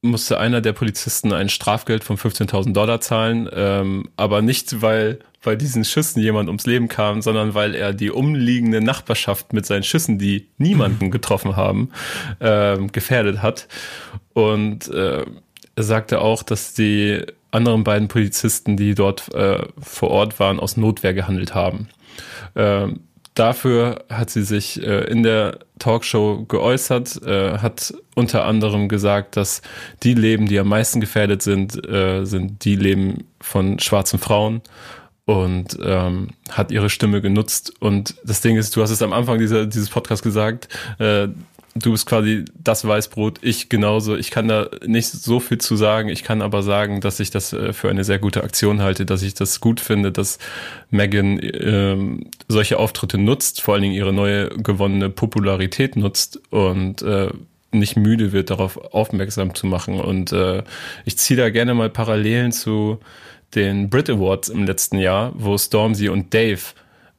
musste 0.00 0.38
einer 0.38 0.60
der 0.60 0.72
Polizisten 0.72 1.32
ein 1.32 1.48
Strafgeld 1.48 2.04
von 2.04 2.16
15.000 2.16 2.72
Dollar 2.72 3.00
zahlen, 3.00 3.48
ähm, 3.52 4.08
aber 4.16 4.42
nicht, 4.42 4.80
weil 4.80 5.18
bei 5.42 5.56
diesen 5.56 5.84
Schüssen 5.84 6.20
jemand 6.22 6.48
ums 6.48 6.66
Leben 6.66 6.88
kam, 6.88 7.20
sondern 7.20 7.54
weil 7.54 7.74
er 7.74 7.92
die 7.92 8.10
umliegende 8.10 8.80
Nachbarschaft 8.80 9.52
mit 9.52 9.66
seinen 9.66 9.82
Schüssen, 9.82 10.18
die 10.18 10.48
niemanden 10.56 11.10
getroffen 11.10 11.56
haben, 11.56 11.90
ähm, 12.40 12.92
gefährdet 12.92 13.42
hat. 13.42 13.66
Und 14.34 14.88
äh, 14.88 15.24
er 15.74 15.82
sagte 15.82 16.20
auch, 16.20 16.42
dass 16.42 16.74
die 16.74 17.24
anderen 17.50 17.84
beiden 17.84 18.08
Polizisten, 18.08 18.76
die 18.76 18.94
dort 18.94 19.32
äh, 19.34 19.66
vor 19.80 20.10
Ort 20.10 20.38
waren, 20.38 20.60
aus 20.60 20.76
Notwehr 20.76 21.14
gehandelt 21.14 21.54
haben. 21.54 21.88
Ähm, 22.54 23.00
dafür 23.34 24.04
hat 24.10 24.30
sie 24.30 24.42
sich 24.42 24.82
äh, 24.82 25.04
in 25.04 25.22
der 25.22 25.60
Talkshow 25.78 26.44
geäußert, 26.46 27.22
äh, 27.22 27.58
hat 27.58 27.94
unter 28.14 28.44
anderem 28.44 28.88
gesagt, 28.88 29.36
dass 29.36 29.62
die 30.02 30.14
Leben, 30.14 30.46
die 30.46 30.58
am 30.58 30.68
meisten 30.68 31.00
gefährdet 31.00 31.42
sind, 31.42 31.86
äh, 31.88 32.24
sind 32.24 32.64
die 32.64 32.76
Leben 32.76 33.24
von 33.40 33.78
schwarzen 33.78 34.18
Frauen 34.18 34.60
und 35.24 35.78
ähm, 35.82 36.28
hat 36.50 36.70
ihre 36.70 36.90
Stimme 36.90 37.20
genutzt. 37.20 37.72
Und 37.80 38.16
das 38.24 38.40
Ding 38.40 38.56
ist, 38.56 38.74
du 38.74 38.82
hast 38.82 38.90
es 38.90 39.02
am 39.02 39.12
Anfang 39.12 39.38
dieser, 39.38 39.66
dieses 39.66 39.90
Podcast 39.90 40.22
gesagt, 40.22 40.68
äh, 40.98 41.28
du 41.78 41.92
bist 41.92 42.06
quasi 42.06 42.44
das 42.54 42.86
Weißbrot, 42.86 43.38
ich 43.42 43.68
genauso. 43.68 44.16
Ich 44.16 44.30
kann 44.30 44.48
da 44.48 44.68
nicht 44.84 45.08
so 45.08 45.40
viel 45.40 45.58
zu 45.58 45.76
sagen. 45.76 46.08
Ich 46.08 46.24
kann 46.24 46.42
aber 46.42 46.62
sagen, 46.62 47.00
dass 47.00 47.20
ich 47.20 47.30
das 47.30 47.52
äh, 47.52 47.72
für 47.72 47.90
eine 47.90 48.04
sehr 48.04 48.18
gute 48.18 48.44
Aktion 48.44 48.82
halte, 48.82 49.06
dass 49.06 49.22
ich 49.22 49.34
das 49.34 49.60
gut 49.60 49.80
finde, 49.80 50.12
dass 50.12 50.38
Megan 50.90 51.38
ähm, 51.42 52.30
solche 52.48 52.78
Auftritte 52.78 53.18
nutzt, 53.18 53.60
vor 53.60 53.74
allen 53.74 53.82
Dingen 53.82 53.94
ihre 53.94 54.12
neue 54.12 54.48
gewonnene 54.48 55.10
Popularität 55.10 55.96
nutzt 55.96 56.40
und 56.50 57.02
äh, 57.02 57.30
nicht 57.70 57.96
müde 57.96 58.32
wird, 58.32 58.50
darauf 58.50 58.76
aufmerksam 58.92 59.54
zu 59.54 59.66
machen. 59.66 60.00
Und 60.00 60.32
äh, 60.32 60.62
ich 61.04 61.18
ziehe 61.18 61.38
da 61.38 61.50
gerne 61.50 61.74
mal 61.74 61.90
Parallelen 61.90 62.52
zu 62.52 62.98
den 63.54 63.90
Brit 63.90 64.10
Awards 64.10 64.48
im 64.48 64.64
letzten 64.64 64.98
Jahr, 64.98 65.32
wo 65.34 65.56
Stormzy 65.56 66.08
und 66.08 66.32
Dave 66.34 66.60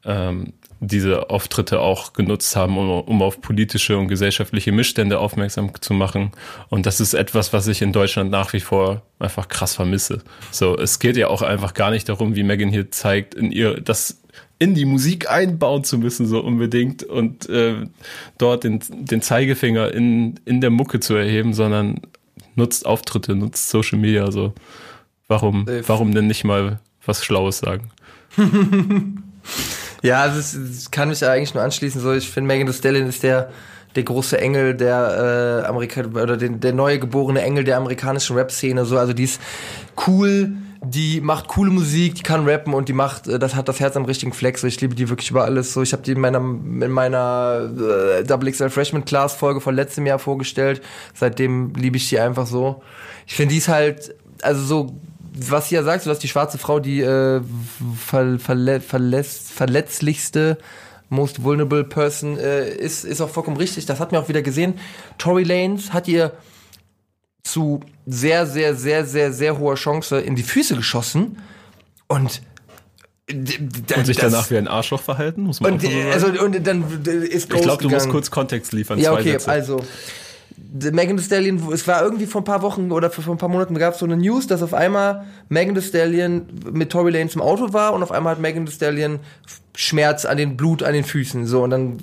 ähm, 0.05 0.53
diese 0.81 1.29
Auftritte 1.29 1.79
auch 1.79 2.13
genutzt 2.13 2.55
haben, 2.55 2.77
um, 2.77 2.89
um 2.89 3.21
auf 3.21 3.41
politische 3.41 3.97
und 3.97 4.07
gesellschaftliche 4.07 4.71
Missstände 4.71 5.19
aufmerksam 5.19 5.71
zu 5.79 5.93
machen. 5.93 6.31
Und 6.69 6.85
das 6.85 6.99
ist 6.99 7.13
etwas, 7.13 7.51
was 7.53 7.67
ich 7.67 7.81
in 7.81 7.91
Deutschland 7.91 8.31
nach 8.31 8.53
wie 8.53 8.59
vor 8.59 9.01
einfach 9.19 9.49
krass 9.49 9.75
vermisse. 9.75 10.21
So, 10.51 10.77
es 10.77 10.99
geht 10.99 11.17
ja 11.17 11.27
auch 11.27 11.41
einfach 11.41 11.73
gar 11.73 11.91
nicht 11.91 12.07
darum, 12.07 12.35
wie 12.35 12.43
Megan 12.43 12.69
hier 12.69 12.91
zeigt, 12.91 13.35
in 13.35 13.51
ihr 13.51 13.81
das 13.81 14.21
in 14.57 14.75
die 14.75 14.85
Musik 14.85 15.29
einbauen 15.29 15.83
zu 15.85 15.97
müssen, 15.97 16.27
so 16.27 16.41
unbedingt 16.41 17.03
und 17.03 17.47
äh, 17.49 17.87
dort 18.37 18.65
den, 18.65 18.81
den 18.89 19.21
Zeigefinger 19.21 19.93
in, 19.93 20.39
in 20.45 20.59
der 20.59 20.69
Mucke 20.69 20.99
zu 20.99 21.15
erheben, 21.15 21.53
sondern 21.53 22.01
nutzt 22.55 22.85
Auftritte, 22.85 23.35
nutzt 23.35 23.69
Social 23.69 23.97
Media, 23.97 24.31
so. 24.31 24.53
Warum, 25.27 25.65
Safe. 25.65 25.83
warum 25.87 26.13
denn 26.13 26.27
nicht 26.27 26.43
mal 26.43 26.79
was 27.05 27.23
Schlaues 27.23 27.59
sagen? 27.59 27.91
Ja, 30.01 30.21
also 30.21 30.39
es 30.39 30.91
kann 30.91 31.09
mich 31.09 31.25
eigentlich 31.25 31.53
nur 31.53 31.63
anschließen. 31.63 32.01
So, 32.01 32.13
ich 32.13 32.29
finde 32.29 32.47
Megan 32.47 32.67
Thee 32.67 32.73
Stallion 32.73 33.07
ist 33.07 33.23
der 33.23 33.49
der 33.95 34.03
große 34.03 34.39
Engel 34.39 34.75
der 34.75 35.63
äh, 35.63 35.67
Amerika 35.67 36.01
oder 36.01 36.37
den, 36.37 36.59
der 36.59 36.73
neue 36.73 36.99
geborene 36.99 37.41
Engel 37.41 37.63
der 37.63 37.77
amerikanischen 37.77 38.35
Rap-Szene. 38.35 38.85
So, 38.85 38.97
also 38.97 39.13
die 39.13 39.23
ist 39.23 39.41
cool, 40.07 40.51
die 40.83 41.21
macht 41.21 41.47
coole 41.47 41.71
Musik, 41.71 42.15
die 42.15 42.23
kann 42.23 42.47
rappen 42.47 42.73
und 42.73 42.87
die 42.87 42.93
macht, 42.93 43.27
äh, 43.27 43.39
das 43.39 43.55
hat 43.55 43.67
das 43.67 43.79
Herz 43.79 43.97
am 43.97 44.05
richtigen 44.05 44.31
Fleck. 44.31 44.57
So, 44.57 44.67
ich 44.67 44.79
liebe 44.79 44.95
die 44.95 45.09
wirklich 45.09 45.31
über 45.31 45.43
alles. 45.43 45.73
So, 45.73 45.81
ich 45.81 45.91
habe 45.91 46.03
die 46.03 46.11
in 46.11 46.19
meiner 46.19 46.39
in 46.39 46.91
meiner 46.91 47.69
äh, 48.19 48.23
Double 48.23 48.51
XL 48.51 48.69
Freshman 48.69 49.05
Class 49.05 49.33
Folge 49.33 49.59
von 49.59 49.75
letztem 49.75 50.05
Jahr 50.05 50.19
vorgestellt. 50.19 50.81
Seitdem 51.13 51.73
liebe 51.73 51.97
ich 51.97 52.09
die 52.09 52.19
einfach 52.19 52.45
so. 52.45 52.81
Ich 53.25 53.35
finde, 53.35 53.53
die 53.53 53.57
ist 53.57 53.67
halt, 53.69 54.15
also 54.41 54.61
so 54.61 54.99
was 55.33 55.69
sie 55.69 55.75
ja 55.75 55.83
sagt, 55.83 56.03
so 56.03 56.09
dass 56.09 56.19
die 56.19 56.27
schwarze 56.27 56.57
Frau 56.57 56.79
die 56.79 57.01
äh, 57.01 57.41
ver, 57.97 58.39
verle, 58.39 58.81
verletz, 58.81 59.49
verletzlichste, 59.53 60.57
most 61.09 61.43
vulnerable 61.43 61.83
person 61.83 62.37
äh, 62.37 62.69
ist, 62.69 63.03
ist 63.03 63.21
auch 63.21 63.29
vollkommen 63.29 63.57
richtig. 63.57 63.85
Das 63.85 63.99
hat 63.99 64.11
mir 64.11 64.19
auch 64.19 64.29
wieder 64.29 64.41
gesehen. 64.41 64.75
Tory 65.17 65.43
Lanez 65.43 65.91
hat 65.91 66.07
ihr 66.07 66.33
zu 67.43 67.79
sehr, 68.05 68.45
sehr, 68.45 68.75
sehr, 68.75 69.05
sehr, 69.05 69.33
sehr 69.33 69.57
hoher 69.57 69.75
Chance 69.75 70.19
in 70.19 70.35
die 70.35 70.43
Füße 70.43 70.75
geschossen 70.75 71.37
und 72.07 72.41
Und 73.31 74.05
sich 74.05 74.17
danach 74.17 74.49
wie 74.49 74.57
ein 74.57 74.67
Arschloch 74.67 75.01
verhalten, 75.01 75.43
muss 75.43 75.61
man 75.61 75.73
und, 75.73 75.79
auch 75.79 75.83
so 75.83 75.89
sagen. 75.89 76.11
also, 76.11 76.43
und 76.43 76.67
dann 76.67 76.83
ist 77.05 77.53
Ich 77.53 77.61
glaube, 77.61 77.83
du 77.83 77.89
musst 77.89 78.09
kurz 78.09 78.31
Kontext 78.31 78.73
liefern. 78.73 78.99
Ja, 78.99 79.13
okay, 79.13 79.37
also 79.45 79.83
Megan 80.71 81.17
Thee 81.17 81.23
Stallion, 81.23 81.71
es 81.73 81.87
war 81.87 82.03
irgendwie 82.03 82.27
vor 82.27 82.41
ein 82.41 82.45
paar 82.45 82.61
Wochen 82.61 82.91
oder 82.91 83.09
vor, 83.09 83.33
ein 83.33 83.37
paar 83.37 83.49
Monaten 83.49 83.75
gab 83.75 83.93
es 83.93 83.99
so 83.99 84.05
eine 84.05 84.17
News, 84.17 84.45
dass 84.45 84.61
auf 84.61 84.73
einmal 84.73 85.25
Megan 85.47 85.73
Thee 85.73 85.81
Stallion 85.81 86.45
mit 86.71 86.91
Tory 86.91 87.11
Lanez 87.11 87.33
im 87.33 87.41
Auto 87.41 87.73
war 87.73 87.93
und 87.93 88.03
auf 88.03 88.11
einmal 88.11 88.33
hat 88.33 88.41
Megan 88.41 88.65
Thee 88.65 88.71
Stallion 88.71 89.19
Schmerz 89.81 90.25
an 90.25 90.35
den 90.35 90.57
Blut 90.57 90.83
an 90.83 90.91
den 90.91 91.05
Füßen. 91.05 91.47
So, 91.47 91.63
und 91.63 91.69
dann, 91.69 91.97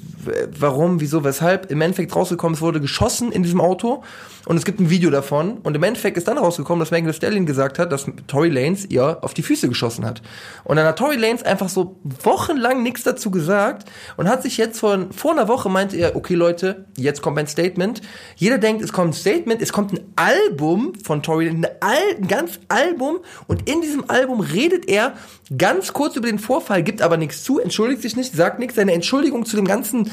warum, 0.58 0.98
wieso, 1.02 1.24
weshalb? 1.24 1.70
Im 1.70 1.82
Endeffekt 1.82 2.16
rausgekommen, 2.16 2.54
es 2.54 2.62
wurde 2.62 2.80
geschossen 2.80 3.30
in 3.32 3.42
diesem 3.42 3.60
Auto 3.60 4.02
und 4.46 4.56
es 4.56 4.64
gibt 4.64 4.80
ein 4.80 4.88
Video 4.88 5.10
davon. 5.10 5.58
Und 5.58 5.76
im 5.76 5.82
Endeffekt 5.82 6.16
ist 6.16 6.26
dann 6.26 6.38
rausgekommen, 6.38 6.80
dass 6.80 6.90
Megan 6.90 7.10
Thee 7.10 7.16
Stallion 7.16 7.44
gesagt 7.44 7.78
hat, 7.78 7.92
dass 7.92 8.06
Tory 8.28 8.48
Lanez 8.48 8.86
ihr 8.88 9.18
auf 9.20 9.34
die 9.34 9.42
Füße 9.42 9.68
geschossen 9.68 10.06
hat. 10.06 10.22
Und 10.64 10.76
dann 10.76 10.86
hat 10.86 10.98
Tory 10.98 11.16
Lanez 11.16 11.42
einfach 11.42 11.68
so 11.68 11.96
wochenlang 12.22 12.82
nichts 12.82 13.02
dazu 13.02 13.30
gesagt 13.30 13.90
und 14.16 14.26
hat 14.26 14.42
sich 14.42 14.56
jetzt 14.56 14.80
vor, 14.80 15.08
vor 15.14 15.32
einer 15.32 15.48
Woche 15.48 15.68
meinte 15.68 15.98
er, 15.98 16.16
okay 16.16 16.34
Leute, 16.34 16.86
jetzt 16.96 17.20
kommt 17.20 17.38
ein 17.38 17.46
Statement. 17.46 18.00
Jeder 18.36 18.56
denkt, 18.56 18.82
es 18.82 18.92
kommt 18.92 19.10
ein 19.10 19.12
Statement, 19.12 19.60
es 19.60 19.72
kommt 19.72 19.92
ein 19.92 20.00
Album 20.16 20.94
von 21.04 21.22
Tory 21.22 21.48
Lanez, 21.48 21.72
ein, 21.80 22.22
ein 22.22 22.28
ganz 22.28 22.58
Album 22.68 23.18
und 23.48 23.68
in 23.68 23.82
diesem 23.82 24.08
Album 24.08 24.40
redet 24.40 24.88
er 24.88 25.12
ganz 25.58 25.92
kurz 25.92 26.16
über 26.16 26.26
den 26.26 26.38
Vorfall, 26.38 26.82
gibt 26.82 27.02
aber 27.02 27.16
nichts 27.16 27.44
zu, 27.44 27.58
entschuldigt 27.66 28.02
sich 28.02 28.16
nicht, 28.16 28.34
sagt 28.34 28.58
nichts. 28.58 28.76
Seine 28.76 28.92
Entschuldigung 28.92 29.44
zu 29.44 29.56
dem 29.56 29.66
ganzen, 29.66 30.10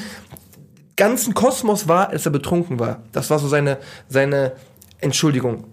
ganzen 0.96 1.34
Kosmos 1.34 1.88
war, 1.88 2.10
dass 2.10 2.26
er 2.26 2.32
betrunken 2.32 2.78
war. 2.78 3.02
Das 3.12 3.30
war 3.30 3.38
so 3.38 3.48
seine, 3.48 3.78
seine 4.08 4.52
Entschuldigung. 5.00 5.64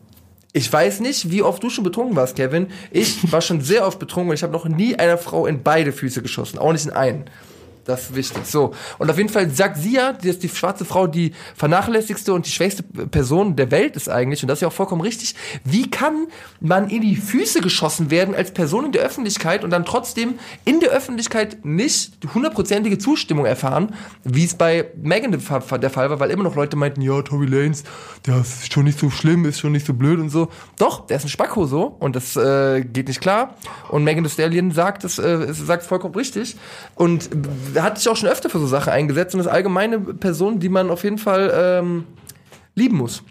Ich 0.54 0.72
weiß 0.72 1.00
nicht, 1.00 1.32
wie 1.32 1.44
oft 1.44 1.64
du 1.64 1.70
schon 1.70 1.84
betrunken 1.84 2.16
warst, 2.16 2.36
Kevin. 2.36 2.68
Ich 2.92 3.32
war 3.32 3.42
schon 3.42 3.62
sehr 3.62 3.86
oft 3.86 4.00
betrunken 4.00 4.32
und 4.32 4.36
ich 4.36 4.44
habe 4.44 4.54
noch 4.54 4.66
nie 4.66 4.96
einer 4.96 5.18
Frau 5.18 5.46
in 5.46 5.64
beide 5.64 5.94
Füße 5.94 6.22
geschossen, 6.22 6.60
auch 6.60 6.74
nicht 6.74 6.86
in 6.86 6.92
einen. 6.92 7.26
Das 7.86 8.02
ist 8.04 8.16
wichtig. 8.16 8.46
So. 8.46 8.74
Und 9.00 9.10
auf 9.10 9.18
jeden 9.18 9.30
Fall 9.30 9.50
sagt 9.50 9.78
sie 9.78 9.96
ja, 9.96 10.14
dass 10.14 10.40
die 10.40 10.50
schwarze 10.50 10.86
Frau 10.86 11.08
die 11.08 11.34
vernachlässigste 11.56 12.34
und 12.34 12.46
die 12.46 12.52
schwächste 12.52 12.84
Person 12.84 13.56
der 13.56 13.72
Welt 13.72 13.96
ist 13.96 14.10
eigentlich. 14.10 14.44
Und 14.44 14.50
das 14.50 14.58
ist 14.58 14.62
ja 14.62 14.68
auch 14.68 14.74
vollkommen 14.74 15.02
richtig. 15.02 15.36
Wie 15.64 15.90
kann 15.90 16.28
man 16.60 16.90
in 16.90 17.02
die 17.02 17.16
Füße 17.16 17.62
geschossen 17.62 18.12
werden 18.12 18.36
als 18.36 18.52
Person 18.52 18.86
in 18.86 18.92
der 18.92 19.02
Öffentlichkeit 19.02 19.64
und 19.64 19.72
dann 19.72 19.86
trotzdem 19.86 20.36
in 20.66 20.80
der 20.80 20.92
Öffentlichkeit 20.92 21.66
nicht 21.66 22.18
hundertprozentige 22.34 22.98
Zustimmung 22.98 23.46
erfahren, 23.46 23.96
wie 24.24 24.44
es 24.44 24.54
bei 24.54 24.92
Megan 25.02 25.32
der 25.32 25.40
Fall 25.40 26.10
war, 26.10 26.20
weil 26.20 26.32
immer 26.32 26.44
noch 26.44 26.56
Leute 26.56 26.76
meinten, 26.76 27.02
ja, 27.02 27.22
Tory 27.22 27.48
Lanez, 27.48 27.84
der 28.26 28.42
ist 28.42 28.72
schon 28.72 28.86
nicht 28.86 29.00
so 29.00 29.10
schlimm, 29.10 29.46
ist 29.46 29.60
schon 29.60 29.72
nicht 29.72 29.86
so 29.86 29.94
blöd 29.94 30.20
und 30.20 30.30
so. 30.30 30.50
Doch, 30.78 31.08
der 31.08 31.18
ist 31.18 31.26
ein 31.26 31.30
Spacko 31.30 31.66
so 31.66 31.96
und 32.00 32.16
das 32.16 32.36
äh, 32.36 32.82
geht 32.82 33.08
nicht 33.08 33.22
klar. 33.22 33.56
Und 33.90 34.04
Megan 34.04 34.24
Thee 34.24 34.30
Stallion 34.30 34.72
sagt 34.72 35.04
es, 35.04 35.18
äh, 35.18 35.54
sagt 35.54 35.84
vollkommen 35.84 36.16
richtig. 36.16 36.56
Und 36.96 37.30
hat 37.76 37.98
sich 37.98 38.10
auch 38.10 38.16
schon 38.16 38.30
öfter 38.30 38.50
für 38.50 38.60
so 38.60 38.68
Sachen 38.68 38.92
eingesetzt 38.92 39.34
und 39.34 39.42
ist 39.42 39.48
allgemeine 39.48 40.00
Person, 40.00 40.60
die 40.60 40.70
man 40.70 40.90
auf 40.90 41.04
jeden 41.04 41.18
Fall 41.18 41.52
ähm, 41.54 42.06
lieben 42.76 42.98
muss. 42.98 43.24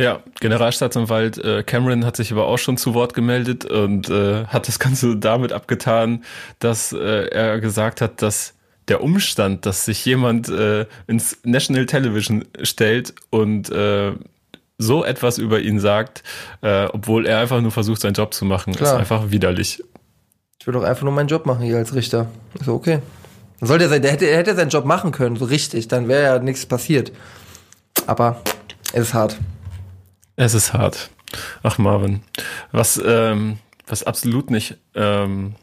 Ja, 0.00 0.22
Generalstaatsanwalt 0.40 1.36
äh, 1.38 1.62
Cameron 1.62 2.06
hat 2.06 2.16
sich 2.16 2.32
aber 2.32 2.46
auch 2.46 2.56
schon 2.56 2.78
zu 2.78 2.94
Wort 2.94 3.12
gemeldet 3.12 3.66
und 3.66 4.08
äh, 4.08 4.46
hat 4.46 4.66
das 4.66 4.78
Ganze 4.78 5.16
damit 5.18 5.52
abgetan, 5.52 6.24
dass 6.58 6.92
äh, 6.92 7.26
er 7.28 7.60
gesagt 7.60 8.00
hat, 8.00 8.22
dass 8.22 8.54
der 8.88 9.02
Umstand, 9.02 9.66
dass 9.66 9.84
sich 9.84 10.04
jemand 10.06 10.48
äh, 10.48 10.86
ins 11.06 11.38
National 11.44 11.84
Television 11.84 12.46
stellt 12.62 13.14
und 13.28 13.70
äh, 13.70 14.12
so 14.78 15.04
etwas 15.04 15.36
über 15.36 15.60
ihn 15.60 15.78
sagt, 15.78 16.22
äh, 16.62 16.86
obwohl 16.86 17.26
er 17.26 17.38
einfach 17.38 17.60
nur 17.60 17.70
versucht, 17.70 18.00
seinen 18.00 18.14
Job 18.14 18.32
zu 18.32 18.46
machen, 18.46 18.74
Klar. 18.74 18.94
ist 18.94 18.98
einfach 18.98 19.30
widerlich. 19.30 19.84
Ich 20.60 20.66
will 20.66 20.74
doch 20.74 20.82
einfach 20.82 21.04
nur 21.04 21.12
meinen 21.12 21.28
Job 21.28 21.46
machen 21.46 21.62
hier 21.62 21.78
als 21.78 21.94
Richter. 21.94 22.26
Ist 22.54 22.66
so, 22.66 22.74
okay. 22.74 23.00
Dann 23.60 23.66
soll 23.66 23.78
der 23.78 23.88
sein, 23.88 24.02
der 24.02 24.12
hätte, 24.12 24.26
er 24.26 24.36
hätte 24.38 24.54
seinen 24.54 24.68
Job 24.68 24.84
machen 24.84 25.10
können, 25.10 25.36
so 25.36 25.46
richtig, 25.46 25.88
dann 25.88 26.06
wäre 26.06 26.22
ja 26.22 26.38
nichts 26.38 26.66
passiert. 26.66 27.12
Aber 28.06 28.42
es 28.92 29.08
ist 29.08 29.14
hart. 29.14 29.38
Es 30.36 30.52
ist 30.52 30.74
hart. 30.74 31.08
Ach 31.62 31.78
Marvin, 31.78 32.22
was 32.72 33.00
ähm, 33.04 33.58
was 33.86 34.02
absolut 34.02 34.50
nicht 34.50 34.76
ähm, 34.94 35.54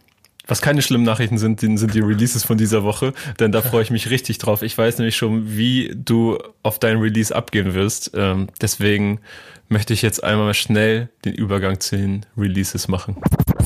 was 0.48 0.62
keine 0.62 0.82
schlimmen 0.82 1.04
Nachrichten 1.04 1.38
sind, 1.38 1.60
sind 1.60 1.94
die 1.94 2.00
Releases 2.00 2.44
von 2.44 2.58
dieser 2.58 2.84
Woche, 2.84 3.14
denn 3.40 3.52
da 3.52 3.62
freue 3.62 3.84
ich 3.84 3.92
mich 3.92 4.10
richtig 4.10 4.38
drauf. 4.38 4.62
Ich 4.62 4.78
weiß 4.78 4.98
nämlich 4.98 5.18
schon, 5.18 5.58
wie 5.58 5.94
du 5.94 6.38
auf 6.64 6.80
dein 6.80 6.98
Release 6.98 7.36
abgehen 7.36 7.74
wirst. 7.74 8.12
Ähm, 8.16 8.48
deswegen 8.62 9.20
möchte 9.68 9.94
ich 9.94 10.02
jetzt 10.02 10.24
einmal 10.24 10.54
schnell 10.54 11.10
den 11.26 11.34
Übergang 11.34 11.80
zu 11.82 11.98
den 11.98 12.26
Releases 12.38 12.88
machen. 12.88 13.18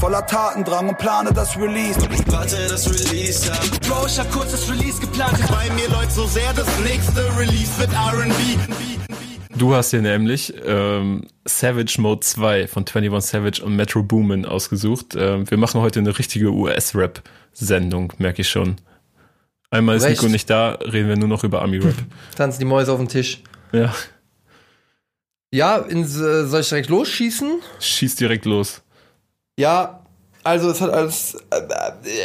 Voller 0.02 0.26
Tatendrang 0.26 0.90
und 0.90 0.98
plane 0.98 1.32
das 1.32 1.56
Release. 1.56 1.96
Warte, 2.26 2.56
das 2.68 2.90
Release 2.90 3.54
ab. 3.54 3.62
Bro, 3.88 4.08
ich 4.08 4.18
hab 4.18 4.32
kurz 4.32 4.50
das 4.50 4.68
Release 4.68 5.00
geplant. 5.00 5.38
Bei 5.52 5.70
mir 5.76 5.88
läuft 5.90 6.14
so 6.14 6.26
sehr 6.26 6.52
das 6.54 6.68
nächste 6.80 7.22
Release 7.38 7.80
mit 7.80 7.94
R&B. 7.94 8.34
Du 9.56 9.76
hast 9.76 9.92
hier 9.92 10.02
nämlich 10.02 10.56
ähm, 10.66 11.28
Savage 11.46 12.02
Mode 12.02 12.22
2 12.22 12.68
von 12.68 12.84
21 12.88 13.30
Savage 13.30 13.64
und 13.64 13.76
Metro 13.76 14.02
Boomin 14.02 14.48
ausgesucht. 14.48 15.16
Ähm, 15.16 15.48
wir 15.48 15.60
machen 15.60 15.82
heute 15.82 16.00
eine 16.00 16.18
richtige 16.18 16.50
US-Rap-Sendung, 16.52 18.14
merke 18.18 18.42
ich 18.42 18.50
schon. 18.50 18.78
Einmal 19.70 19.98
ist 19.98 20.04
Recht. 20.04 20.20
Nico 20.24 20.32
nicht 20.32 20.50
da, 20.50 20.80
reden 20.82 21.10
wir 21.10 21.16
nur 21.16 21.30
noch 21.30 21.44
über 21.44 21.62
Ami-Rap. 21.62 21.94
Tanzen 22.36 22.58
die 22.58 22.66
Mäuse 22.66 22.92
auf 22.92 22.98
dem 22.98 23.08
Tisch. 23.08 23.44
ja, 23.72 23.94
Ja, 25.54 25.78
in, 25.78 26.06
äh, 26.06 26.08
soll 26.08 26.62
ich 26.62 26.70
direkt 26.70 26.90
losschießen? 26.90 27.60
schieß 27.80 28.16
direkt 28.16 28.46
los. 28.46 28.82
Ja, 29.62 30.00
also 30.44 30.72
es 30.72 30.82
hat 30.82 30.90
alles. 30.92 31.36
Äh, 31.52 31.62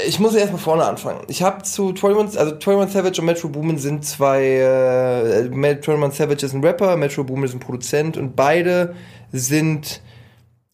ich 0.09 0.19
muss 0.19 0.35
erstmal 0.35 0.59
vorne 0.61 0.85
anfangen. 0.87 1.21
Ich 1.29 1.43
habe 1.43 1.63
zu 1.65 1.89
21, 1.91 2.41
also 2.41 2.55
21 2.55 2.93
Savage 2.95 3.21
und 3.21 3.27
Metro 3.27 3.49
Boomin 3.51 3.77
sind 3.77 4.07
zwei. 4.07 4.43
Äh, 4.43 5.49
Met- 5.51 5.87
21 5.87 6.17
Savage 6.17 6.47
ist 6.47 6.55
ein 6.55 6.65
Rapper, 6.65 6.97
Metro 6.97 7.25
Boomin 7.25 7.45
ist 7.45 7.53
ein 7.53 7.61
Produzent 7.61 8.17
und 8.17 8.35
beide 8.35 8.95
sind 9.33 10.01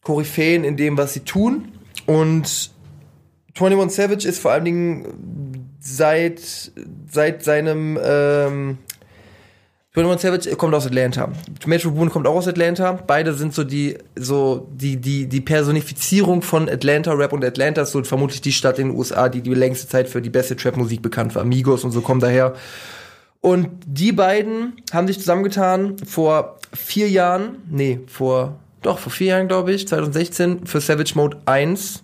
Koryphäen 0.04 0.62
in 0.62 0.76
dem, 0.76 0.96
was 0.96 1.14
sie 1.14 1.20
tun. 1.24 1.72
Und 2.06 2.70
21 3.58 3.96
Savage 3.96 4.28
ist 4.28 4.38
vor 4.38 4.52
allen 4.52 4.64
Dingen 4.64 5.74
seit, 5.80 6.40
seit 7.10 7.42
seinem. 7.42 7.98
Ähm, 8.00 8.78
21 9.94 10.22
Savage 10.22 10.56
kommt 10.56 10.74
aus 10.74 10.86
Atlanta. 10.86 11.28
Metro 11.66 11.90
Boomin 11.90 12.08
kommt 12.08 12.26
auch 12.26 12.36
aus 12.36 12.48
Atlanta. 12.48 12.92
Beide 12.92 13.34
sind 13.34 13.52
so 13.52 13.62
die, 13.62 13.98
so 14.16 14.66
die, 14.72 14.96
die, 14.96 15.26
die 15.26 15.42
Personifizierung 15.42 16.40
von 16.40 16.66
Atlanta 16.70 17.12
Rap 17.12 17.34
und 17.34 17.44
Atlanta 17.44 17.82
ist 17.82 17.92
so 17.92 18.02
vermutlich 18.02 18.40
die 18.40 18.52
Stadt 18.52 18.78
in 18.78 18.88
den 18.88 18.96
USA, 18.96 19.28
die 19.28 19.42
die 19.42 19.52
längste 19.52 19.86
Zeit 19.86 20.08
für 20.08 20.22
die 20.22 20.30
beste 20.30 20.56
Trap-Musik 20.56 21.02
bekannt 21.02 21.34
war. 21.34 21.42
Amigos 21.42 21.84
und 21.84 21.90
so 21.90 22.00
kommen 22.00 22.20
daher. 22.20 22.54
Und 23.42 23.68
die 23.84 24.12
beiden 24.12 24.76
haben 24.94 25.08
sich 25.08 25.18
zusammengetan 25.18 25.98
vor 26.06 26.56
vier 26.72 27.10
Jahren, 27.10 27.56
nee, 27.68 28.00
vor, 28.06 28.56
doch, 28.80 28.98
vor 28.98 29.12
vier 29.12 29.26
Jahren, 29.26 29.48
glaube 29.48 29.74
ich, 29.74 29.86
2016, 29.86 30.66
für 30.66 30.80
Savage 30.80 31.12
Mode 31.16 31.36
1 31.44 32.02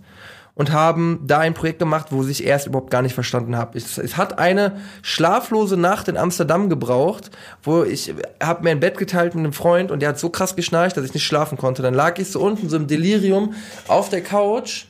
und 0.59 0.73
haben 0.73 1.21
da 1.25 1.39
ein 1.39 1.55
Projekt 1.55 1.79
gemacht, 1.79 2.09
wo 2.11 2.23
ich 2.25 2.45
erst 2.45 2.67
überhaupt 2.67 2.91
gar 2.91 3.01
nicht 3.01 3.15
verstanden 3.15 3.57
habe. 3.57 3.79
Es, 3.79 3.97
es 3.97 4.17
hat 4.17 4.41
eine 4.41 4.81
schlaflose 5.03 5.77
Nacht 5.77 6.09
in 6.09 6.17
Amsterdam 6.17 6.69
gebraucht, 6.69 7.31
wo 7.63 7.85
ich 7.85 8.13
habe 8.43 8.65
mir 8.65 8.71
ein 8.71 8.81
Bett 8.81 8.99
geteilt 8.99 9.37
mit 9.37 9.45
einem 9.45 9.53
Freund 9.53 9.93
und 9.93 10.01
der 10.01 10.11
hat 10.11 10.19
so 10.19 10.31
krass 10.31 10.57
geschnarcht, 10.57 10.97
dass 10.97 11.05
ich 11.05 11.15
nicht 11.15 11.25
schlafen 11.25 11.57
konnte. 11.57 11.81
Dann 11.81 11.95
lag 11.95 12.19
ich 12.19 12.33
so 12.33 12.41
unten 12.41 12.69
so 12.69 12.77
im 12.77 12.89
Delirium 12.89 13.55
auf 13.87 14.09
der 14.09 14.21
Couch 14.21 14.88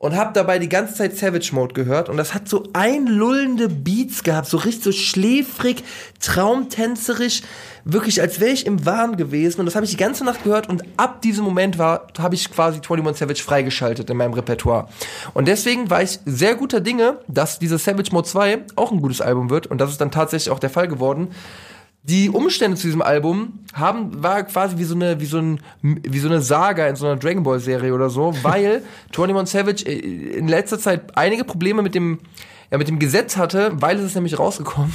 und 0.00 0.16
hab 0.16 0.32
dabei 0.32 0.58
die 0.58 0.70
ganze 0.70 0.94
Zeit 0.94 1.14
Savage 1.14 1.50
Mode 1.52 1.74
gehört. 1.74 2.08
Und 2.08 2.16
das 2.16 2.32
hat 2.32 2.48
so 2.48 2.66
einlullende 2.72 3.68
Beats 3.68 4.22
gehabt, 4.22 4.48
so 4.48 4.56
richtig 4.56 4.82
so 4.82 4.92
schläfrig, 4.92 5.84
traumtänzerisch, 6.20 7.42
wirklich 7.84 8.22
als 8.22 8.40
wäre 8.40 8.50
ich 8.50 8.64
im 8.64 8.86
Wahn 8.86 9.18
gewesen. 9.18 9.60
Und 9.60 9.66
das 9.66 9.74
habe 9.74 9.84
ich 9.84 9.90
die 9.90 9.98
ganze 9.98 10.24
Nacht 10.24 10.42
gehört 10.42 10.70
und 10.70 10.84
ab 10.96 11.20
diesem 11.20 11.44
Moment 11.44 11.76
war 11.76 12.06
habe 12.18 12.34
ich 12.34 12.50
quasi 12.50 12.78
21 12.78 13.18
Savage 13.18 13.42
freigeschaltet 13.42 14.08
in 14.08 14.16
meinem 14.16 14.32
Repertoire. 14.32 14.88
Und 15.34 15.48
deswegen 15.48 15.90
war 15.90 16.02
ich 16.02 16.18
sehr 16.24 16.54
guter 16.54 16.80
Dinge, 16.80 17.18
dass 17.28 17.58
dieses 17.58 17.84
Savage 17.84 18.10
Mode 18.10 18.26
2 18.26 18.58
auch 18.76 18.92
ein 18.92 19.02
gutes 19.02 19.20
Album 19.20 19.50
wird. 19.50 19.66
Und 19.66 19.82
das 19.82 19.90
ist 19.90 20.00
dann 20.00 20.10
tatsächlich 20.10 20.50
auch 20.50 20.60
der 20.60 20.70
Fall 20.70 20.88
geworden 20.88 21.28
die 22.02 22.30
Umstände 22.30 22.76
zu 22.76 22.86
diesem 22.86 23.02
Album 23.02 23.60
haben 23.74 24.22
war 24.22 24.42
quasi 24.44 24.78
wie 24.78 24.84
so 24.84 24.94
eine 24.94 25.20
wie 25.20 25.26
so 25.26 25.38
ein 25.38 25.60
wie 25.82 26.18
so 26.18 26.28
eine 26.28 26.40
Saga 26.40 26.86
in 26.86 26.96
so 26.96 27.06
einer 27.06 27.16
Dragon 27.16 27.42
Ball 27.42 27.60
Serie 27.60 27.94
oder 27.94 28.10
so, 28.10 28.34
weil 28.42 28.82
21 29.16 29.52
Savage 29.52 29.86
äh, 29.86 30.38
in 30.38 30.48
letzter 30.48 30.78
Zeit 30.78 31.16
einige 31.16 31.44
Probleme 31.44 31.82
mit 31.82 31.94
dem 31.94 32.20
ja 32.70 32.78
mit 32.78 32.88
dem 32.88 32.98
Gesetz 32.98 33.36
hatte, 33.36 33.72
weil 33.74 33.98
es 33.98 34.04
ist 34.04 34.14
nämlich 34.14 34.38
rausgekommen. 34.38 34.92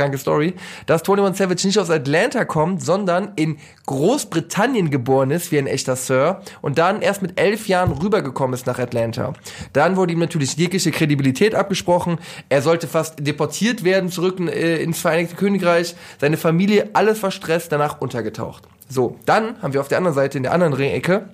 Kranke 0.00 0.16
Story, 0.16 0.54
dass 0.86 1.02
21 1.02 1.36
Savage 1.36 1.66
nicht 1.66 1.78
aus 1.78 1.90
Atlanta 1.90 2.46
kommt, 2.46 2.82
sondern 2.82 3.32
in 3.36 3.58
Großbritannien 3.84 4.90
geboren 4.90 5.30
ist, 5.30 5.52
wie 5.52 5.58
ein 5.58 5.66
echter 5.66 5.94
Sir, 5.94 6.40
und 6.62 6.78
dann 6.78 7.02
erst 7.02 7.20
mit 7.20 7.38
elf 7.38 7.68
Jahren 7.68 7.92
rübergekommen 7.92 8.54
ist 8.54 8.66
nach 8.66 8.78
Atlanta. 8.78 9.34
Dann 9.74 9.96
wurde 9.96 10.14
ihm 10.14 10.18
natürlich 10.18 10.56
jegliche 10.56 10.90
Kredibilität 10.90 11.54
abgesprochen. 11.54 12.18
Er 12.48 12.62
sollte 12.62 12.88
fast 12.88 13.26
deportiert 13.26 13.84
werden, 13.84 14.10
zurück 14.10 14.40
äh, 14.40 14.82
ins 14.82 15.00
Vereinigte 15.00 15.36
Königreich. 15.36 15.94
Seine 16.18 16.38
Familie, 16.38 16.90
alles 16.94 17.22
war 17.22 17.30
Stress, 17.30 17.68
danach 17.68 18.00
untergetaucht. 18.00 18.62
So, 18.88 19.18
dann 19.26 19.60
haben 19.60 19.74
wir 19.74 19.82
auf 19.82 19.88
der 19.88 19.98
anderen 19.98 20.14
Seite, 20.14 20.38
in 20.38 20.44
der 20.44 20.52
anderen 20.52 20.72
Ecke, 20.80 21.28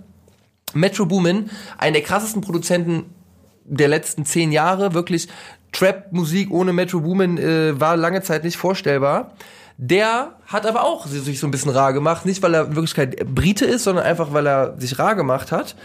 Metro 0.74 1.06
Boomin, 1.06 1.50
einen 1.78 1.94
der 1.94 2.02
krassesten 2.02 2.42
Produzenten 2.42 3.14
der 3.64 3.88
letzten 3.88 4.24
zehn 4.24 4.52
Jahre, 4.52 4.94
wirklich 4.94 5.28
Trap-Musik 5.72 6.50
ohne 6.50 6.72
Metro 6.72 7.00
Boomin 7.00 7.38
äh, 7.38 7.78
war 7.78 7.96
lange 7.96 8.22
Zeit 8.22 8.44
nicht 8.44 8.56
vorstellbar. 8.56 9.32
Der 9.78 10.32
hat 10.46 10.64
aber 10.64 10.84
auch 10.84 11.06
sich 11.06 11.38
so 11.38 11.46
ein 11.46 11.50
bisschen 11.50 11.70
rar 11.70 11.92
gemacht. 11.92 12.24
Nicht, 12.24 12.42
weil 12.42 12.54
er 12.54 12.66
in 12.66 12.76
Wirklichkeit 12.76 13.34
Brite 13.34 13.66
ist, 13.66 13.84
sondern 13.84 14.04
einfach, 14.04 14.32
weil 14.32 14.46
er 14.46 14.74
sich 14.78 14.98
rar 14.98 15.14
gemacht 15.14 15.52
hat. 15.52 15.76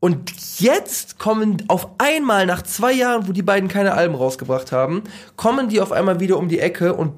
Und 0.00 0.32
jetzt 0.58 1.18
kommen 1.18 1.62
auf 1.68 1.88
einmal, 1.98 2.46
nach 2.46 2.62
zwei 2.62 2.92
Jahren, 2.92 3.28
wo 3.28 3.32
die 3.32 3.42
beiden 3.42 3.68
keine 3.68 3.92
Alben 3.92 4.14
rausgebracht 4.14 4.72
haben, 4.72 5.02
kommen 5.36 5.68
die 5.68 5.80
auf 5.80 5.92
einmal 5.92 6.20
wieder 6.20 6.38
um 6.38 6.48
die 6.48 6.58
Ecke 6.58 6.94
und 6.94 7.12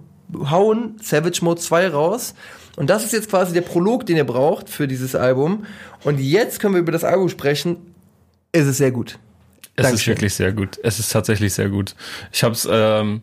hauen 0.50 0.96
Savage 1.00 1.44
Mode 1.44 1.61
2 1.61 1.88
raus. 1.88 2.34
Und 2.76 2.90
das 2.90 3.05
ist 3.05 3.12
jetzt 3.12 3.30
quasi 3.30 3.53
der 3.53 3.61
Prolog, 3.61 4.05
den 4.07 4.16
ihr 4.16 4.24
braucht 4.24 4.68
für 4.68 4.88
dieses 4.88 5.14
Album. 5.14 5.64
Und 6.05 6.18
jetzt 6.18 6.59
können 6.59 6.74
wir 6.74 6.80
über 6.80 6.92
das 6.92 7.05
Album 7.05 7.28
sprechen. 7.28 7.76
Es 8.50 8.66
ist 8.66 8.78
sehr 8.78 8.90
gut. 8.90 9.18
Es 9.75 9.85
Dankeschön. 9.85 9.95
ist 9.95 10.07
wirklich 10.07 10.35
sehr 10.35 10.53
gut. 10.53 10.79
Es 10.83 10.99
ist 10.99 11.11
tatsächlich 11.11 11.55
sehr 11.55 11.68
gut. 11.68 11.95
Ich 12.33 12.45
habe 12.45 12.55
es 12.55 12.68
ähm, 12.70 13.23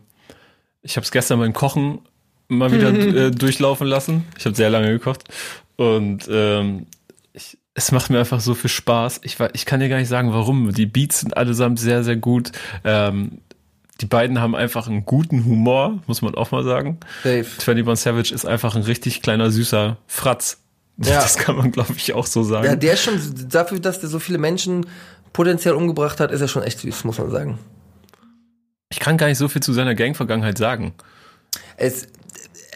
ich 0.82 0.96
hab's 0.96 1.10
gestern 1.10 1.38
beim 1.38 1.52
Kochen 1.52 2.00
mal 2.48 2.72
wieder 2.72 2.88
äh, 3.26 3.30
durchlaufen 3.30 3.86
lassen. 3.86 4.26
Ich 4.38 4.44
habe 4.44 4.56
sehr 4.56 4.70
lange 4.70 4.88
gekocht. 4.88 5.24
Und 5.76 6.28
ähm, 6.30 6.86
ich, 7.32 7.58
es 7.74 7.92
macht 7.92 8.10
mir 8.10 8.18
einfach 8.18 8.40
so 8.40 8.54
viel 8.54 8.70
Spaß. 8.70 9.20
Ich, 9.24 9.38
ich 9.52 9.66
kann 9.66 9.80
dir 9.80 9.88
gar 9.88 9.98
nicht 9.98 10.08
sagen, 10.08 10.32
warum. 10.32 10.72
Die 10.72 10.86
Beats 10.86 11.20
sind 11.20 11.36
allesamt 11.36 11.78
sehr, 11.78 12.04
sehr 12.04 12.16
gut. 12.16 12.52
Ähm, 12.84 13.40
die 14.00 14.06
beiden 14.06 14.40
haben 14.40 14.54
einfach 14.54 14.88
einen 14.88 15.04
guten 15.04 15.44
Humor, 15.44 16.02
muss 16.06 16.22
man 16.22 16.34
auch 16.34 16.50
mal 16.50 16.64
sagen. 16.64 16.98
Safe. 17.22 17.44
21 17.44 18.02
Savage 18.02 18.34
ist 18.34 18.46
einfach 18.46 18.74
ein 18.74 18.82
richtig 18.82 19.22
kleiner, 19.22 19.50
süßer 19.50 19.98
Fratz. 20.06 20.58
Ja. 20.96 21.20
Das 21.20 21.38
kann 21.38 21.56
man, 21.56 21.70
glaube 21.70 21.94
ich, 21.96 22.12
auch 22.12 22.26
so 22.26 22.42
sagen. 22.42 22.66
Ja, 22.66 22.76
der 22.76 22.94
ist 22.94 23.02
schon, 23.02 23.18
dafür, 23.48 23.78
dass 23.80 24.00
der 24.00 24.08
so 24.08 24.18
viele 24.18 24.38
Menschen 24.38 24.86
potenziell 25.32 25.74
umgebracht 25.74 26.20
hat, 26.20 26.30
ist 26.30 26.40
er 26.40 26.48
schon 26.48 26.62
echt 26.62 26.80
süß, 26.80 27.04
muss 27.04 27.18
man 27.18 27.30
sagen. 27.30 27.58
ich 28.90 28.98
kann 28.98 29.16
gar 29.16 29.28
nicht 29.28 29.38
so 29.38 29.48
viel 29.48 29.62
zu 29.62 29.72
seiner 29.72 29.94
Gang-Vergangenheit 29.94 30.58
sagen. 30.58 30.94
Es, 31.76 32.08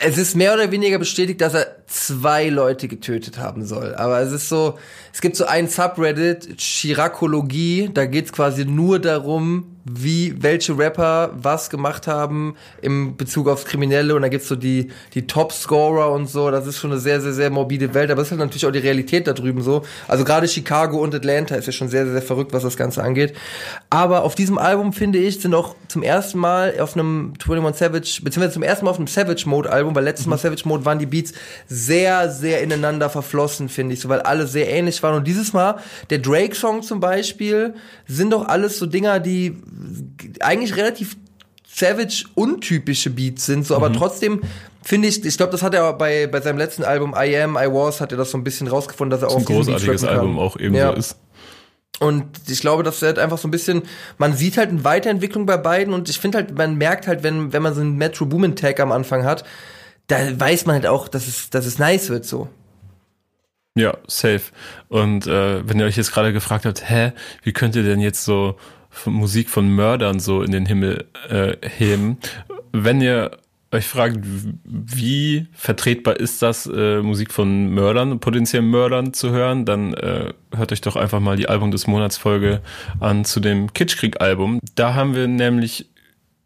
es 0.01 0.19
ist 0.19 0.37
mehr 0.37 0.55
oder 0.55 0.71
weniger 0.71 0.99
bestätigt, 0.99 1.41
dass 1.41 1.55
er 1.55 1.67
zwei 1.87 2.49
Leute 2.49 2.89
getötet 2.89 3.39
haben 3.39 3.65
soll. 3.65 3.95
Aber 3.95 4.21
es 4.21 4.33
ist 4.33 4.49
so, 4.49 4.79
es 5.13 5.21
gibt 5.21 5.37
so 5.37 5.47
ein 5.47 5.69
Subreddit, 5.69 6.61
Chiracologie, 6.61 7.91
da 7.93 8.07
geht's 8.07 8.33
quasi 8.33 8.65
nur 8.65 8.99
darum, 8.99 9.74
wie 9.85 10.35
welche 10.43 10.79
Rapper 10.79 11.31
was 11.35 11.69
gemacht 11.69 12.07
haben 12.07 12.57
im 12.81 13.17
Bezug 13.17 13.49
aufs 13.49 13.67
Kriminelle 13.67 14.15
und 14.15 14.23
da 14.23 14.29
gibt's 14.29 14.49
so 14.49 14.57
die 14.57 14.91
die 15.13 15.27
Top-Scorer 15.27 16.11
und 16.11 16.29
so. 16.29 16.51
Das 16.51 16.67
ist 16.67 16.79
schon 16.79 16.93
eine 16.93 17.01
sehr 17.01 17.21
sehr 17.21 17.35
sehr 17.35 17.51
morbide 17.51 17.93
Welt, 17.93 18.11
aber 18.11 18.23
es 18.23 18.29
ist 18.29 18.33
halt 18.33 18.41
natürlich 18.41 18.65
auch 18.65 18.71
die 18.71 18.79
Realität 18.79 19.27
da 19.27 19.35
drüben 19.35 19.61
so. 19.63 19.83
Also 20.09 20.25
gerade 20.25 20.49
Chicago 20.49 20.99
und 20.99 21.15
Atlanta 21.15 21.55
ist 21.57 21.67
ja 21.67 21.73
schon 21.73 21.89
sehr 21.89 22.05
sehr, 22.05 22.15
sehr 22.15 22.23
verrückt, 22.23 22.55
was 22.55 22.63
das 22.63 22.79
Ganze 22.79 23.03
angeht. 23.03 23.35
Aber 23.91 24.23
auf 24.23 24.35
diesem 24.35 24.57
Album 24.57 24.95
finde 24.95 25.19
ich 25.19 25.41
sind 25.41 25.55
auch 25.55 25.75
zum 25.89 26.03
ersten 26.03 26.39
Mal 26.39 26.81
auf 26.81 26.95
einem 26.95 27.35
21 27.39 27.79
Savage 27.79 28.21
beziehungsweise 28.23 28.55
zum 28.55 28.63
ersten 28.63 28.87
Mal 28.87 28.91
auf 28.91 28.99
einem 28.99 29.07
Savage 29.07 29.45
Mode 29.47 29.71
Album, 29.71 29.95
weil 29.95 30.05
letztes 30.05 30.27
Mal 30.27 30.39
Savage 30.39 30.67
Mode 30.67 30.87
waren 30.87 30.99
die 30.99 31.07
Beats 31.07 31.35
sehr 31.67 32.31
sehr 32.31 32.63
ineinander 32.63 33.11
verflossen, 33.11 33.69
finde 33.69 33.93
ich, 33.93 34.01
so 34.01 34.09
weil 34.09 34.21
alle 34.23 34.47
sehr 34.47 34.71
ähnlich 34.71 35.03
waren 35.03 35.17
und 35.17 35.27
dieses 35.27 35.53
Mal 35.53 35.77
der 36.09 36.19
Drake 36.19 36.55
Song 36.55 36.83
zum 36.83 37.01
Beispiel 37.01 37.75
sind 38.07 38.33
doch 38.33 38.49
alles 38.49 38.79
so 38.79 38.87
Dinger, 38.87 39.21
die 39.21 39.57
eigentlich 40.41 40.77
relativ 40.77 41.17
Savage 41.67 42.25
untypische 42.35 43.11
Beats 43.11 43.47
sind, 43.47 43.67
so, 43.67 43.75
aber 43.75 43.89
Mhm. 43.89 43.95
trotzdem 43.95 44.43
finde 44.83 45.09
ich, 45.09 45.25
ich 45.25 45.37
glaube, 45.37 45.51
das 45.53 45.63
hat 45.63 45.75
er 45.75 45.93
bei, 45.95 46.27
bei 46.27 46.41
seinem 46.41 46.59
letzten 46.59 46.85
Album 46.85 47.15
I 47.19 47.37
Am, 47.39 47.57
I 47.57 47.67
Was, 47.73 48.01
hat 48.01 48.13
er 48.13 48.19
das 48.19 48.31
so 48.31 48.39
ein 48.39 48.45
bisschen 48.45 48.69
rausgefunden, 48.69 49.11
dass 49.11 49.23
er 49.29 49.35
auch 49.35 49.39
ein 49.39 49.45
großartiges. 49.45 50.05
Album 50.05 50.39
auch 50.39 50.57
ebenso 50.57 50.79
Ja. 50.79 50.91
ist. 50.93 51.17
Und 52.01 52.25
ich 52.49 52.61
glaube, 52.61 52.83
dass 52.83 53.01
er 53.03 53.09
halt 53.09 53.19
einfach 53.19 53.39
so 53.39 53.47
ein 53.49 53.51
bisschen, 53.53 53.83
man 54.19 54.37
sieht 54.37 54.57
halt 54.57 54.71
eine 54.71 54.85
Weiterentwicklung 54.85 55.47
bei 55.47 55.57
beiden 55.57 55.95
und 55.95 56.09
ich 56.09 56.19
finde 56.19 56.39
halt, 56.39 56.57
man 56.57 56.77
merkt 56.77 57.07
halt, 57.07 57.23
wenn, 57.23 57.53
wenn 57.53 57.63
man 57.63 57.73
so 57.75 57.81
einen 57.81 57.97
Metro 57.97 58.27
Boomin 58.27 58.57
Tag 58.57 58.79
am 58.81 58.93
Anfang 58.93 59.25
hat, 59.25 59.45
da 60.09 60.17
weiß 60.39 60.67
man 60.67 60.75
halt 60.75 60.87
auch, 60.87 61.09
dass 61.09 61.27
es, 61.29 61.51
dass 61.51 61.67
es 61.67 61.79
nice 61.79 62.11
wird 62.11 62.25
so. 62.25 62.49
Ja, 63.77 63.97
safe. 64.07 64.43
Und 64.89 65.27
äh, 65.27 65.67
wenn 65.69 65.81
ihr 65.81 65.87
euch 65.87 65.97
jetzt 65.97 66.13
gerade 66.13 66.33
gefragt 66.33 66.65
habt, 66.67 66.89
hä, 66.89 67.13
wie 67.43 67.53
könnt 67.53 67.75
ihr 67.75 67.83
denn 67.83 68.01
jetzt 68.01 68.25
so 68.25 68.57
Musik 69.07 69.51
von 69.51 69.69
Mördern 69.69 70.21
so 70.21 70.43
in 70.43 70.53
den 70.53 70.67
Himmel 70.67 71.07
äh, 71.29 71.57
heben? 71.69 72.19
Wenn 72.73 73.01
ihr 73.01 73.39
euch 73.75 73.87
fragt, 73.87 74.19
wie 74.65 75.47
vertretbar 75.53 76.17
ist 76.17 76.43
das, 76.43 76.67
äh, 76.67 77.03
Musik 77.03 77.33
von 77.33 77.71
Mördern, 77.71 78.21
potenziellen 78.21 78.71
Mördern 78.71 79.13
zu 79.13 79.31
hören, 79.31 79.65
dann 79.65 79.95
äh, 79.95 80.33
hört 80.55 80.73
euch 80.73 80.81
doch 80.81 80.97
einfach 80.97 81.21
mal 81.21 81.37
die 81.37 81.49
Album 81.49 81.71
des 81.71 81.87
Monats 81.87 82.17
Folge 82.17 82.63
an 83.01 83.25
zu 83.25 83.41
dem 83.41 83.73
Kitschkrieg-Album. 83.73 84.61
Da 84.77 84.95
haben 84.95 85.15
wir 85.15 85.27
nämlich 85.27 85.89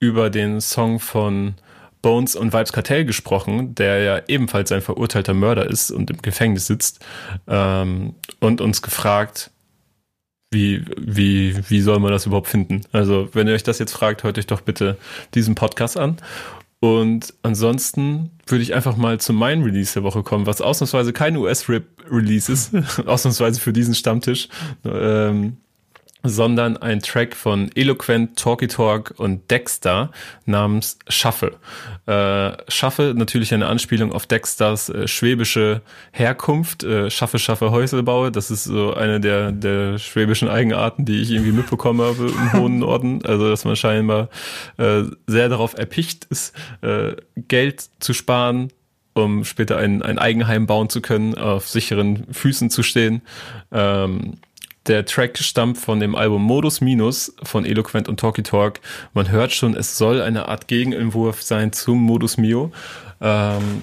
über 0.00 0.30
den 0.30 0.60
Song 0.60 1.00
von 1.00 1.54
Bones 2.00 2.36
und 2.36 2.52
Vibes 2.52 2.72
Kartell 2.72 3.04
gesprochen, 3.04 3.74
der 3.74 3.98
ja 4.00 4.20
ebenfalls 4.28 4.72
ein 4.72 4.82
verurteilter 4.82 5.34
Mörder 5.34 5.68
ist 5.68 5.90
und 5.90 6.10
im 6.10 6.22
Gefängnis 6.22 6.66
sitzt, 6.66 7.04
ähm, 7.46 8.14
und 8.40 8.60
uns 8.60 8.82
gefragt, 8.82 9.50
wie, 10.50 10.84
wie, 10.96 11.54
wie 11.68 11.80
soll 11.80 11.98
man 11.98 12.10
das 12.10 12.26
überhaupt 12.26 12.48
finden? 12.48 12.82
Also, 12.92 13.28
wenn 13.32 13.46
ihr 13.46 13.54
euch 13.54 13.62
das 13.62 13.78
jetzt 13.78 13.92
fragt, 13.92 14.22
hört 14.22 14.38
euch 14.38 14.46
doch 14.46 14.62
bitte 14.62 14.96
diesen 15.34 15.54
Podcast 15.54 15.98
an. 15.98 16.16
Und 16.80 17.34
ansonsten 17.42 18.30
würde 18.46 18.62
ich 18.62 18.72
einfach 18.72 18.96
mal 18.96 19.18
zu 19.18 19.32
meinem 19.32 19.64
Release 19.64 19.94
der 19.94 20.04
Woche 20.04 20.22
kommen, 20.22 20.46
was 20.46 20.60
ausnahmsweise 20.60 21.12
kein 21.12 21.36
US-Rip-Release 21.36 22.52
ist, 22.52 22.72
ausnahmsweise 23.06 23.60
für 23.60 23.72
diesen 23.72 23.94
Stammtisch. 23.94 24.48
Ähm, 24.84 25.56
sondern 26.28 26.76
ein 26.76 27.00
Track 27.00 27.34
von 27.34 27.70
Eloquent, 27.74 28.38
Talky 28.38 28.68
Talk 28.68 29.14
und 29.16 29.50
Dexter 29.50 30.10
namens 30.46 30.98
Schaffe. 31.08 31.56
Äh, 32.06 32.52
Schaffe 32.70 33.14
natürlich 33.16 33.54
eine 33.54 33.66
Anspielung 33.66 34.12
auf 34.12 34.26
Dexters 34.26 34.88
äh, 34.88 35.08
schwäbische 35.08 35.82
Herkunft. 36.12 36.84
Äh, 36.84 37.10
Schaffe, 37.10 37.38
Schaffe, 37.38 37.70
Häuselbaue. 37.70 38.30
Das 38.30 38.50
ist 38.50 38.64
so 38.64 38.94
eine 38.94 39.20
der, 39.20 39.52
der 39.52 39.98
schwäbischen 39.98 40.48
Eigenarten, 40.48 41.04
die 41.04 41.20
ich 41.20 41.30
irgendwie 41.30 41.52
mitbekommen 41.52 42.00
habe 42.00 42.28
im 42.28 42.52
hohen 42.60 42.78
Norden. 42.78 43.24
Also, 43.24 43.48
dass 43.48 43.64
man 43.64 43.76
scheinbar 43.76 44.28
äh, 44.76 45.04
sehr 45.26 45.48
darauf 45.48 45.76
erpicht 45.76 46.26
ist, 46.26 46.54
äh, 46.82 47.16
Geld 47.36 47.88
zu 48.00 48.12
sparen, 48.12 48.70
um 49.14 49.44
später 49.44 49.78
ein, 49.78 50.02
ein 50.02 50.18
Eigenheim 50.18 50.66
bauen 50.66 50.88
zu 50.88 51.00
können, 51.00 51.34
auf 51.34 51.68
sicheren 51.68 52.26
Füßen 52.32 52.70
zu 52.70 52.82
stehen. 52.82 53.22
Ähm, 53.72 54.34
der 54.88 55.04
Track 55.04 55.38
stammt 55.38 55.78
von 55.78 56.00
dem 56.00 56.14
Album 56.14 56.42
Modus 56.42 56.80
Minus 56.80 57.34
von 57.42 57.64
Eloquent 57.64 58.08
und 58.08 58.18
Talky 58.18 58.42
Talk. 58.42 58.80
Man 59.12 59.30
hört 59.30 59.52
schon, 59.52 59.76
es 59.76 59.98
soll 59.98 60.20
eine 60.20 60.48
Art 60.48 60.66
Gegenentwurf 60.66 61.42
sein 61.42 61.72
zum 61.72 62.02
Modus 62.02 62.38
Mio. 62.38 62.72
Ähm, 63.20 63.82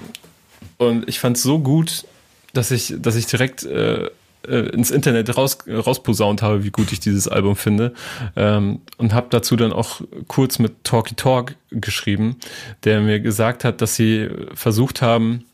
und 0.78 1.08
ich 1.08 1.20
fand 1.20 1.38
es 1.38 1.43
so 1.43 1.60
gut, 1.60 2.06
dass 2.53 2.72
ich, 2.72 2.95
dass 2.97 3.16
ich 3.16 3.28
direkt 3.28 3.64
äh, 3.64 4.10
äh, 4.47 4.70
ins 4.70 4.91
Internet 4.91 5.38
raus, 5.38 5.60
rausposaunt 5.68 6.41
habe, 6.41 6.64
wie 6.64 6.72
gut 6.72 6.91
ich 6.91 6.99
dieses 6.99 7.28
Album 7.28 7.56
finde. 7.56 7.93
Ähm, 8.36 8.82
und 8.97 9.14
habe 9.14 9.28
dazu 9.30 9.56
dann 9.56 9.74
auch 9.74 10.01
kurz 10.28 10.60
mit 10.60 10.84
Talky 10.84 11.16
Talk 11.16 11.56
geschrieben, 11.70 12.38
der 12.84 13.01
mir 13.01 13.20
gesagt 13.20 13.64
hat, 13.64 13.82
dass 13.82 13.95
sie 13.95 14.30
versucht 14.53 15.01
haben, 15.01 15.45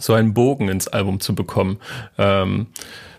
so 0.00 0.14
einen 0.14 0.32
Bogen 0.32 0.68
ins 0.68 0.88
Album 0.88 1.20
zu 1.20 1.34
bekommen. 1.34 1.78
Ähm, 2.16 2.66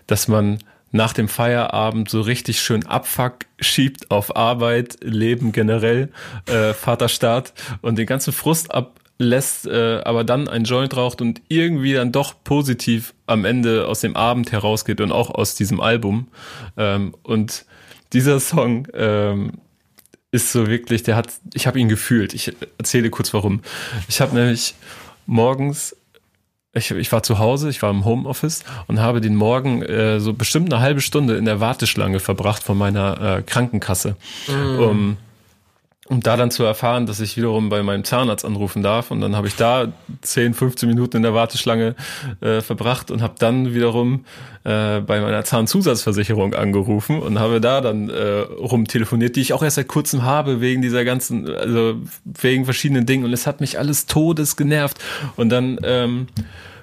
dass 0.06 0.26
man 0.26 0.58
nach 0.92 1.12
dem 1.12 1.28
Feierabend 1.28 2.08
so 2.08 2.20
richtig 2.20 2.60
schön 2.60 2.86
Abfuck 2.86 3.46
schiebt 3.60 4.10
auf 4.10 4.36
Arbeit, 4.36 4.98
Leben 5.02 5.52
generell, 5.52 6.10
äh, 6.46 6.74
Vaterstaat 6.74 7.52
und 7.80 7.98
den 7.98 8.06
ganzen 8.06 8.32
Frust 8.32 8.72
ablässt, 8.74 9.66
äh, 9.66 10.00
aber 10.04 10.24
dann 10.24 10.48
ein 10.48 10.64
Joint 10.64 10.96
raucht 10.96 11.20
und 11.20 11.42
irgendwie 11.48 11.94
dann 11.94 12.12
doch 12.12 12.34
positiv 12.42 13.14
am 13.26 13.44
Ende 13.44 13.86
aus 13.86 14.00
dem 14.00 14.16
Abend 14.16 14.52
herausgeht 14.52 15.00
und 15.00 15.12
auch 15.12 15.30
aus 15.30 15.54
diesem 15.54 15.80
Album. 15.80 16.28
Ähm, 16.76 17.14
und 17.22 17.64
dieser 18.12 18.40
Song 18.40 18.88
ähm, 18.94 19.52
ist 20.32 20.52
so 20.52 20.66
wirklich, 20.66 21.02
der 21.02 21.16
hat, 21.16 21.28
ich 21.54 21.66
habe 21.66 21.78
ihn 21.78 21.88
gefühlt. 21.88 22.34
Ich 22.34 22.52
erzähle 22.78 23.10
kurz 23.10 23.32
warum. 23.34 23.62
Ich 24.08 24.20
habe 24.20 24.34
nämlich 24.34 24.74
morgens 25.26 25.96
ich, 26.72 26.90
ich 26.90 27.10
war 27.10 27.22
zu 27.22 27.38
Hause, 27.38 27.68
ich 27.68 27.82
war 27.82 27.90
im 27.90 28.04
Homeoffice 28.04 28.64
und 28.86 29.00
habe 29.00 29.20
den 29.20 29.34
Morgen 29.34 29.82
äh, 29.82 30.20
so 30.20 30.32
bestimmt 30.32 30.72
eine 30.72 30.82
halbe 30.82 31.00
Stunde 31.00 31.36
in 31.36 31.44
der 31.44 31.60
Warteschlange 31.60 32.20
verbracht 32.20 32.62
von 32.62 32.78
meiner 32.78 33.38
äh, 33.38 33.42
Krankenkasse. 33.42 34.16
Um, 34.78 35.16
um 36.10 36.20
da 36.20 36.36
dann 36.36 36.50
zu 36.50 36.64
erfahren, 36.64 37.06
dass 37.06 37.20
ich 37.20 37.36
wiederum 37.36 37.68
bei 37.68 37.84
meinem 37.84 38.02
Zahnarzt 38.02 38.44
anrufen 38.44 38.82
darf. 38.82 39.12
Und 39.12 39.20
dann 39.20 39.36
habe 39.36 39.46
ich 39.46 39.54
da 39.54 39.92
10, 40.22 40.54
15 40.54 40.88
Minuten 40.88 41.18
in 41.18 41.22
der 41.22 41.34
Warteschlange 41.34 41.94
äh, 42.40 42.60
verbracht 42.62 43.12
und 43.12 43.22
habe 43.22 43.34
dann 43.38 43.74
wiederum 43.74 44.24
äh, 44.64 44.98
bei 45.00 45.20
meiner 45.20 45.44
Zahnzusatzversicherung 45.44 46.54
angerufen 46.54 47.22
und 47.22 47.38
habe 47.38 47.60
da 47.60 47.80
dann 47.80 48.10
äh, 48.10 48.40
rumtelefoniert, 48.40 49.36
die 49.36 49.40
ich 49.40 49.52
auch 49.52 49.62
erst 49.62 49.76
seit 49.76 49.86
kurzem 49.86 50.24
habe, 50.24 50.60
wegen 50.60 50.82
dieser 50.82 51.04
ganzen, 51.04 51.48
also 51.48 52.00
wegen 52.24 52.64
verschiedenen 52.64 53.06
Dingen. 53.06 53.24
Und 53.24 53.32
es 53.32 53.46
hat 53.46 53.60
mich 53.60 53.78
alles 53.78 54.06
todes 54.06 54.56
genervt. 54.56 54.98
Und 55.36 55.50
dann 55.50 55.78
ähm, 55.84 56.26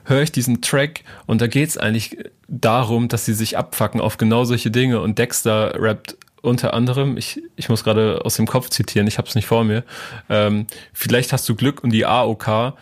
höre 0.05 0.21
ich 0.21 0.32
diesen 0.32 0.61
Track 0.61 1.03
und 1.25 1.41
da 1.41 1.47
geht's 1.47 1.78
eigentlich 1.78 2.17
darum, 2.47 3.09
dass 3.09 3.25
sie 3.25 3.34
sich 3.34 3.57
abfacken 3.57 3.99
auf 3.99 4.15
genau 4.15 4.45
solche 4.45 4.71
Dinge. 4.71 5.01
Und 5.01 5.19
Dexter 5.19 5.73
rappt 5.78 6.15
unter 6.47 6.73
anderem, 6.73 7.17
ich, 7.17 7.41
ich 7.55 7.69
muss 7.69 7.83
gerade 7.83 8.21
aus 8.23 8.35
dem 8.35 8.47
Kopf 8.47 8.69
zitieren, 8.69 9.07
ich 9.07 9.17
habe 9.17 9.27
es 9.27 9.35
nicht 9.35 9.47
vor 9.47 9.63
mir, 9.63 9.83
ähm, 10.29 10.67
vielleicht 10.93 11.33
hast 11.33 11.47
du 11.49 11.55
Glück 11.55 11.83
und 11.83 11.91
die 11.91 12.05
AOK 12.05 12.73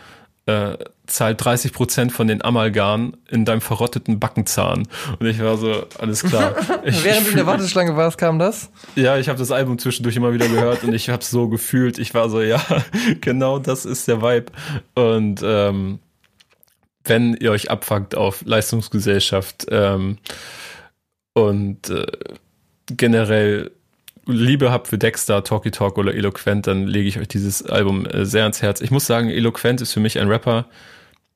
äh, 0.45 0.77
zahlt 1.07 1.43
30 1.43 1.73
Prozent 1.73 2.11
von 2.11 2.27
den 2.27 2.43
Amalgam 2.43 3.15
in 3.29 3.45
deinem 3.45 3.61
verrotteten 3.61 4.19
Backenzahn. 4.19 4.87
Und 5.19 5.25
ich 5.25 5.39
war 5.39 5.57
so, 5.57 5.85
alles 5.99 6.23
klar. 6.23 6.55
Ich, 6.83 7.03
Während 7.03 7.21
ich 7.21 7.25
du 7.25 7.31
in 7.31 7.37
der 7.37 7.45
Warteschlange 7.47 7.95
warst, 7.95 8.17
kam 8.17 8.37
das? 8.37 8.69
ja, 8.95 9.17
ich 9.17 9.27
habe 9.27 9.39
das 9.39 9.51
Album 9.51 9.79
zwischendurch 9.79 10.15
immer 10.15 10.33
wieder 10.33 10.47
gehört 10.47 10.83
und 10.83 10.93
ich 10.93 11.09
habe 11.09 11.21
es 11.21 11.29
so 11.29 11.47
gefühlt. 11.47 11.97
Ich 11.97 12.13
war 12.13 12.29
so, 12.29 12.41
ja, 12.41 12.63
genau 13.21 13.59
das 13.59 13.85
ist 13.85 14.07
der 14.07 14.21
Vibe. 14.21 14.51
Und 14.93 15.41
ähm, 15.43 15.99
wenn 17.03 17.35
ihr 17.35 17.51
euch 17.51 17.71
abfuckt 17.71 18.15
auf 18.15 18.43
Leistungsgesellschaft 18.45 19.67
ähm, 19.69 20.17
und 21.33 21.89
äh, 21.89 22.05
generell 22.87 23.71
Liebe 24.27 24.71
habt 24.71 24.87
für 24.87 24.97
Dexter, 24.97 25.43
Talky 25.43 25.71
Talk 25.71 25.97
oder 25.97 26.13
Eloquent, 26.13 26.67
dann 26.67 26.87
lege 26.87 27.07
ich 27.07 27.19
euch 27.19 27.27
dieses 27.27 27.63
Album 27.63 28.05
äh, 28.05 28.25
sehr 28.25 28.43
ans 28.43 28.61
Herz. 28.61 28.81
Ich 28.81 28.91
muss 28.91 29.05
sagen, 29.05 29.29
Eloquent 29.29 29.81
ist 29.81 29.93
für 29.93 29.99
mich 29.99 30.19
ein 30.19 30.27
Rapper, 30.27 30.67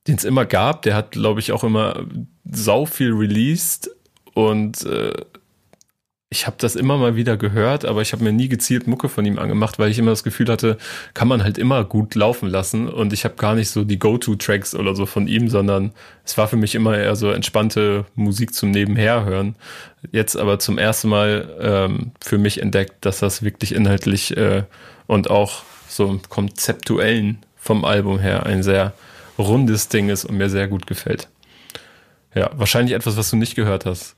den 0.07 0.15
es 0.15 0.23
immer 0.23 0.45
gab. 0.45 0.81
Der 0.81 0.95
hat, 0.95 1.11
glaube 1.11 1.39
ich, 1.39 1.51
auch 1.51 1.63
immer 1.63 2.05
sau 2.49 2.85
viel 2.85 3.13
released 3.13 3.91
und 4.33 4.85
äh, 4.85 5.13
ich 6.31 6.45
habe 6.45 6.57
das 6.59 6.75
immer 6.75 6.97
mal 6.97 7.15
wieder 7.15 7.37
gehört, 7.37 7.85
aber 7.85 8.03
ich 8.03 8.13
habe 8.13 8.23
mir 8.23 8.31
nie 8.31 8.49
gezielt 8.49 8.85
Mucke 8.85 9.09
von 9.09 9.25
ihm 9.25 9.39
angemacht, 9.39 9.79
weil 9.79 9.89
ich 9.89 9.97
immer 9.97 10.11
das 10.11 10.23
Gefühl 10.23 10.47
hatte, 10.47 10.77
kann 11.15 11.27
man 11.27 11.43
halt 11.43 11.57
immer 11.57 11.83
gut 11.83 12.13
laufen 12.13 12.47
lassen 12.47 12.87
und 12.87 13.13
ich 13.13 13.25
habe 13.25 13.33
gar 13.35 13.55
nicht 13.55 13.69
so 13.71 13.83
die 13.83 13.97
Go-To-Tracks 13.97 14.75
oder 14.75 14.95
so 14.95 15.07
von 15.07 15.27
ihm, 15.27 15.49
sondern 15.49 15.91
es 16.23 16.37
war 16.37 16.47
für 16.47 16.55
mich 16.55 16.75
immer 16.75 16.95
eher 16.95 17.15
so 17.15 17.31
entspannte 17.31 18.05
Musik 18.13 18.53
zum 18.53 18.69
Nebenherhören. 18.69 19.55
Jetzt 20.11 20.35
aber 20.35 20.59
zum 20.59 20.77
ersten 20.77 21.09
Mal 21.09 21.57
ähm, 21.59 22.11
für 22.21 22.37
mich 22.37 22.61
entdeckt, 22.61 23.05
dass 23.05 23.19
das 23.19 23.41
wirklich 23.41 23.73
inhaltlich 23.73 24.37
äh, 24.37 24.63
und 25.07 25.31
auch 25.31 25.63
so 25.87 26.21
konzeptuellen 26.29 27.39
vom 27.57 27.83
Album 27.83 28.19
her 28.19 28.45
ein 28.45 28.61
sehr 28.61 28.93
rundes 29.39 29.87
Ding 29.87 30.09
ist 30.09 30.25
und 30.25 30.37
mir 30.37 30.51
sehr 30.51 30.67
gut 30.67 30.85
gefällt. 30.85 31.27
Ja, 32.35 32.51
wahrscheinlich 32.53 32.93
etwas, 32.93 33.17
was 33.17 33.31
du 33.31 33.35
nicht 33.35 33.55
gehört 33.55 33.87
hast. 33.87 34.15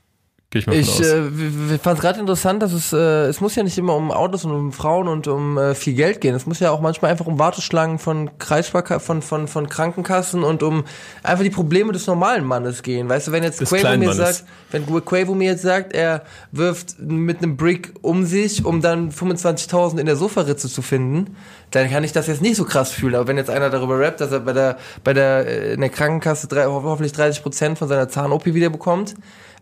Gehe 0.52 0.60
ich 0.60 0.66
mal 0.66 0.74
von 0.74 0.80
Ich 0.82 0.90
aus. 0.90 1.00
äh, 1.00 1.78
fand 1.78 1.96
es 1.98 2.02
gerade 2.02 2.20
interessant, 2.20 2.62
dass 2.62 2.72
es, 2.74 2.92
äh, 2.92 2.96
es 3.26 3.40
muss 3.40 3.54
ja 3.54 3.62
nicht 3.62 3.78
immer 3.78 3.96
um 3.96 4.10
Autos 4.12 4.44
und 4.44 4.52
um 4.52 4.70
Frauen 4.72 5.08
und 5.08 5.26
um 5.26 5.56
äh, 5.56 5.74
viel 5.74 5.94
Geld 5.94 6.20
gehen. 6.20 6.34
Es 6.34 6.44
muss 6.44 6.60
ja 6.60 6.70
auch 6.70 6.80
manchmal 6.82 7.10
einfach 7.10 7.26
um 7.26 7.38
Warteschlangen 7.38 7.98
von 7.98 8.36
Kreissparka 8.38 8.98
von, 8.98 9.22
von, 9.22 9.48
von 9.48 9.68
Krankenkassen 9.70 10.44
und 10.44 10.62
um 10.62 10.84
einfach 11.22 11.42
die 11.42 11.48
Probleme 11.50 11.92
des 11.92 12.06
normalen 12.06 12.44
Mannes 12.44 12.82
gehen. 12.82 13.08
Weißt 13.08 13.28
du, 13.28 13.32
wenn 13.32 13.42
jetzt 13.42 13.62
Des 13.62 13.70
Quavo 13.70 13.96
mir 13.96 14.12
sagt, 14.12 14.44
wenn 14.70 14.84
Quavo 14.86 15.34
mir 15.34 15.52
jetzt 15.52 15.62
sagt, 15.62 15.94
er 15.94 16.22
wirft 16.52 17.00
mit 17.00 17.38
einem 17.38 17.56
Brick 17.56 17.94
um 18.02 18.26
sich, 18.26 18.62
um 18.66 18.82
dann 18.82 19.10
25.000 19.10 19.98
in 19.98 20.04
der 20.06 20.16
Sofaritze 20.16 20.68
zu 20.68 20.82
finden, 20.82 21.34
dann 21.70 21.90
kann 21.90 22.04
ich 22.04 22.12
das 22.12 22.26
jetzt 22.26 22.42
nicht 22.42 22.56
so 22.56 22.64
krass 22.64 22.90
fühlen. 22.90 23.14
Aber 23.14 23.26
wenn 23.26 23.38
jetzt 23.38 23.48
einer 23.48 23.70
darüber 23.70 23.98
rappt, 23.98 24.20
dass 24.20 24.30
er 24.32 24.40
bei 24.40 24.52
der, 24.52 24.76
bei 25.02 25.14
der, 25.14 25.46
äh, 25.46 25.72
in 25.72 25.80
der 25.80 25.88
Krankenkasse 25.88 26.46
drei, 26.46 26.66
ho- 26.66 26.82
hoffentlich 26.82 27.12
30 27.14 27.42
Prozent 27.42 27.78
von 27.78 27.88
seiner 27.88 28.10
Zahn-OP 28.10 28.44
wieder 28.44 28.68
bekommt, 28.68 29.14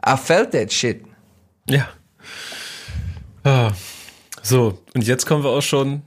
I 0.06 0.16
felt 0.16 0.52
that 0.52 0.72
shit. 0.72 1.04
Ja. 1.68 1.88
Ah. 3.44 3.72
So, 4.42 4.78
und 4.94 5.06
jetzt 5.06 5.26
kommen 5.26 5.44
wir 5.44 5.50
auch 5.50 5.62
schon 5.62 6.02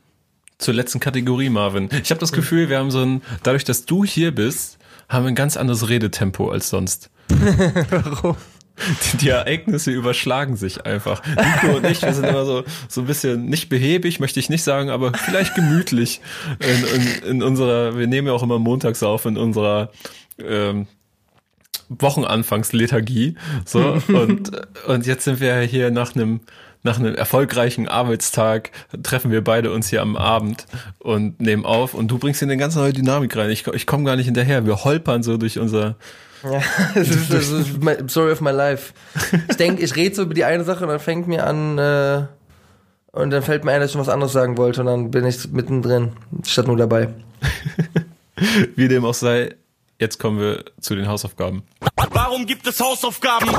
zur 0.58 0.74
letzten 0.74 1.00
Kategorie, 1.00 1.50
Marvin. 1.50 1.90
Ich 2.02 2.10
habe 2.10 2.20
das 2.20 2.32
Gefühl, 2.32 2.70
wir 2.70 2.80
haben 2.80 2.92
so 2.92 3.02
ein, 3.02 3.22
dadurch, 3.44 3.64
dass 3.64 3.86
du 3.86 4.04
hier 4.04 4.34
bist, 4.34 4.78
haben 5.10 5.26
wir 5.26 5.30
ein 5.30 5.36
ganz 5.36 5.58
anderes 5.58 5.90
Redetempo 5.90 6.50
als 6.50 6.70
sonst. 6.70 7.10
Warum? 7.30 8.36
Die, 9.14 9.18
die 9.18 9.30
Ereignisse 9.30 9.92
überschlagen 9.92 10.56
sich 10.56 10.86
einfach. 10.86 11.22
Nico 11.26 11.78
und 11.78 11.86
ich, 11.86 12.02
wir 12.02 12.14
sind 12.14 12.26
immer 12.26 12.44
so, 12.44 12.64
so 12.88 13.02
ein 13.02 13.08
bisschen 13.08 13.46
nicht 13.46 13.70
behäbig, 13.70 14.20
möchte 14.20 14.40
ich 14.40 14.50
nicht 14.50 14.64
sagen, 14.64 14.90
aber 14.90 15.14
vielleicht 15.14 15.54
gemütlich 15.54 16.22
in, 16.60 17.02
in, 17.02 17.30
in 17.30 17.44
unserer, 17.44 17.98
wir 17.98 18.08
nehmen 18.08 18.28
ja 18.28 18.34
auch 18.34 18.42
immer 18.42 18.58
montags 18.58 19.04
auf 19.04 19.26
in 19.26 19.38
unserer 19.38 19.92
ähm, 20.40 20.88
Wochenanfangslethargie. 21.90 23.36
So, 23.66 23.98
und, 24.08 24.52
und 24.88 25.06
jetzt 25.06 25.26
sind 25.26 25.40
wir 25.40 25.60
hier 25.62 25.92
nach 25.92 26.16
einem 26.16 26.42
nach 26.86 27.00
einem 27.00 27.16
erfolgreichen 27.16 27.88
Arbeitstag 27.88 28.72
treffen 29.04 29.32
wir 29.32 29.42
beide 29.42 29.72
uns 29.72 29.88
hier 29.88 30.02
am 30.02 30.18
Abend 30.18 30.66
und 31.00 31.40
nehmen 31.40 31.66
auf 31.66 31.94
und 31.94 32.10
du 32.10 32.18
bringst 32.18 32.40
hier 32.40 32.48
eine 32.50 32.58
ganz 32.58 32.76
neue 32.76 32.92
Dynamik 32.92 33.38
rein. 33.38 33.50
Ich, 33.52 33.66
ich 33.68 33.88
komme 33.88 34.04
gar 34.04 34.18
nicht 34.18 34.26
hinterher. 34.26 34.66
Wir 34.66 34.84
holpern 34.84 35.24
so 35.24 35.38
durch 35.38 35.60
unser 35.60 35.96
Ja, 36.44 36.62
das 36.94 37.08
ist, 37.08 37.34
das 37.34 37.50
ist 37.52 37.82
my, 37.82 37.96
Story 38.10 38.34
of 38.34 38.42
my 38.42 38.52
life. 38.52 38.92
Ich 39.50 39.56
denke, 39.56 39.82
ich 39.82 39.96
rede 39.96 40.14
so 40.14 40.24
über 40.24 40.34
die 40.34 40.44
eine 40.44 40.66
Sache 40.66 40.84
und 40.84 40.90
dann 40.90 41.00
fängt 41.00 41.26
mir 41.26 41.48
an, 41.48 41.78
äh, 41.78 42.24
und 43.14 43.30
dann 43.30 43.44
fällt 43.44 43.64
mir 43.64 43.72
ein, 43.72 43.80
dass 43.80 43.92
ich 43.92 43.96
noch 43.96 44.02
was 44.02 44.14
anderes 44.14 44.34
sagen 44.34 44.58
wollte 44.58 44.82
und 44.82 44.88
dann 44.88 45.12
bin 45.12 45.26
ich 45.26 45.52
mittendrin, 45.52 46.14
statt 46.46 46.68
nur 46.68 46.78
dabei. 46.78 47.10
Wie 48.76 48.88
dem 48.88 49.06
auch 49.06 49.14
sei, 49.14 49.56
jetzt 50.04 50.20
kommen 50.20 50.38
wir 50.40 50.66
zu 50.82 50.96
den 50.96 51.08
Hausaufgaben. 51.08 51.64
Warum 52.12 52.46
gibt 52.46 52.68
es 52.68 52.80
Hausaufgaben? 52.80 53.50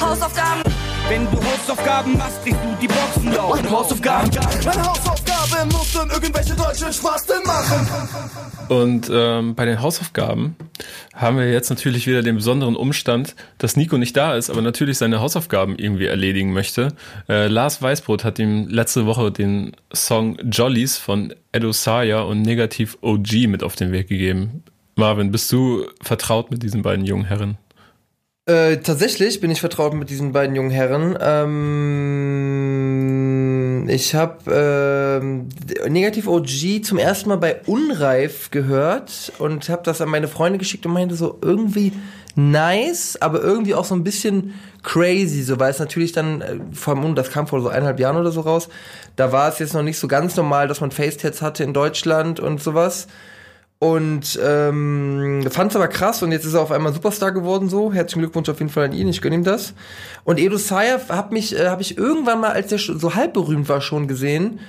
Hausaufgaben. 0.00 0.62
Wenn 1.08 1.24
du 1.30 1.36
Hausaufgaben 1.42 2.16
machst, 2.18 2.42
kriegst 2.42 2.60
du 2.62 2.76
die 2.80 2.88
Boxen, 2.88 3.32
ja. 3.32 3.42
Und 3.42 3.70
Hausaufgaben. 3.70 4.30
Meine 4.64 4.84
Hausaufgabe 4.84 5.66
muss 5.72 5.92
dann 5.92 6.10
irgendwelche 6.10 6.54
deutschen 6.54 6.92
Spasten 6.92 7.42
machen. 7.46 7.88
Und 8.68 9.10
ähm, 9.12 9.54
bei 9.54 9.64
den 9.64 9.80
Hausaufgaben 9.80 10.56
haben 11.14 11.38
wir 11.38 11.50
jetzt 11.50 11.70
natürlich 11.70 12.06
wieder 12.06 12.22
den 12.22 12.36
besonderen 12.36 12.76
Umstand, 12.76 13.34
dass 13.58 13.76
Nico 13.76 13.96
nicht 13.96 14.16
da 14.16 14.36
ist, 14.36 14.50
aber 14.50 14.60
natürlich 14.60 14.98
seine 14.98 15.20
Hausaufgaben 15.20 15.76
irgendwie 15.76 16.06
erledigen 16.06 16.52
möchte. 16.52 16.88
Äh, 17.28 17.48
Lars 17.48 17.80
Weißbrot 17.80 18.24
hat 18.24 18.38
ihm 18.38 18.68
letzte 18.68 19.06
Woche 19.06 19.30
den 19.30 19.72
Song 19.94 20.36
Jollies 20.50 20.98
von 20.98 21.34
Edo 21.52 21.72
Saya 21.72 22.20
und 22.20 22.42
Negativ 22.42 22.98
OG 23.00 23.46
mit 23.46 23.62
auf 23.62 23.74
den 23.76 23.92
Weg 23.92 24.08
gegeben. 24.08 24.64
Marvin, 24.96 25.30
bist 25.30 25.50
du 25.52 25.86
vertraut 26.02 26.50
mit 26.50 26.62
diesen 26.62 26.82
beiden 26.82 27.04
jungen 27.04 27.24
Herren? 27.24 27.58
Äh, 28.46 28.76
tatsächlich 28.78 29.40
bin 29.40 29.50
ich 29.50 29.60
vertraut 29.60 29.94
mit 29.94 30.10
diesen 30.10 30.32
beiden 30.32 30.54
jungen 30.54 30.70
Herren. 30.70 31.16
Ähm, 31.18 31.74
ich 33.88 34.14
habe 34.14 35.20
ähm, 35.22 35.48
Negativ 35.88 36.28
OG 36.28 36.84
zum 36.84 36.98
ersten 36.98 37.30
Mal 37.30 37.38
bei 37.38 37.62
Unreif 37.64 38.50
gehört 38.50 39.32
und 39.38 39.70
habe 39.70 39.82
das 39.82 40.02
an 40.02 40.10
meine 40.10 40.28
Freunde 40.28 40.58
geschickt 40.58 40.84
und 40.84 40.92
meinte 40.92 41.14
so 41.14 41.38
irgendwie 41.40 41.94
nice, 42.34 43.16
aber 43.22 43.40
irgendwie 43.40 43.74
auch 43.74 43.86
so 43.86 43.94
ein 43.94 44.04
bisschen 44.04 44.52
crazy, 44.82 45.42
so 45.42 45.58
weil 45.58 45.70
es 45.70 45.78
natürlich 45.78 46.12
dann 46.12 46.42
äh, 46.42 46.58
vom 46.72 47.14
das 47.14 47.30
kam 47.30 47.46
vor 47.46 47.62
so 47.62 47.68
eineinhalb 47.68 47.98
Jahren 47.98 48.18
oder 48.18 48.30
so 48.30 48.42
raus. 48.42 48.68
Da 49.16 49.32
war 49.32 49.48
es 49.48 49.58
jetzt 49.58 49.72
noch 49.72 49.82
nicht 49.82 49.98
so 49.98 50.06
ganz 50.06 50.36
normal, 50.36 50.68
dass 50.68 50.82
man 50.82 50.90
Facetats 50.90 51.40
hatte 51.40 51.64
in 51.64 51.72
Deutschland 51.72 52.40
und 52.40 52.62
sowas. 52.62 53.06
Und 53.78 54.38
ähm, 54.42 55.46
fand 55.50 55.72
es 55.72 55.76
aber 55.76 55.88
krass 55.88 56.22
und 56.22 56.32
jetzt 56.32 56.46
ist 56.46 56.54
er 56.54 56.62
auf 56.62 56.70
einmal 56.70 56.94
Superstar 56.94 57.32
geworden 57.32 57.68
so. 57.68 57.92
Herzlichen 57.92 58.20
Glückwunsch 58.20 58.48
auf 58.48 58.58
jeden 58.58 58.70
Fall 58.70 58.84
an 58.84 58.92
ihn, 58.92 59.08
ich 59.08 59.20
gönne 59.20 59.34
ihm 59.34 59.44
das. 59.44 59.74
Und 60.24 60.38
Edo 60.38 60.56
Sayer 60.56 61.00
hat 61.08 61.32
mich, 61.32 61.58
äh, 61.58 61.68
habe 61.68 61.82
ich 61.82 61.98
irgendwann 61.98 62.40
mal, 62.40 62.52
als 62.52 62.68
der 62.68 62.78
so 62.78 63.14
halb 63.14 63.34
berühmt 63.34 63.68
war, 63.68 63.80
schon 63.80 64.08
gesehen. 64.08 64.60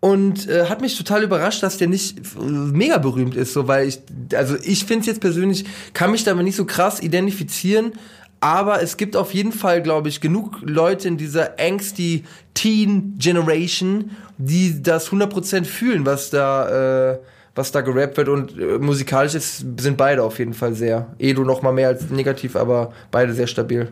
Und 0.00 0.48
äh, 0.48 0.66
hat 0.66 0.80
mich 0.80 0.96
total 0.96 1.24
überrascht, 1.24 1.62
dass 1.62 1.78
der 1.78 1.88
nicht 1.88 2.18
äh, 2.18 2.40
mega 2.40 2.98
berühmt 2.98 3.34
ist, 3.34 3.52
so 3.52 3.66
weil 3.66 3.88
ich, 3.88 4.00
also 4.34 4.56
ich 4.62 4.84
finde 4.84 5.00
es 5.00 5.06
jetzt 5.06 5.20
persönlich, 5.20 5.64
kann 5.92 6.12
mich 6.12 6.22
damit 6.22 6.44
nicht 6.44 6.56
so 6.56 6.66
krass 6.66 7.00
identifizieren, 7.00 7.92
aber 8.40 8.82
es 8.82 8.96
gibt 8.96 9.16
auf 9.16 9.34
jeden 9.34 9.52
Fall, 9.52 9.82
glaube 9.82 10.08
ich, 10.08 10.20
genug 10.20 10.58
Leute 10.62 11.08
in 11.08 11.16
dieser 11.16 11.58
angsty 11.58 12.24
Teen 12.54 13.14
Generation, 13.18 14.10
die 14.36 14.80
das 14.80 15.10
100% 15.10 15.64
fühlen, 15.64 16.06
was 16.06 16.30
da, 16.30 17.12
äh, 17.12 17.18
was 17.58 17.72
da 17.72 17.82
gerappt 17.82 18.16
wird 18.16 18.28
und 18.28 18.58
äh, 18.58 18.78
musikalisch 18.78 19.34
ist, 19.34 19.64
sind 19.78 19.96
beide 19.98 20.22
auf 20.22 20.38
jeden 20.38 20.54
Fall 20.54 20.72
sehr. 20.74 21.14
Edo 21.18 21.44
noch 21.44 21.60
mal 21.60 21.72
mehr 21.72 21.88
als 21.88 22.08
negativ, 22.08 22.56
aber 22.56 22.92
beide 23.10 23.34
sehr 23.34 23.46
stabil. 23.46 23.88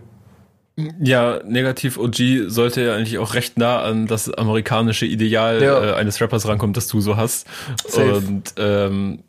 Ja, 1.01 1.41
Negativ 1.45 1.97
OG 1.99 2.17
sollte 2.49 2.83
ja 2.83 2.95
eigentlich 2.95 3.17
auch 3.19 3.33
recht 3.35 3.59
nah 3.59 3.83
an 3.83 4.07
das 4.07 4.31
amerikanische 4.33 5.07
Ideal 5.07 5.63
Ja. 5.63 5.85
äh, 5.85 5.95
eines 5.95 6.21
Rappers 6.21 6.47
rankommen, 6.47 6.75
das 6.75 6.87
du 6.87 7.01
so 7.01 7.17
hast. 7.17 7.47
Safe. 7.89 8.17
Und 8.17 8.55
ähm, 8.59 9.21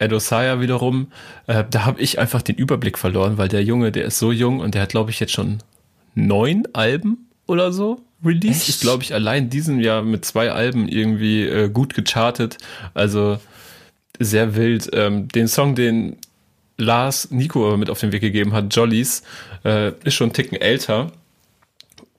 Edo 0.00 0.18
Saya 0.18 0.60
wiederum, 0.60 1.12
äh, 1.46 1.62
da 1.70 1.84
habe 1.84 2.00
ich 2.00 2.18
einfach 2.18 2.42
den 2.42 2.56
Überblick 2.56 2.98
verloren, 2.98 3.38
weil 3.38 3.48
der 3.48 3.62
Junge, 3.62 3.92
der 3.92 4.04
ist 4.04 4.18
so 4.18 4.32
jung 4.32 4.58
und 4.58 4.74
der 4.74 4.82
hat, 4.82 4.88
glaube 4.90 5.10
ich, 5.10 5.20
jetzt 5.20 5.32
schon 5.32 5.58
neun 6.16 6.64
Alben 6.72 7.28
oder 7.46 7.72
so 7.72 8.00
released. 8.24 8.62
Echt? 8.62 8.68
Ist, 8.68 8.80
glaube 8.80 9.04
ich, 9.04 9.14
allein 9.14 9.48
diesen 9.48 9.78
Jahr 9.80 10.02
mit 10.02 10.24
zwei 10.24 10.50
Alben 10.50 10.88
irgendwie 10.88 11.44
äh, 11.46 11.68
gut 11.68 11.94
gechartet. 11.94 12.58
Also 12.94 13.38
sehr 14.20 14.54
wild. 14.54 14.90
Ähm, 14.92 15.26
den 15.28 15.48
Song, 15.48 15.74
den 15.74 16.16
Lars 16.76 17.30
Nico 17.30 17.76
mit 17.76 17.90
auf 17.90 17.98
den 17.98 18.12
Weg 18.12 18.20
gegeben 18.20 18.52
hat, 18.52 18.74
Jollies, 18.74 19.22
äh, 19.64 19.92
ist 20.04 20.14
schon 20.14 20.26
einen 20.26 20.34
Ticken 20.34 20.60
älter 20.60 21.10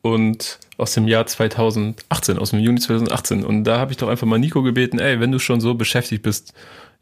und 0.01 0.59
aus 0.77 0.93
dem 0.93 1.07
Jahr 1.07 1.25
2018, 1.25 2.37
aus 2.37 2.49
dem 2.49 2.59
Juni 2.59 2.79
2018. 2.79 3.45
Und 3.45 3.63
da 3.63 3.79
habe 3.79 3.91
ich 3.91 3.97
doch 3.97 4.09
einfach 4.09 4.27
mal 4.27 4.39
Nico 4.39 4.63
gebeten, 4.63 4.99
ey, 4.99 5.19
wenn 5.19 5.31
du 5.31 5.39
schon 5.39 5.61
so 5.61 5.75
beschäftigt 5.75 6.23
bist, 6.23 6.53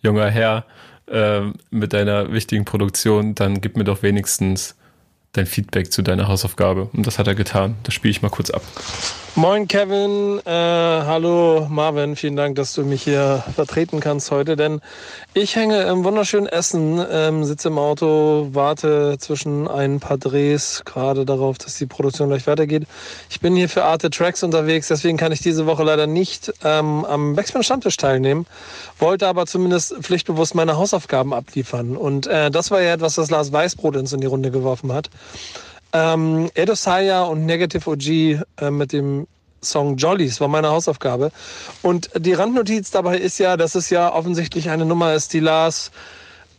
junger 0.01 0.29
Herr, 0.29 0.65
äh, 1.07 1.41
mit 1.71 1.93
deiner 1.93 2.31
wichtigen 2.31 2.65
Produktion, 2.65 3.35
dann 3.35 3.61
gib 3.61 3.77
mir 3.77 3.83
doch 3.83 4.03
wenigstens 4.03 4.75
dein 5.31 5.45
Feedback 5.45 5.91
zu 5.91 6.01
deiner 6.01 6.27
Hausaufgabe. 6.27 6.89
Und 6.93 7.07
das 7.07 7.19
hat 7.19 7.27
er 7.27 7.35
getan. 7.35 7.75
Das 7.83 7.93
spiele 7.93 8.11
ich 8.11 8.21
mal 8.21 8.29
kurz 8.29 8.49
ab. 8.49 8.61
Moin 9.39 9.69
Kevin, 9.69 10.41
äh, 10.45 10.51
hallo 10.51 11.65
Marvin, 11.69 12.17
vielen 12.17 12.35
Dank, 12.35 12.57
dass 12.57 12.73
du 12.73 12.83
mich 12.83 13.03
hier 13.03 13.41
vertreten 13.55 14.01
kannst 14.01 14.31
heute, 14.31 14.57
denn 14.57 14.81
ich 15.33 15.55
hänge 15.55 15.83
im 15.83 16.03
wunderschönen 16.03 16.45
Essen, 16.45 17.01
ähm, 17.09 17.45
sitze 17.45 17.69
im 17.69 17.77
Auto, 17.77 18.49
warte 18.51 19.15
zwischen 19.17 19.69
ein 19.69 20.01
paar 20.01 20.17
Drehs 20.17 20.81
gerade 20.83 21.23
darauf, 21.23 21.57
dass 21.57 21.77
die 21.77 21.85
Produktion 21.85 22.27
gleich 22.27 22.47
weitergeht. 22.47 22.83
Ich 23.29 23.39
bin 23.39 23.55
hier 23.55 23.69
für 23.69 23.85
Arte 23.85 24.09
Tracks 24.09 24.43
unterwegs, 24.43 24.89
deswegen 24.89 25.17
kann 25.17 25.31
ich 25.31 25.39
diese 25.39 25.65
Woche 25.65 25.83
leider 25.83 26.05
nicht 26.05 26.51
ähm, 26.65 27.05
am 27.05 27.37
Backspin 27.37 27.63
Stammtisch 27.63 27.95
teilnehmen, 27.95 28.45
wollte 28.97 29.25
aber 29.25 29.45
zumindest 29.45 29.95
pflichtbewusst 30.01 30.53
meine 30.53 30.75
Hausaufgaben 30.75 31.33
abliefern 31.33 31.95
und 31.95 32.27
äh, 32.27 32.51
das 32.51 32.71
war 32.71 32.81
ja 32.81 32.91
etwas, 32.93 33.17
was 33.17 33.29
Lars 33.29 33.53
Weißbrot 33.53 33.95
uns 33.95 34.11
in 34.11 34.19
die 34.19 34.27
Runde 34.27 34.51
geworfen 34.51 34.91
hat. 34.91 35.09
Ähm, 35.93 36.49
Edo 36.53 36.75
Saya 36.75 37.23
und 37.23 37.45
Negative 37.45 37.89
OG 37.89 38.07
äh, 38.07 38.71
mit 38.71 38.93
dem 38.93 39.27
Song 39.61 39.97
Jollies 39.97 40.39
war 40.39 40.47
meine 40.47 40.69
Hausaufgabe. 40.69 41.31
Und 41.81 42.09
die 42.17 42.33
Randnotiz 42.33 42.91
dabei 42.91 43.17
ist 43.17 43.39
ja, 43.39 43.57
dass 43.57 43.75
es 43.75 43.89
ja 43.89 44.13
offensichtlich 44.13 44.69
eine 44.69 44.85
Nummer 44.85 45.13
ist, 45.13 45.33
die 45.33 45.39
Lars 45.39 45.91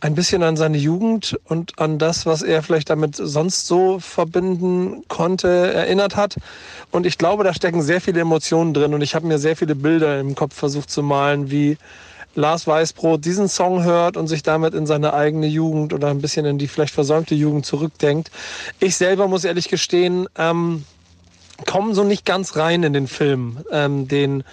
ein 0.01 0.15
bisschen 0.15 0.41
an 0.41 0.57
seine 0.57 0.77
Jugend 0.77 1.39
und 1.45 1.77
an 1.77 1.99
das, 1.99 2.25
was 2.25 2.41
er 2.41 2.63
vielleicht 2.63 2.89
damit 2.89 3.15
sonst 3.15 3.67
so 3.67 3.99
verbinden 3.99 5.03
konnte, 5.07 5.47
erinnert 5.47 6.15
hat. 6.15 6.37
Und 6.89 7.05
ich 7.05 7.19
glaube, 7.19 7.43
da 7.43 7.53
stecken 7.53 7.83
sehr 7.83 8.01
viele 8.01 8.21
Emotionen 8.21 8.73
drin 8.73 8.95
und 8.95 9.01
ich 9.01 9.13
habe 9.13 9.27
mir 9.27 9.37
sehr 9.37 9.55
viele 9.55 9.75
Bilder 9.75 10.19
im 10.19 10.33
Kopf 10.33 10.55
versucht 10.55 10.89
zu 10.89 11.03
malen, 11.03 11.51
wie 11.51 11.77
Lars 12.35 12.67
Weißbrot 12.67 13.23
diesen 13.23 13.47
Song 13.47 13.83
hört 13.83 14.17
und 14.17 14.27
sich 14.27 14.43
damit 14.43 14.73
in 14.73 14.85
seine 14.85 15.13
eigene 15.13 15.47
Jugend 15.47 15.93
oder 15.93 16.07
ein 16.07 16.21
bisschen 16.21 16.45
in 16.45 16.57
die 16.57 16.67
vielleicht 16.67 16.93
versäumte 16.93 17.35
Jugend 17.35 17.65
zurückdenkt. 17.65 18.31
Ich 18.79 18.95
selber 18.95 19.27
muss 19.27 19.43
ehrlich 19.43 19.69
gestehen, 19.69 20.27
ähm, 20.37 20.85
kommen 21.65 21.93
so 21.93 22.03
nicht 22.03 22.25
ganz 22.25 22.55
rein 22.55 22.83
in 22.83 22.93
den 22.93 23.07
Film, 23.07 23.57
ähm, 23.71 24.07
den 24.07 24.43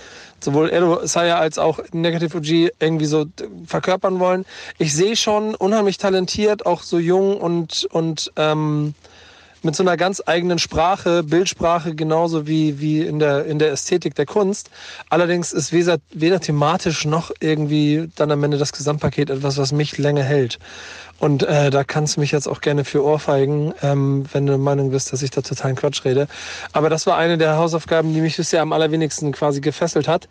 sowohl 0.41 0.71
Edo 0.71 1.07
Saya 1.07 1.39
als 1.39 1.59
auch 1.59 1.81
Negative 1.93 2.37
OG 2.37 2.73
irgendwie 2.79 3.07
so 3.07 3.27
verkörpern 3.67 4.21
wollen. 4.21 4.45
Ich 4.79 4.95
sehe 4.95 5.17
schon 5.17 5.55
unheimlich 5.55 5.99
talentiert, 5.99 6.67
auch 6.67 6.83
so 6.83 6.99
jung 6.99 7.41
und, 7.41 7.87
und 7.91 8.33
ähm, 8.37 8.95
mit 9.63 9.77
so 9.77 9.83
einer 9.83 9.97
ganz 9.97 10.23
eigenen 10.25 10.59
Sprache, 10.59 11.23
Bildsprache 11.23 11.95
genauso 11.95 12.47
wie, 12.47 12.81
wie 12.81 13.03
in, 13.03 13.19
der, 13.19 13.45
in 13.47 13.59
der 13.59 13.73
Ästhetik 13.73 14.15
der 14.15 14.27
Kunst. 14.27 14.71
Allerdings 15.11 15.53
ist 15.53 15.73
weder, 15.73 15.99
weder 16.11 16.41
thematisch 16.41 17.05
noch 17.05 17.31
irgendwie 17.41 18.09
dann 18.17 18.31
am 18.31 18.45
Ende 18.45 18.59
das 18.59 18.73
Gesamtpaket 18.73 19.31
etwas, 19.31 19.59
was 19.59 19.73
mich 19.73 19.99
länger 19.99 20.23
hält. 20.23 20.59
Und 21.19 21.43
äh, 21.43 21.71
da 21.71 21.83
kannst 21.83 22.17
du 22.17 22.21
mich 22.21 22.31
jetzt 22.31 22.47
auch 22.47 22.61
gerne 22.61 22.85
für 22.85 23.05
ohrfeigen, 23.05 23.75
ähm, 23.83 24.25
wenn 24.33 24.47
du 24.47 24.53
der 24.53 24.59
Meinung 24.59 24.91
bist, 24.91 25.13
dass 25.13 25.23
ich 25.23 25.31
da 25.31 25.41
totalen 25.41 25.75
Quatsch 25.75 26.05
rede. 26.05 26.29
Aber 26.73 26.91
das 26.91 27.07
war 27.07 27.17
eine 27.17 27.39
der 27.39 27.57
Hausaufgaben, 27.57 28.15
die 28.15 28.21
mich 28.21 28.37
bisher 28.37 28.63
am 28.63 28.73
allerwenigsten 28.73 29.33
quasi 29.33 29.61
gefesselt 29.61 30.07
hat. 30.07 30.29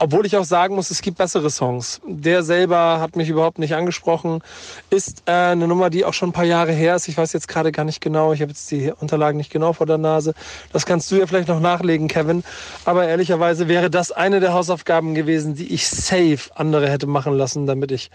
Obwohl 0.00 0.26
ich 0.26 0.36
auch 0.36 0.44
sagen 0.44 0.76
muss, 0.76 0.90
es 0.90 1.02
gibt 1.02 1.18
bessere 1.18 1.50
Songs. 1.50 2.00
Der 2.06 2.42
selber 2.42 3.00
hat 3.00 3.16
mich 3.16 3.28
überhaupt 3.28 3.58
nicht 3.58 3.74
angesprochen. 3.74 4.42
Ist 4.90 5.24
äh, 5.26 5.32
eine 5.32 5.66
Nummer, 5.66 5.90
die 5.90 6.04
auch 6.04 6.14
schon 6.14 6.28
ein 6.28 6.32
paar 6.32 6.44
Jahre 6.44 6.72
her 6.72 6.94
ist. 6.94 7.08
Ich 7.08 7.16
weiß 7.16 7.32
jetzt 7.32 7.48
gerade 7.48 7.72
gar 7.72 7.84
nicht 7.84 8.00
genau. 8.00 8.32
Ich 8.32 8.40
habe 8.40 8.50
jetzt 8.50 8.70
die 8.70 8.92
Unterlagen 9.00 9.38
nicht 9.38 9.50
genau 9.50 9.72
vor 9.72 9.86
der 9.86 9.98
Nase. 9.98 10.34
Das 10.72 10.86
kannst 10.86 11.10
du 11.10 11.16
ja 11.16 11.26
vielleicht 11.26 11.48
noch 11.48 11.60
nachlegen, 11.60 12.06
Kevin. 12.06 12.44
Aber 12.84 13.08
ehrlicherweise 13.08 13.66
wäre 13.66 13.90
das 13.90 14.12
eine 14.12 14.38
der 14.38 14.52
Hausaufgaben 14.52 15.14
gewesen, 15.14 15.56
die 15.56 15.72
ich 15.72 15.88
safe 15.88 16.38
andere 16.54 16.88
hätte 16.88 17.06
machen 17.06 17.34
lassen, 17.34 17.66
damit 17.66 17.90
ich 17.90 18.10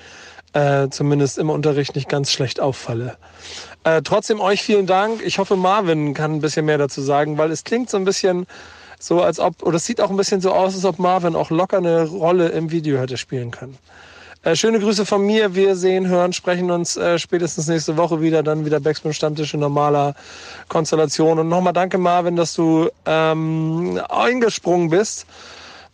äh, 0.54 0.88
zumindest 0.90 1.38
im 1.38 1.50
Unterricht 1.50 1.96
nicht 1.96 2.08
ganz 2.08 2.32
schlecht 2.32 2.60
auffalle. 2.60 3.18
Äh, 3.84 4.02
trotzdem 4.04 4.40
euch 4.40 4.62
vielen 4.62 4.88
Dank. 4.88 5.22
Ich 5.26 5.38
hoffe, 5.38 5.58
Marvin 5.58 6.14
kann 6.14 6.36
ein 6.36 6.42
bisschen 6.42 6.66
mehr 6.66 6.78
dazu 6.78 7.02
sagen, 7.02 7.38
weil 7.38 7.52
es 7.52 7.66
klingt 7.66 7.90
so 7.90 7.98
ein 7.98 8.06
bisschen 8.06 8.46
so, 9.04 9.22
als 9.22 9.40
ob, 9.40 9.64
oder 9.64 9.76
es 9.76 9.86
sieht 9.86 10.00
auch 10.00 10.10
ein 10.10 10.16
bisschen 10.16 10.40
so 10.40 10.54
aus, 10.54 10.76
als 10.76 10.86
ob 10.86 10.98
Marvin 10.98 11.36
auch 11.36 11.50
locker 11.50 11.78
eine 11.78 12.04
Rolle 12.04 12.50
im 12.50 12.72
Video 12.72 12.98
hätte 12.98 13.18
spielen 13.18 13.52
können. 13.52 13.78
Äh, 14.44 14.56
schöne 14.56 14.80
Grüße 14.80 15.06
von 15.06 15.26
mir. 15.26 15.56
Wir 15.56 15.76
sehen, 15.76 16.08
hören, 16.08 16.32
sprechen 16.32 16.72
uns 16.72 16.96
äh, 16.96 17.20
spätestens 17.20 17.68
nächste 17.68 17.98
Woche 17.98 18.22
wieder. 18.22 18.44
Dann 18.44 18.66
wieder 18.66 18.80
Backspin 18.80 19.14
Stammtisch 19.14 19.54
in 19.54 19.60
normaler 19.60 20.16
Konstellation. 20.70 21.38
Und 21.38 21.50
nochmal 21.50 21.74
danke, 21.74 21.98
Marvin, 21.98 22.38
dass 22.38 22.54
du 22.54 22.90
ähm, 23.06 24.00
eingesprungen 24.10 24.90
bist. 24.90 25.26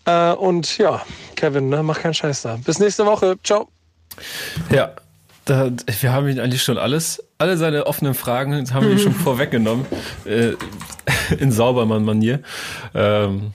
Äh, 0.05 0.33
und 0.33 0.77
ja, 0.77 1.01
Kevin, 1.35 1.69
ne, 1.69 1.81
mach 1.81 1.99
keinen 1.99 2.13
Scheiß 2.13 2.43
da. 2.43 2.57
Bis 2.63 2.77
nächste 2.77 3.07
Woche. 3.07 3.37
Ciao. 3.43 3.69
Ja, 4.71 4.91
da, 5.45 5.71
wir 6.01 6.13
haben 6.13 6.27
ihn 6.27 6.39
eigentlich 6.39 6.61
schon 6.61 6.77
alles, 6.77 7.23
alle 7.39 7.57
seine 7.57 7.87
offenen 7.87 8.13
Fragen 8.13 8.71
haben 8.71 8.87
wir 8.87 8.99
schon 8.99 9.13
vorweggenommen. 9.25 9.85
Äh, 10.25 10.53
in 11.39 11.51
Saubermann-Manier. 11.51 12.41
Ähm, 12.93 13.53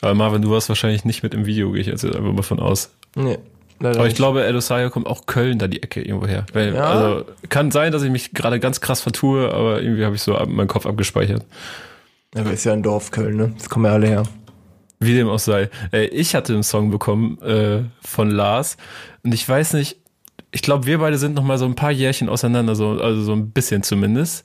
aber 0.00 0.14
Marvin, 0.14 0.42
du 0.42 0.50
warst 0.50 0.68
wahrscheinlich 0.68 1.04
nicht 1.04 1.22
mit 1.22 1.34
im 1.34 1.46
Video, 1.46 1.70
gehe 1.72 1.80
ich 1.80 1.86
jetzt 1.86 2.04
einfach 2.04 2.20
mal 2.20 2.42
von 2.42 2.58
aus. 2.58 2.92
Nee. 3.14 3.38
Leider 3.78 3.98
aber 3.98 4.06
ich 4.06 4.12
nicht. 4.12 4.16
glaube, 4.16 4.46
Edosayo 4.46 4.90
kommt 4.90 5.06
auch 5.06 5.26
Köln 5.26 5.58
da 5.58 5.66
die 5.66 5.82
Ecke 5.82 6.02
irgendwo 6.02 6.26
her. 6.26 6.46
Weil, 6.52 6.74
ja. 6.74 6.84
Also 6.84 7.24
kann 7.48 7.70
sein, 7.70 7.92
dass 7.92 8.02
ich 8.02 8.10
mich 8.10 8.32
gerade 8.32 8.60
ganz 8.60 8.80
krass 8.80 9.00
vertue, 9.00 9.52
aber 9.52 9.82
irgendwie 9.82 10.04
habe 10.04 10.14
ich 10.14 10.22
so 10.22 10.34
meinen 10.46 10.68
Kopf 10.68 10.86
abgespeichert. 10.86 11.44
Ja, 12.34 12.42
aber 12.42 12.52
ist 12.52 12.64
ja 12.64 12.72
ein 12.72 12.82
Dorf 12.82 13.10
Köln, 13.10 13.36
ne? 13.36 13.52
Das 13.58 13.68
kommen 13.68 13.84
ja 13.86 13.92
alle 13.92 14.06
her. 14.06 14.22
Wie 15.00 15.14
dem 15.14 15.28
auch 15.28 15.40
sei. 15.40 15.68
Ich 16.12 16.36
hatte 16.36 16.52
einen 16.52 16.62
Song 16.62 16.92
bekommen 16.92 17.40
äh, 17.42 17.82
von 18.00 18.30
Lars 18.30 18.76
und 19.24 19.34
ich 19.34 19.48
weiß 19.48 19.72
nicht, 19.74 19.96
ich 20.52 20.62
glaube, 20.62 20.86
wir 20.86 20.98
beide 20.98 21.18
sind 21.18 21.34
noch 21.34 21.42
mal 21.42 21.58
so 21.58 21.64
ein 21.64 21.74
paar 21.74 21.90
Jährchen 21.90 22.28
auseinander, 22.28 22.76
so, 22.76 23.00
also 23.00 23.22
so 23.22 23.32
ein 23.32 23.50
bisschen 23.50 23.82
zumindest. 23.82 24.44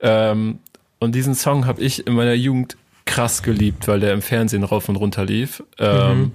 Ähm, 0.00 0.60
und 1.02 1.14
diesen 1.14 1.34
Song 1.34 1.66
habe 1.66 1.82
ich 1.82 2.06
in 2.06 2.14
meiner 2.14 2.34
Jugend 2.34 2.76
krass 3.04 3.42
geliebt, 3.42 3.88
weil 3.88 4.00
der 4.00 4.12
im 4.12 4.22
Fernsehen 4.22 4.62
rauf 4.62 4.88
und 4.88 4.96
runter 4.96 5.24
lief. 5.24 5.62
Ähm, 5.78 6.18
mhm. 6.18 6.32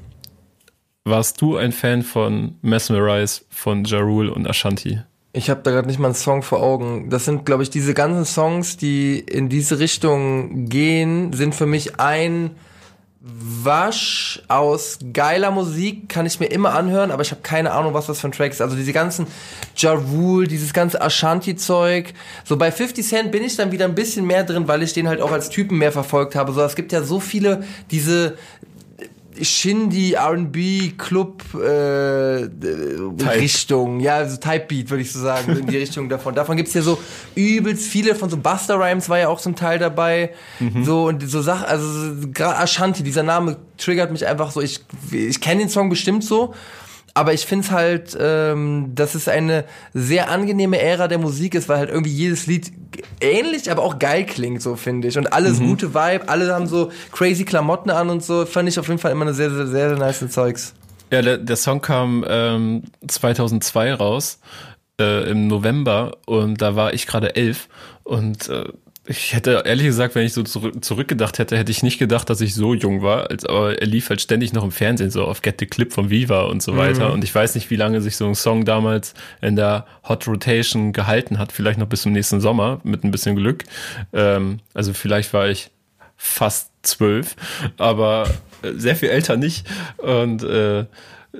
Warst 1.05 1.41
du 1.41 1.55
ein 1.55 1.71
Fan 1.71 2.03
von 2.03 2.55
Mesmerize, 2.61 3.43
von 3.49 3.85
Ja 3.85 3.99
Rule 3.99 4.33
und 4.33 4.45
Ashanti? 4.45 4.99
Ich 5.31 5.49
habe 5.49 5.61
da 5.63 5.71
gerade 5.71 5.87
nicht 5.87 5.99
mal 5.99 6.07
einen 6.07 6.15
Song 6.15 6.43
vor 6.43 6.61
Augen. 6.61 7.09
Das 7.09 7.23
sind, 7.23 7.45
glaube 7.45 7.63
ich, 7.63 7.69
diese 7.69 7.93
ganzen 7.93 8.25
Songs, 8.25 8.75
die 8.75 9.19
in 9.19 9.47
diese 9.47 9.79
Richtung 9.79 10.65
gehen, 10.65 11.31
sind 11.31 11.55
für 11.55 11.65
mich 11.65 11.99
ein 11.99 12.51
Wasch 13.19 14.43
aus 14.47 14.99
geiler 15.11 15.49
Musik 15.49 16.07
kann 16.07 16.27
ich 16.27 16.39
mir 16.39 16.45
immer 16.47 16.75
anhören, 16.75 17.09
aber 17.09 17.23
ich 17.23 17.31
habe 17.31 17.41
keine 17.41 17.71
Ahnung, 17.71 17.93
was 17.95 18.05
das 18.05 18.21
für 18.21 18.27
ein 18.27 18.31
Track 18.31 18.51
ist. 18.51 18.61
Also 18.61 18.75
diese 18.75 18.93
ganzen 18.93 19.25
Ja 19.75 19.93
Rule, 19.93 20.47
dieses 20.47 20.71
ganze 20.71 21.01
Ashanti-Zeug. 21.01 22.13
So 22.43 22.57
bei 22.57 22.71
50 22.71 23.05
Cent 23.05 23.31
bin 23.31 23.43
ich 23.43 23.55
dann 23.55 23.71
wieder 23.71 23.85
ein 23.85 23.95
bisschen 23.95 24.25
mehr 24.25 24.43
drin, 24.43 24.67
weil 24.67 24.83
ich 24.83 24.93
den 24.93 25.07
halt 25.07 25.21
auch 25.21 25.31
als 25.31 25.49
Typen 25.49 25.79
mehr 25.79 25.91
verfolgt 25.91 26.35
habe. 26.35 26.53
So, 26.53 26.61
es 26.61 26.75
gibt 26.75 26.91
ja 26.91 27.01
so 27.01 27.19
viele 27.19 27.63
diese 27.89 28.37
Shindy, 29.41 30.13
R&B, 30.13 30.91
Club 30.97 31.43
äh, 31.53 32.47
Richtung, 33.29 33.99
ja, 33.99 34.27
so 34.27 34.37
Type 34.37 34.65
Beat 34.67 34.89
würde 34.89 35.01
ich 35.01 35.11
so 35.11 35.19
sagen, 35.19 35.55
in 35.57 35.67
die 35.67 35.77
Richtung 35.77 36.09
davon. 36.09 36.35
Davon 36.35 36.57
gibt's 36.57 36.73
ja 36.73 36.81
so 36.81 36.97
übelst 37.35 37.87
viele 37.87 38.15
von 38.15 38.29
so 38.29 38.37
Buster 38.37 38.79
Rhymes 38.79 39.09
war 39.09 39.19
ja 39.19 39.27
auch 39.29 39.39
zum 39.39 39.55
Teil 39.55 39.79
dabei. 39.79 40.31
Mhm. 40.59 40.83
So 40.83 41.07
und 41.07 41.27
so 41.29 41.41
Sachen, 41.41 41.65
also 41.65 41.87
gerade 42.33 42.57
Ashanti, 42.57 43.03
dieser 43.03 43.23
Name 43.23 43.57
triggert 43.77 44.11
mich 44.11 44.25
einfach 44.25 44.51
so. 44.51 44.61
Ich 44.61 44.81
ich 45.11 45.41
kenne 45.41 45.61
den 45.61 45.69
Song 45.69 45.89
bestimmt 45.89 46.23
so 46.23 46.53
aber 47.17 47.33
ich 47.33 47.47
finde 47.47 47.65
es 47.65 47.71
halt, 47.71 48.15
ähm, 48.19 48.91
dass 48.93 49.15
es 49.15 49.27
eine 49.27 49.65
sehr 49.91 50.29
angenehme 50.29 50.79
Ära 50.79 51.07
der 51.07 51.17
Musik 51.17 51.55
ist, 51.55 51.67
weil 51.67 51.79
halt 51.79 51.89
irgendwie 51.89 52.11
jedes 52.11 52.45
Lied 52.45 52.71
ähnlich, 53.19 53.71
aber 53.71 53.81
auch 53.81 53.97
geil 53.97 54.23
klingt, 54.23 54.61
so 54.61 54.75
finde 54.75 55.07
ich. 55.07 55.17
Und 55.17 55.33
alles 55.33 55.59
mhm. 55.59 55.69
gute 55.69 55.95
Vibe, 55.95 56.29
alle 56.29 56.53
haben 56.53 56.67
so 56.67 56.91
crazy 57.11 57.43
Klamotten 57.43 57.89
an 57.89 58.11
und 58.11 58.23
so. 58.23 58.45
Fand 58.45 58.69
ich 58.69 58.77
auf 58.77 58.87
jeden 58.87 58.99
Fall 58.99 59.11
immer 59.11 59.25
eine 59.25 59.33
sehr, 59.33 59.49
sehr, 59.49 59.65
sehr, 59.65 59.89
sehr 59.89 59.97
nice 59.97 60.29
Zeugs. 60.29 60.75
Ja, 61.11 61.23
der, 61.23 61.39
der 61.39 61.55
Song 61.55 61.81
kam 61.81 62.23
ähm, 62.27 62.83
2002 63.07 63.95
raus, 63.95 64.39
äh, 65.01 65.27
im 65.31 65.47
November, 65.47 66.17
und 66.27 66.61
da 66.61 66.75
war 66.75 66.93
ich 66.93 67.07
gerade 67.07 67.35
elf. 67.35 67.67
Und 68.03 68.47
äh, 68.49 68.65
ich 69.09 69.33
hätte 69.33 69.63
ehrlich 69.65 69.85
gesagt, 69.85 70.15
wenn 70.15 70.25
ich 70.25 70.33
so 70.33 70.43
zurück, 70.43 70.83
zurückgedacht 70.83 71.39
hätte, 71.39 71.57
hätte 71.57 71.71
ich 71.71 71.81
nicht 71.81 71.97
gedacht, 71.97 72.29
dass 72.29 72.41
ich 72.41 72.53
so 72.53 72.73
jung 72.73 73.01
war. 73.01 73.29
Als, 73.29 73.45
aber 73.45 73.79
er 73.81 73.87
lief 73.87 74.09
halt 74.09 74.21
ständig 74.21 74.51
noch 74.51 74.63
im 74.63 74.71
Fernsehen, 74.71 75.11
so 75.11 75.23
auf 75.23 75.41
Get 75.41 75.59
the 75.59 75.65
Clip 75.65 75.93
von 75.93 76.09
Viva 76.09 76.43
und 76.43 76.61
so 76.61 76.75
weiter. 76.75 77.07
Mhm. 77.07 77.13
Und 77.15 77.23
ich 77.23 77.33
weiß 77.33 77.55
nicht, 77.55 77.69
wie 77.69 77.77
lange 77.77 78.01
sich 78.01 78.17
so 78.17 78.27
ein 78.27 78.35
Song 78.35 78.65
damals 78.65 79.13
in 79.41 79.55
der 79.55 79.85
Hot 80.07 80.27
Rotation 80.27 80.91
gehalten 80.91 81.39
hat. 81.39 81.53
Vielleicht 81.53 81.79
noch 81.79 81.87
bis 81.87 82.01
zum 82.01 82.11
nächsten 82.11 82.41
Sommer 82.41 82.81
mit 82.83 83.03
ein 83.03 83.11
bisschen 83.11 83.35
Glück. 83.35 83.63
Ähm, 84.11 84.59
also 84.73 84.93
vielleicht 84.93 85.33
war 85.33 85.47
ich 85.47 85.69
fast 86.17 86.71
zwölf, 86.81 87.35
aber 87.77 88.29
äh, 88.61 88.73
sehr 88.75 88.95
viel 88.95 89.09
älter 89.09 89.37
nicht. 89.37 89.65
Und 89.97 90.43
äh, 90.43 90.85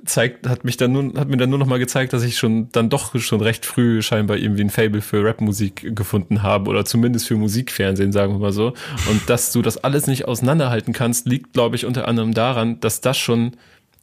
zeigt, 0.05 0.47
hat 0.47 0.63
mich 0.63 0.77
dann 0.77 0.91
nur, 0.91 1.13
hat 1.19 1.27
mir 1.27 1.37
dann 1.37 1.49
nur 1.49 1.59
noch 1.59 1.67
mal 1.67 1.79
gezeigt, 1.79 2.13
dass 2.13 2.23
ich 2.23 2.37
schon 2.37 2.69
dann 2.71 2.89
doch 2.89 3.17
schon 3.19 3.41
recht 3.41 3.65
früh 3.65 4.01
scheinbar 4.01 4.37
irgendwie 4.37 4.63
ein 4.63 4.69
Fable 4.69 5.01
für 5.01 5.23
Rapmusik 5.23 5.95
gefunden 5.95 6.43
habe 6.43 6.69
oder 6.69 6.85
zumindest 6.85 7.27
für 7.27 7.35
Musikfernsehen, 7.35 8.11
sagen 8.11 8.33
wir 8.33 8.39
mal 8.39 8.53
so. 8.53 8.73
Und 9.09 9.29
dass 9.29 9.51
du 9.51 9.61
das 9.61 9.77
alles 9.77 10.07
nicht 10.07 10.25
auseinanderhalten 10.25 10.93
kannst, 10.93 11.27
liegt, 11.27 11.53
glaube 11.53 11.75
ich, 11.75 11.85
unter 11.85 12.07
anderem 12.07 12.33
daran, 12.33 12.79
dass 12.79 13.01
das 13.01 13.17
schon 13.17 13.53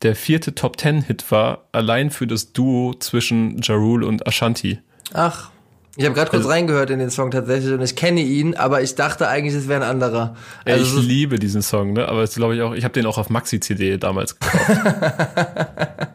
der 0.03 0.15
vierte 0.15 0.55
Top 0.55 0.77
Ten 0.77 1.03
Hit 1.03 1.31
war, 1.31 1.69
allein 1.73 2.11
für 2.11 2.27
das 2.27 2.53
Duo 2.53 2.95
zwischen 2.95 3.61
Jarul 3.63 4.05
und 4.05 4.27
Ashanti. 4.27 4.79
Ach. 5.13 5.51
Ich 5.97 6.05
habe 6.05 6.15
gerade 6.15 6.31
kurz 6.31 6.49
reingehört 6.49 6.91
in 6.91 6.99
den 6.99 7.11
Song 7.11 7.31
tatsächlich 7.31 7.73
und 7.73 7.81
ich 7.83 7.95
kenne 7.95 8.21
ihn, 8.21 8.57
aber 8.57 8.83
ich 8.83 8.97
dachte 8.97 9.29
eigentlich, 9.29 9.55
es 9.55 9.69
wäre 9.69 9.85
ein 9.85 9.89
anderer. 9.89 10.35
Ey, 10.65 10.73
Also 10.75 10.99
ich 10.99 11.07
liebe 11.07 11.39
diesen 11.39 11.63
Song, 11.63 11.93
ne? 11.93 12.09
Aber 12.09 12.23
das 12.23 12.35
glaube 12.35 12.57
ich 12.57 12.63
auch, 12.63 12.75
ich 12.75 12.83
habe 12.85 12.93
den 12.95 13.07
auch 13.07 13.17
auf 13.17 13.31
Maxi-CD 13.31 13.97
damals 13.99 14.37
gekauft. 14.39 14.71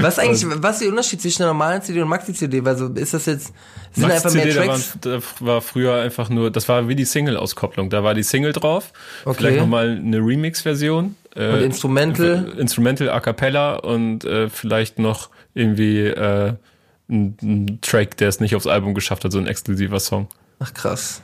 was 0.00 0.18
ist 0.18 0.24
eigentlich, 0.24 0.46
was 0.62 0.76
ist 0.76 0.82
der 0.82 0.88
Unterschied 0.90 1.20
zwischen 1.20 1.42
einer 1.42 1.52
normalen 1.52 1.82
CD 1.82 2.00
und 2.00 2.08
Maxi-CD? 2.08 2.64
Weil 2.64 2.76
so 2.76 2.86
ist 2.88 3.14
das 3.14 3.26
jetzt, 3.26 3.52
sind 3.92 4.04
einfach 4.10 4.32
mehr 4.32 4.44
Maxi-CD, 4.46 4.54
da, 4.54 4.64
Tracks? 4.66 4.98
waren, 5.04 5.20
da 5.40 5.46
war 5.46 5.60
früher 5.60 5.94
einfach 6.00 6.28
nur, 6.30 6.50
das 6.50 6.68
war 6.68 6.88
wie 6.88 6.94
die 6.94 7.04
Single-Auskopplung. 7.04 7.90
Da 7.90 8.02
war 8.04 8.14
die 8.14 8.22
Single 8.22 8.52
drauf, 8.52 8.92
Okay. 9.24 9.36
vielleicht 9.38 9.58
nochmal 9.58 9.90
eine 10.00 10.18
Remix-Version. 10.18 11.16
Äh, 11.34 11.48
Und 11.54 11.62
Instrumental? 11.62 12.52
Instrumental 12.56 13.10
A 13.10 13.20
Cappella 13.20 13.76
und 13.76 14.24
äh, 14.24 14.48
vielleicht 14.48 14.98
noch 14.98 15.28
irgendwie 15.54 16.02
äh, 16.06 16.52
ein, 17.08 17.36
ein 17.42 17.78
Track, 17.80 18.16
der 18.18 18.28
es 18.28 18.40
nicht 18.40 18.54
aufs 18.54 18.66
Album 18.66 18.94
geschafft 18.94 19.24
hat, 19.24 19.32
so 19.32 19.38
ein 19.38 19.46
exklusiver 19.46 20.00
Song. 20.00 20.28
Ach 20.58 20.72
krass. 20.74 21.22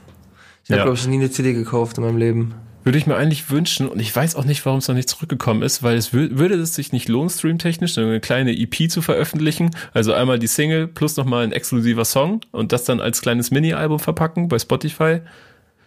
Ich 0.64 0.70
habe, 0.70 0.78
Ja. 0.78 0.84
glaube 0.84 0.96
ich, 0.98 1.06
nie 1.06 1.16
eine 1.16 1.30
CD 1.30 1.52
gekauft 1.52 1.98
in 1.98 2.04
meinem 2.04 2.16
Leben. 2.16 2.54
Würde 2.84 2.98
ich 2.98 3.06
mir 3.06 3.16
eigentlich 3.16 3.48
wünschen 3.50 3.88
und 3.88 3.98
ich 3.98 4.14
weiß 4.14 4.36
auch 4.36 4.44
nicht, 4.44 4.64
warum 4.66 4.78
es 4.80 4.88
noch 4.88 4.94
nicht 4.94 5.08
zurückgekommen 5.08 5.62
ist, 5.62 5.82
weil 5.82 5.96
es 5.96 6.12
wür 6.12 6.38
würde 6.38 6.54
es 6.56 6.74
sich 6.74 6.92
nicht 6.92 7.08
lohnen, 7.08 7.30
streamtechnisch 7.30 7.96
eine 7.96 8.20
kleine 8.20 8.52
EP 8.52 8.90
zu 8.90 9.00
veröffentlichen. 9.00 9.70
Also 9.94 10.12
einmal 10.12 10.38
die 10.38 10.46
Single 10.46 10.86
plus 10.86 11.16
nochmal 11.16 11.44
ein 11.44 11.52
exklusiver 11.52 12.04
Song 12.04 12.40
und 12.52 12.72
das 12.72 12.84
dann 12.84 13.00
als 13.00 13.22
kleines 13.22 13.50
Mini-Album 13.50 13.98
verpacken 14.00 14.48
bei 14.48 14.58
Spotify. 14.58 15.20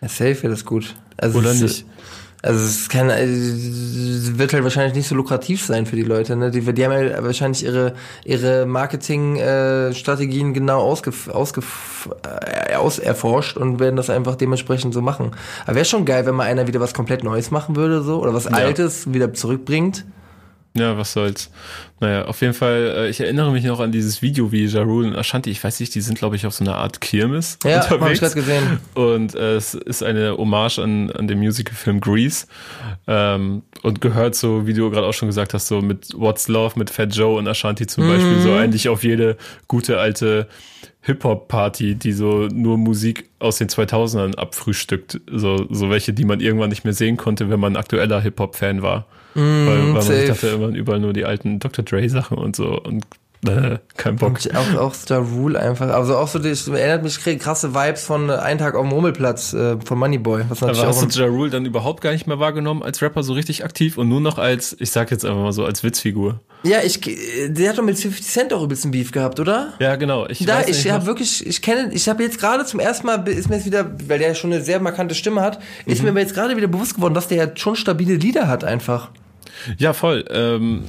Ja, 0.01 0.07
safe 0.09 0.41
wäre 0.43 0.49
das 0.49 0.65
gut. 0.65 0.95
Also 1.17 1.37
Oder 1.39 1.53
nicht? 1.53 1.85
Also 2.47 2.63
es 2.63 2.87
kann, 2.87 3.09
äh, 3.09 3.25
es 3.25 4.37
wird 4.37 4.53
halt 4.53 4.63
wahrscheinlich 4.63 4.95
nicht 4.95 5.07
so 5.07 5.15
lukrativ 5.15 5.65
sein 5.65 5.85
für 5.85 5.97
die 5.97 6.03
Leute. 6.03 6.35
Ne? 6.37 6.49
Die, 6.49 6.61
die 6.61 6.85
haben 6.85 6.93
ja 6.93 7.23
wahrscheinlich 7.23 7.65
ihre 7.65 7.93
ihre 8.23 8.65
Marketing-Strategien 8.65 10.53
genau 10.53 10.79
ausgef, 10.79 11.27
ausgef, 11.27 12.09
äh, 12.23 12.75
aus 12.75 12.99
erforscht 12.99 13.57
und 13.57 13.79
werden 13.79 13.97
das 13.97 14.09
einfach 14.09 14.35
dementsprechend 14.35 14.93
so 14.93 15.01
machen. 15.01 15.31
Aber 15.65 15.75
wäre 15.75 15.85
schon 15.85 16.05
geil, 16.05 16.25
wenn 16.25 16.35
mal 16.35 16.45
einer 16.45 16.67
wieder 16.67 16.79
was 16.79 16.93
komplett 16.93 17.23
Neues 17.23 17.51
machen 17.51 17.75
würde, 17.75 18.01
so 18.01 18.21
oder 18.21 18.33
was 18.33 18.47
Altes 18.47 19.13
wieder 19.13 19.33
zurückbringt. 19.33 20.05
Ja, 20.77 20.97
was 20.97 21.13
soll's. 21.13 21.49
Naja, 21.99 22.25
auf 22.25 22.41
jeden 22.41 22.53
Fall, 22.53 22.93
äh, 22.95 23.09
ich 23.09 23.19
erinnere 23.19 23.51
mich 23.51 23.63
noch 23.63 23.79
an 23.79 23.91
dieses 23.91 24.21
Video, 24.21 24.51
wie 24.51 24.65
Ja 24.65 24.83
Rule 24.83 25.07
und 25.07 25.15
Ashanti, 25.15 25.49
ich 25.49 25.63
weiß 25.63 25.79
nicht, 25.79 25.95
die 25.95 26.01
sind, 26.01 26.17
glaube 26.19 26.35
ich, 26.35 26.45
auf 26.45 26.53
so 26.53 26.63
einer 26.63 26.75
Art 26.75 27.01
Kirmes 27.01 27.57
Ja, 27.63 27.77
hab 27.79 27.85
ich 27.87 27.91
unterwegs. 27.93 28.19
grad 28.19 28.35
gesehen. 28.35 28.79
Und 28.93 29.33
äh, 29.35 29.55
es 29.55 29.73
ist 29.73 30.03
eine 30.03 30.37
Hommage 30.37 30.77
an, 30.79 31.09
an 31.11 31.27
den 31.27 31.39
Musicalfilm 31.39 31.99
Grease 31.99 32.45
ähm, 33.07 33.63
und 33.81 34.01
gehört 34.01 34.35
so, 34.35 34.67
wie 34.67 34.73
du 34.73 34.89
gerade 34.91 35.07
auch 35.07 35.13
schon 35.13 35.27
gesagt 35.27 35.53
hast, 35.55 35.67
so 35.67 35.81
mit 35.81 36.09
What's 36.15 36.47
Love, 36.47 36.77
mit 36.77 36.89
Fat 36.91 37.15
Joe 37.15 37.37
und 37.39 37.47
Ashanti 37.47 37.87
zum 37.87 38.07
Beispiel, 38.07 38.37
Mhm. 38.37 38.41
so 38.41 38.53
eigentlich 38.53 38.89
auf 38.89 39.03
jede 39.03 39.37
gute 39.67 39.97
alte 39.99 40.47
Hip-Hop-Party, 41.01 41.95
die 41.95 42.11
so 42.11 42.47
nur 42.51 42.77
Musik 42.77 43.29
aus 43.39 43.57
den 43.57 43.69
2000ern 43.69 44.35
abfrühstückt. 44.35 45.21
So, 45.31 45.65
so 45.69 45.89
welche, 45.89 46.13
die 46.13 46.25
man 46.25 46.41
irgendwann 46.41 46.69
nicht 46.69 46.83
mehr 46.83 46.93
sehen 46.93 47.17
konnte, 47.17 47.49
wenn 47.49 47.59
man 47.59 47.73
ein 47.73 47.77
aktueller 47.77 48.19
Hip-Hop-Fan 48.21 48.81
war. 48.81 49.05
Weil, 49.37 49.67
weil 49.67 49.77
man 49.93 49.95
Mhm, 49.95 50.01
sich 50.01 50.27
dachte, 50.29 50.47
immer 50.47 50.67
überall 50.69 50.99
nur 50.99 51.13
die 51.13 51.25
alten 51.25 51.59
Dr. 51.59 51.85
Dre-Sachen 51.85 52.37
und 52.37 52.55
so 52.55 52.81
und 52.81 53.05
äh, 53.47 53.77
kein 53.95 54.15
Bock. 54.15 54.29
Und 54.29 54.55
auch, 54.55 54.81
auch 54.81 54.93
Star 54.95 55.19
Rule 55.19 55.59
einfach. 55.59 55.89
Also 55.89 56.17
auch 56.17 56.27
so, 56.27 56.39
das 56.39 56.67
erinnert 56.67 57.03
mich 57.03 57.19
krasse 57.39 57.75
Vibes 57.75 58.03
von 58.03 58.29
äh, 58.29 58.33
Ein 58.33 58.57
Tag 58.57 58.73
auf 58.73 58.81
dem 58.81 58.91
Rummelplatz 58.91 59.53
äh, 59.53 59.77
von 59.79 59.99
Moneyboy. 59.99 60.45
Was 60.49 60.63
Aber 60.63 60.71
auch 60.73 61.01
hast 61.03 61.15
du 61.15 61.21
Ja 61.21 61.27
Rule 61.27 61.51
dann 61.51 61.65
überhaupt 61.65 62.01
gar 62.01 62.11
nicht 62.13 62.25
mehr 62.25 62.39
wahrgenommen 62.39 62.81
als 62.81 62.99
Rapper 63.03 63.21
so 63.21 63.33
richtig 63.33 63.63
aktiv 63.63 63.99
und 63.99 64.09
nur 64.09 64.21
noch 64.21 64.39
als, 64.39 64.75
ich 64.79 64.89
sag 64.89 65.11
jetzt 65.11 65.23
einfach 65.23 65.37
mal 65.43 65.51
so, 65.51 65.65
als 65.65 65.83
Witzfigur? 65.83 66.39
Ja, 66.63 66.79
ich, 66.83 67.07
äh, 67.07 67.49
der 67.49 67.69
hat 67.69 67.77
doch 67.77 67.83
mit 67.83 67.99
50 67.99 68.25
Cent 68.25 68.53
auch 68.53 68.63
übelst 68.63 68.85
ein 68.85 68.91
Beef 68.91 69.11
gehabt, 69.11 69.39
oder? 69.39 69.73
Ja, 69.77 69.95
genau. 69.97 70.25
Ich 70.27 70.43
Da, 70.43 70.55
weiß 70.55 70.69
ich 70.69 70.89
habe 70.91 71.05
wirklich, 71.05 71.45
ich 71.45 71.61
kenne, 71.61 71.91
ich 71.93 72.09
habe 72.09 72.23
jetzt 72.23 72.39
gerade 72.39 72.65
zum 72.65 72.79
ersten 72.79 73.05
Mal, 73.05 73.25
ist 73.27 73.49
mir 73.49 73.57
jetzt 73.57 73.65
wieder, 73.67 73.87
weil 74.07 74.17
der 74.17 74.33
schon 74.33 74.51
eine 74.51 74.63
sehr 74.63 74.79
markante 74.79 75.13
Stimme 75.13 75.41
hat, 75.41 75.59
ist 75.85 75.99
Mhm. 75.99 76.05
mir 76.05 76.09
aber 76.11 76.19
jetzt 76.21 76.33
gerade 76.33 76.57
wieder 76.57 76.67
bewusst 76.67 76.95
geworden, 76.95 77.13
dass 77.13 77.27
der 77.27 77.37
ja 77.37 77.51
schon 77.55 77.75
stabile 77.75 78.15
Lieder 78.15 78.47
hat 78.47 78.63
einfach. 78.63 79.11
Ja, 79.77 79.93
voll. 79.93 80.25
Ähm, 80.29 80.85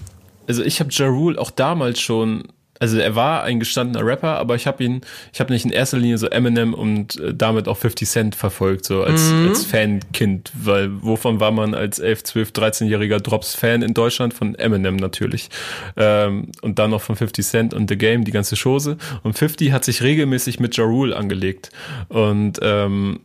also 0.48 0.62
ich 0.62 0.80
habe 0.80 0.90
Ja 0.92 1.06
Rule 1.06 1.38
auch 1.38 1.50
damals 1.50 2.00
schon, 2.00 2.44
also 2.80 2.98
er 2.98 3.14
war 3.14 3.42
ein 3.42 3.60
gestandener 3.60 4.04
Rapper, 4.06 4.38
aber 4.38 4.54
ich 4.54 4.66
habe 4.66 4.82
ihn, 4.82 5.02
ich 5.32 5.40
habe 5.40 5.52
nicht 5.52 5.64
in 5.64 5.70
erster 5.70 5.98
Linie 5.98 6.16
so 6.16 6.28
Eminem 6.28 6.72
und 6.74 7.20
äh, 7.20 7.34
damit 7.34 7.68
auch 7.68 7.76
50 7.76 8.08
Cent 8.08 8.34
verfolgt, 8.34 8.86
so 8.86 9.02
als, 9.02 9.30
als 9.46 9.64
Fankind, 9.64 10.50
weil 10.54 10.90
wovon 11.02 11.38
war 11.38 11.50
man 11.50 11.74
als 11.74 11.98
11, 11.98 12.24
12, 12.24 12.50
13-jähriger 12.50 13.20
Drops-Fan 13.20 13.82
in 13.82 13.94
Deutschland? 13.94 14.32
Von 14.32 14.54
Eminem 14.54 14.96
natürlich. 14.96 15.50
Ähm, 15.96 16.52
und 16.62 16.78
dann 16.78 16.90
noch 16.90 17.02
von 17.02 17.16
50 17.16 17.46
Cent 17.46 17.74
und 17.74 17.90
The 17.90 17.98
Game, 17.98 18.24
die 18.24 18.32
ganze 18.32 18.56
Chose. 18.56 18.96
Und 19.22 19.36
50 19.36 19.72
hat 19.72 19.84
sich 19.84 20.02
regelmäßig 20.02 20.60
mit 20.60 20.76
Ja 20.76 20.84
Rule 20.84 21.14
angelegt. 21.14 21.70
Und 22.08 22.58
ähm, 22.62 23.20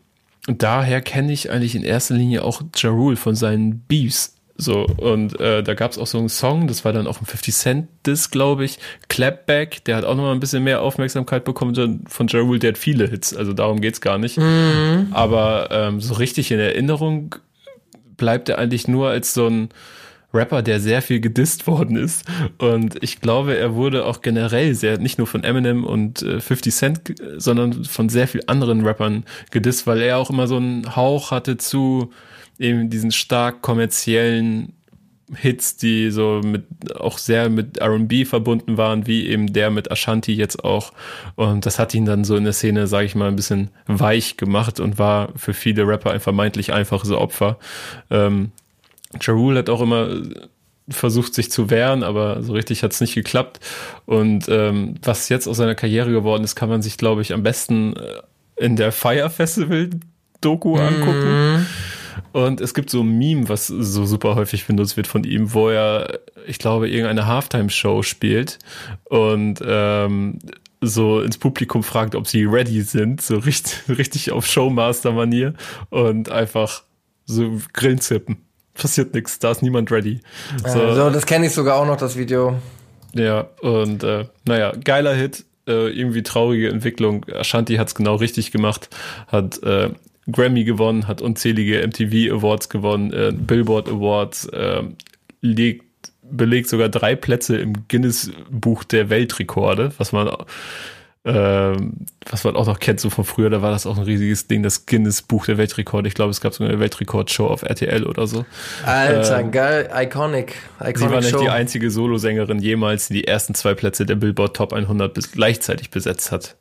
daher 0.48 1.02
kenne 1.02 1.32
ich 1.32 1.52
eigentlich 1.52 1.76
in 1.76 1.84
erster 1.84 2.16
Linie 2.16 2.44
auch 2.44 2.64
Ja 2.76 2.90
Rule 2.90 3.16
von 3.16 3.36
seinen 3.36 3.80
Beefs. 3.88 4.36
So, 4.56 4.86
und 4.86 5.40
äh, 5.40 5.64
da 5.64 5.74
gab 5.74 5.92
es 5.92 5.98
auch 5.98 6.06
so 6.06 6.20
einen 6.20 6.30
Song, 6.30 6.68
das 6.68 6.86
war 6.86 6.94
dann 6.94 7.08
auch 7.08 7.20
ein 7.20 7.26
50 7.26 7.56
Cent 7.56 7.88
Disc, 8.06 8.32
glaube 8.32 8.66
ich. 8.66 8.78
Clapback, 9.10 9.84
der 9.86 9.96
hat 9.96 10.06
auch 10.06 10.16
nochmal 10.16 10.34
ein 10.34 10.40
bisschen 10.40 10.64
mehr 10.64 10.82
Aufmerksamkeit 10.84 11.44
bekommen 11.44 12.04
von 12.08 12.28
Ja 12.28 12.40
Rule, 12.40 12.60
der 12.60 12.70
hat 12.74 12.78
viele 12.78 13.08
Hits, 13.08 13.36
also 13.36 13.54
darum 13.54 13.82
geht's 13.82 14.00
gar 14.00 14.20
nicht. 14.20 14.38
Aber 15.12 15.70
ähm, 15.72 16.00
so 16.00 16.14
richtig 16.14 16.52
in 16.52 16.60
Erinnerung 16.60 17.36
bleibt 18.16 18.48
er 18.48 18.60
eigentlich 18.60 18.88
nur 18.88 19.10
als 19.10 19.34
so 19.34 19.48
ein 19.48 19.70
Rapper, 20.36 20.62
der 20.62 20.80
sehr 20.80 21.02
viel 21.02 21.20
gedisst 21.20 21.66
worden 21.68 21.96
ist. 21.96 22.24
Und 22.60 23.02
ich 23.04 23.22
glaube, 23.22 23.56
er 23.58 23.74
wurde 23.76 24.06
auch 24.06 24.22
generell 24.22 24.76
sehr, 24.76 24.98
nicht 25.00 25.18
nur 25.18 25.28
von 25.28 25.44
Eminem 25.44 25.84
und 25.84 26.22
äh, 26.22 26.40
50 26.40 26.74
Cent, 26.76 27.06
ge- 27.06 27.16
sondern 27.38 27.84
von 27.86 28.10
sehr 28.10 28.28
vielen 28.28 28.48
anderen 28.48 28.86
Rappern 28.86 29.26
gedisst, 29.52 29.86
weil 29.88 30.02
er 30.02 30.18
auch 30.20 30.30
immer 30.30 30.48
so 30.48 30.58
einen 30.58 30.96
Hauch 30.96 31.32
hatte 31.32 31.58
zu 31.58 32.12
eben 32.64 32.90
diesen 32.90 33.12
stark 33.12 33.62
kommerziellen 33.62 34.74
Hits, 35.36 35.78
die 35.78 36.12
so 36.12 36.42
mit 36.44 36.96
auch 36.96 37.18
sehr 37.18 37.50
mit 37.50 37.78
R&B 37.78 38.26
verbunden 38.26 38.78
waren, 38.78 39.08
wie 39.08 39.28
eben 39.28 39.52
der 39.52 39.70
mit 39.70 39.92
Ashanti 39.92 40.34
jetzt 40.34 40.64
auch. 40.64 40.92
Und 41.36 41.66
das 41.66 41.80
hat 41.80 41.94
ihn 41.94 42.06
dann 42.06 42.24
so 42.24 42.36
in 42.36 42.44
der 42.44 42.54
Szene, 42.54 42.88
sage 42.88 43.06
ich 43.06 43.16
mal, 43.16 43.30
ein 43.30 43.36
bisschen 43.36 43.70
weich 43.88 44.38
gemacht 44.38 44.80
und 44.80 45.00
war 45.00 45.30
für 45.36 45.54
viele 45.54 45.88
Rapper 45.88 46.12
ein 46.12 46.20
vermeintlich 46.20 46.74
einfaches 46.74 47.12
Opfer. 47.12 47.58
Ähm, 48.10 48.52
Ja 49.22 49.34
Rule 49.34 49.60
hat 49.60 49.70
auch 49.70 49.82
immer 49.82 50.10
versucht, 50.90 51.34
sich 51.34 51.50
zu 51.50 51.70
wehren, 51.70 52.04
aber 52.04 52.44
so 52.44 52.54
richtig 52.54 52.84
hat 52.84 52.92
es 52.92 53.02
nicht 53.02 53.16
geklappt. 53.16 53.60
Und 54.06 54.48
ähm, 54.50 54.96
was 55.02 55.30
jetzt 55.30 55.48
aus 55.48 55.58
seiner 55.58 55.76
Karriere 55.76 56.12
geworden 56.12 56.44
ist, 56.44 56.56
kann 56.56 56.70
man 56.70 56.82
sich, 56.82 56.98
glaube 56.98 57.22
ich, 57.22 57.34
am 57.34 57.44
besten 57.44 57.96
äh, 57.96 58.66
in 58.66 58.76
der 58.76 58.92
Fire 58.92 59.30
Festival 59.30 59.90
Doku 60.42 60.76
angucken. 60.76 61.66
Und 62.32 62.62
es 62.62 62.74
gibt 62.74 62.90
so 62.90 63.02
ein 63.02 63.18
Meme, 63.18 63.50
was 63.50 63.68
so 63.68 64.06
super 64.06 64.36
häufig 64.36 64.66
benutzt 64.66 64.98
wird 64.98 65.08
von 65.08 65.24
ihm, 65.24 65.54
wo 65.54 65.70
er, 65.70 66.20
ich 66.48 66.60
glaube, 66.60 66.90
irgendeine 66.90 67.28
Halftime-Show 67.28 68.04
spielt 68.04 68.60
und 69.06 69.60
ähm, 69.66 70.40
so 70.82 71.22
ins 71.22 71.38
Publikum 71.38 71.84
fragt, 71.84 72.16
ob 72.16 72.28
sie 72.28 72.46
ready 72.46 72.82
sind, 72.82 73.22
so 73.22 73.38
richtig, 73.38 73.90
richtig 73.98 74.32
auf 74.32 74.46
Showmaster-Manier 74.46 75.54
und 75.90 76.30
einfach 76.30 76.84
so 77.26 77.62
Grillen 77.74 78.00
zippen. 78.00 78.38
Passiert 78.74 79.14
nichts, 79.14 79.40
da 79.40 79.52
ist 79.52 79.62
niemand 79.62 79.92
ready. 79.92 80.22
So, 80.66 80.96
so 80.96 81.10
das 81.10 81.26
kenne 81.26 81.46
ich 81.46 81.54
sogar 81.54 81.76
auch 81.78 81.86
noch, 81.86 81.98
das 81.98 82.18
Video. 82.18 82.58
Ja, 83.14 83.48
und 83.62 84.04
äh, 84.04 84.26
naja, 84.46 84.74
geiler 84.84 85.14
Hit, 85.14 85.46
äh, 85.68 85.90
irgendwie 85.90 86.24
traurige 86.24 86.70
Entwicklung. 86.70 87.26
Ashanti 87.32 87.76
hat's 87.76 87.94
genau 87.94 88.16
richtig 88.16 88.52
gemacht, 88.52 88.90
hat 89.28 89.62
äh, 89.64 89.92
Grammy 90.32 90.64
gewonnen, 90.64 91.08
hat 91.08 91.22
unzählige 91.22 91.86
MTV 91.86 92.34
Awards 92.34 92.70
gewonnen, 92.70 93.12
äh, 93.12 93.32
Billboard 93.36 93.90
Awards, 93.90 94.46
äh, 94.48 94.84
legt, 95.42 95.84
belegt 96.22 96.70
sogar 96.70 96.90
drei 96.90 97.16
Plätze 97.16 97.58
im 97.58 97.88
Guinness 97.88 98.32
Buch 98.50 98.84
der 98.84 99.10
Weltrekorde, 99.10 99.92
was 99.98 100.12
man 100.12 100.30
ähm, 101.26 102.06
was 102.30 102.44
man 102.44 102.58
auch 102.58 102.66
noch 102.66 102.80
kennt, 102.80 103.00
so 103.00 103.10
von 103.10 103.24
früher, 103.24 103.50
da 103.50 103.62
war 103.62 103.72
das 103.72 103.86
auch 103.86 103.98
ein 103.98 104.04
riesiges 104.04 104.48
Ding, 104.48 104.62
das 104.62 104.86
Guinness 104.86 105.22
Buch 105.22 105.46
der 105.46 105.58
Weltrekorde. 105.58 106.10
Ich 106.10 106.16
glaube, 106.16 106.32
es 106.32 106.42
gab 106.42 106.54
so 106.54 106.66
eine 106.66 106.82
Weltrekordshow 106.82 107.48
auf 107.48 107.64
RTL 107.64 108.06
oder 108.06 108.28
so. 108.28 108.46
Alter, 108.86 109.40
Ähm, 109.40 109.52
geil, 109.52 109.90
iconic, 109.96 110.56
Sie 110.80 110.84
war 110.84 110.90
iconic 110.90 111.16
nicht 111.22 111.30
Show. 111.30 111.40
die 111.40 111.50
einzige 111.50 111.92
Solosängerin 111.92 112.60
jemals, 112.60 113.08
die 113.08 113.14
die 113.14 113.28
ersten 113.28 113.56
zwei 113.56 113.74
Plätze 113.74 114.06
der 114.06 114.16
Billboard 114.16 114.58
Top 114.58 114.74
100 114.74 115.14
bis 115.14 115.32
gleichzeitig 115.32 115.92
besetzt 115.92 116.34
hat. 116.34 116.58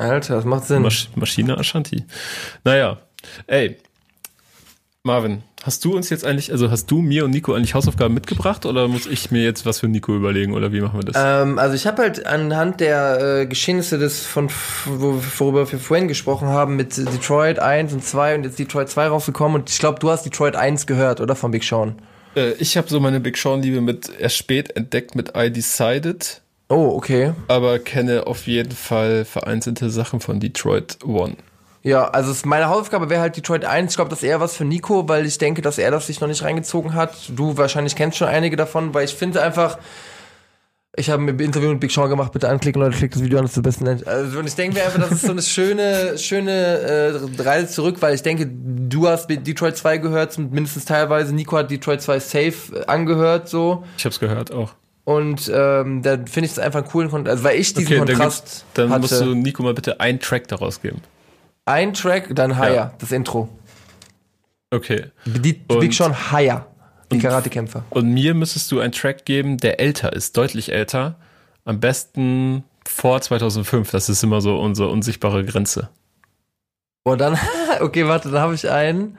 Alter, 0.00 0.36
das 0.36 0.44
macht 0.44 0.64
Sinn. 0.64 0.82
Masch 0.82 1.08
Maschine 1.14 1.58
Ashanti. 1.58 2.04
Naja, 2.64 2.98
ey, 3.46 3.76
Marvin, 5.02 5.42
hast 5.62 5.84
du 5.84 5.94
uns 5.94 6.08
jetzt 6.10 6.24
eigentlich, 6.24 6.52
also 6.52 6.70
hast 6.70 6.90
du 6.90 7.00
mir 7.00 7.24
und 7.24 7.30
Nico 7.30 7.54
eigentlich 7.54 7.74
Hausaufgaben 7.74 8.14
mitgebracht 8.14 8.64
oder 8.64 8.88
muss 8.88 9.06
ich 9.06 9.30
mir 9.30 9.42
jetzt 9.42 9.66
was 9.66 9.80
für 9.80 9.88
Nico 9.88 10.14
überlegen 10.14 10.54
oder 10.54 10.72
wie 10.72 10.80
machen 10.80 11.00
wir 11.00 11.04
das? 11.04 11.16
Ähm, 11.18 11.58
also 11.58 11.74
ich 11.74 11.86
habe 11.86 12.02
halt 12.02 12.26
anhand 12.26 12.80
der 12.80 13.40
äh, 13.40 13.46
Geschehnisse 13.46 13.98
des 13.98 14.24
von 14.24 14.50
wo, 14.86 15.22
worüber 15.38 15.70
wir 15.70 15.78
vorhin 15.78 16.08
gesprochen 16.08 16.48
haben 16.48 16.76
mit 16.76 16.96
Detroit 16.96 17.58
1 17.58 17.92
und 17.92 18.04
2 18.04 18.36
und 18.36 18.44
jetzt 18.44 18.58
Detroit 18.58 18.88
2 18.88 19.08
rausgekommen 19.08 19.60
und 19.60 19.70
ich 19.70 19.78
glaube, 19.78 19.98
du 20.00 20.10
hast 20.10 20.24
Detroit 20.24 20.56
1 20.56 20.86
gehört, 20.86 21.20
oder 21.20 21.34
von 21.34 21.50
Big 21.50 21.64
Sean? 21.64 21.96
Äh, 22.36 22.52
ich 22.52 22.76
habe 22.76 22.88
so 22.88 23.00
meine 23.00 23.20
Big 23.20 23.36
Sean 23.36 23.62
Liebe 23.62 23.80
mit 23.80 24.10
erst 24.18 24.36
spät 24.36 24.76
entdeckt 24.76 25.14
mit 25.14 25.32
I 25.36 25.50
Decided 25.50 26.42
Oh, 26.70 26.92
okay. 26.94 27.32
aber 27.48 27.80
kenne 27.80 28.28
auf 28.28 28.46
jeden 28.46 28.72
Fall 28.72 29.24
vereinzelte 29.24 29.90
Sachen 29.90 30.20
von 30.20 30.38
Detroit 30.38 30.98
One. 31.04 31.36
Ja, 31.82 32.08
also 32.08 32.30
es, 32.30 32.44
meine 32.44 32.68
Hausaufgabe 32.68 33.10
wäre 33.10 33.22
halt 33.22 33.36
Detroit 33.36 33.64
1. 33.64 33.92
Ich 33.92 33.96
glaube, 33.96 34.10
das 34.10 34.22
ist 34.22 34.28
eher 34.28 34.40
was 34.40 34.56
für 34.56 34.64
Nico, 34.64 35.08
weil 35.08 35.26
ich 35.26 35.38
denke, 35.38 35.62
dass 35.62 35.78
er 35.78 35.90
das 35.90 36.06
sich 36.06 36.20
noch 36.20 36.28
nicht 36.28 36.42
reingezogen 36.42 36.94
hat. 36.94 37.14
Du 37.30 37.56
wahrscheinlich 37.56 37.96
kennst 37.96 38.18
schon 38.18 38.28
einige 38.28 38.56
davon, 38.56 38.94
weil 38.94 39.04
ich 39.06 39.14
finde 39.14 39.42
einfach, 39.42 39.78
ich 40.94 41.08
habe 41.10 41.22
ein 41.22 41.38
Interview 41.40 41.70
mit 41.70 41.80
Big 41.80 41.90
Sean 41.90 42.08
gemacht, 42.10 42.32
bitte 42.32 42.48
anklicken, 42.48 42.82
Leute, 42.82 42.96
klickt 42.98 43.14
das 43.14 43.22
Video 43.22 43.38
an, 43.38 43.44
das 43.44 43.56
ist 43.56 43.66
das 43.66 43.78
Beste. 43.78 44.06
Also, 44.06 44.38
und 44.38 44.46
ich 44.46 44.54
denke 44.54 44.76
mir 44.76 44.84
einfach, 44.84 45.00
das 45.00 45.12
ist 45.12 45.22
so 45.22 45.32
eine 45.32 45.42
schöne, 45.42 46.18
schöne 46.18 46.50
äh, 46.52 47.42
Reise 47.42 47.68
zurück, 47.68 47.96
weil 48.00 48.14
ich 48.14 48.22
denke, 48.22 48.46
du 48.46 49.08
hast 49.08 49.28
Detroit 49.28 49.76
2 49.76 49.98
gehört, 49.98 50.38
mindestens 50.38 50.84
teilweise. 50.84 51.34
Nico 51.34 51.56
hat 51.56 51.70
Detroit 51.70 52.02
2 52.02 52.20
safe 52.20 52.52
äh, 52.74 52.86
angehört, 52.86 53.48
so. 53.48 53.84
Ich 53.96 54.04
habe 54.04 54.12
es 54.12 54.20
gehört 54.20 54.52
auch. 54.52 54.74
Und 55.10 55.50
ähm, 55.52 56.02
da 56.02 56.12
finde 56.18 56.44
ich 56.46 56.52
es 56.52 56.58
einfach 56.60 56.80
einen 56.82 56.88
coolen 56.88 57.10
Kontrast, 57.10 57.32
also 57.38 57.44
weil 57.44 57.58
ich 57.58 57.74
diesen 57.74 57.86
Okay, 57.96 57.96
dann, 58.06 58.06
Kontrast 58.16 58.64
dann 58.74 58.90
hatte. 58.90 59.00
musst 59.00 59.20
du 59.20 59.34
Nico 59.34 59.62
mal 59.64 59.74
bitte 59.74 59.98
einen 59.98 60.20
Track 60.20 60.46
daraus 60.46 60.80
geben. 60.80 61.00
Ein 61.64 61.94
Track, 61.94 62.28
dann 62.36 62.56
Higher, 62.56 62.74
Ja. 62.74 62.94
das 62.98 63.10
Intro. 63.10 63.48
Okay. 64.70 65.06
Die, 65.24 65.60
Und- 65.66 65.80
Big 65.80 65.92
Sean 65.94 66.30
Higher, 66.30 66.64
die 67.10 67.18
Karatekämpfer. 67.18 67.82
Und 67.90 68.12
mir 68.14 68.34
müsstest 68.34 68.70
du 68.70 68.78
einen 68.78 68.92
Track 68.92 69.24
geben, 69.24 69.56
der 69.58 69.80
älter 69.80 70.12
ist, 70.12 70.36
deutlich 70.36 70.70
älter. 70.70 71.16
Am 71.64 71.80
besten 71.80 72.62
vor 72.86 73.20
2005. 73.20 73.90
Das 73.90 74.08
ist 74.08 74.22
immer 74.22 74.40
so 74.40 74.60
unsere 74.60 74.88
unsichtbare 74.90 75.44
Grenze. 75.44 75.88
Boah, 77.02 77.16
dann, 77.16 77.36
okay, 77.80 78.06
warte, 78.06 78.30
dann 78.30 78.42
habe 78.42 78.54
ich 78.54 78.70
einen. 78.70 79.16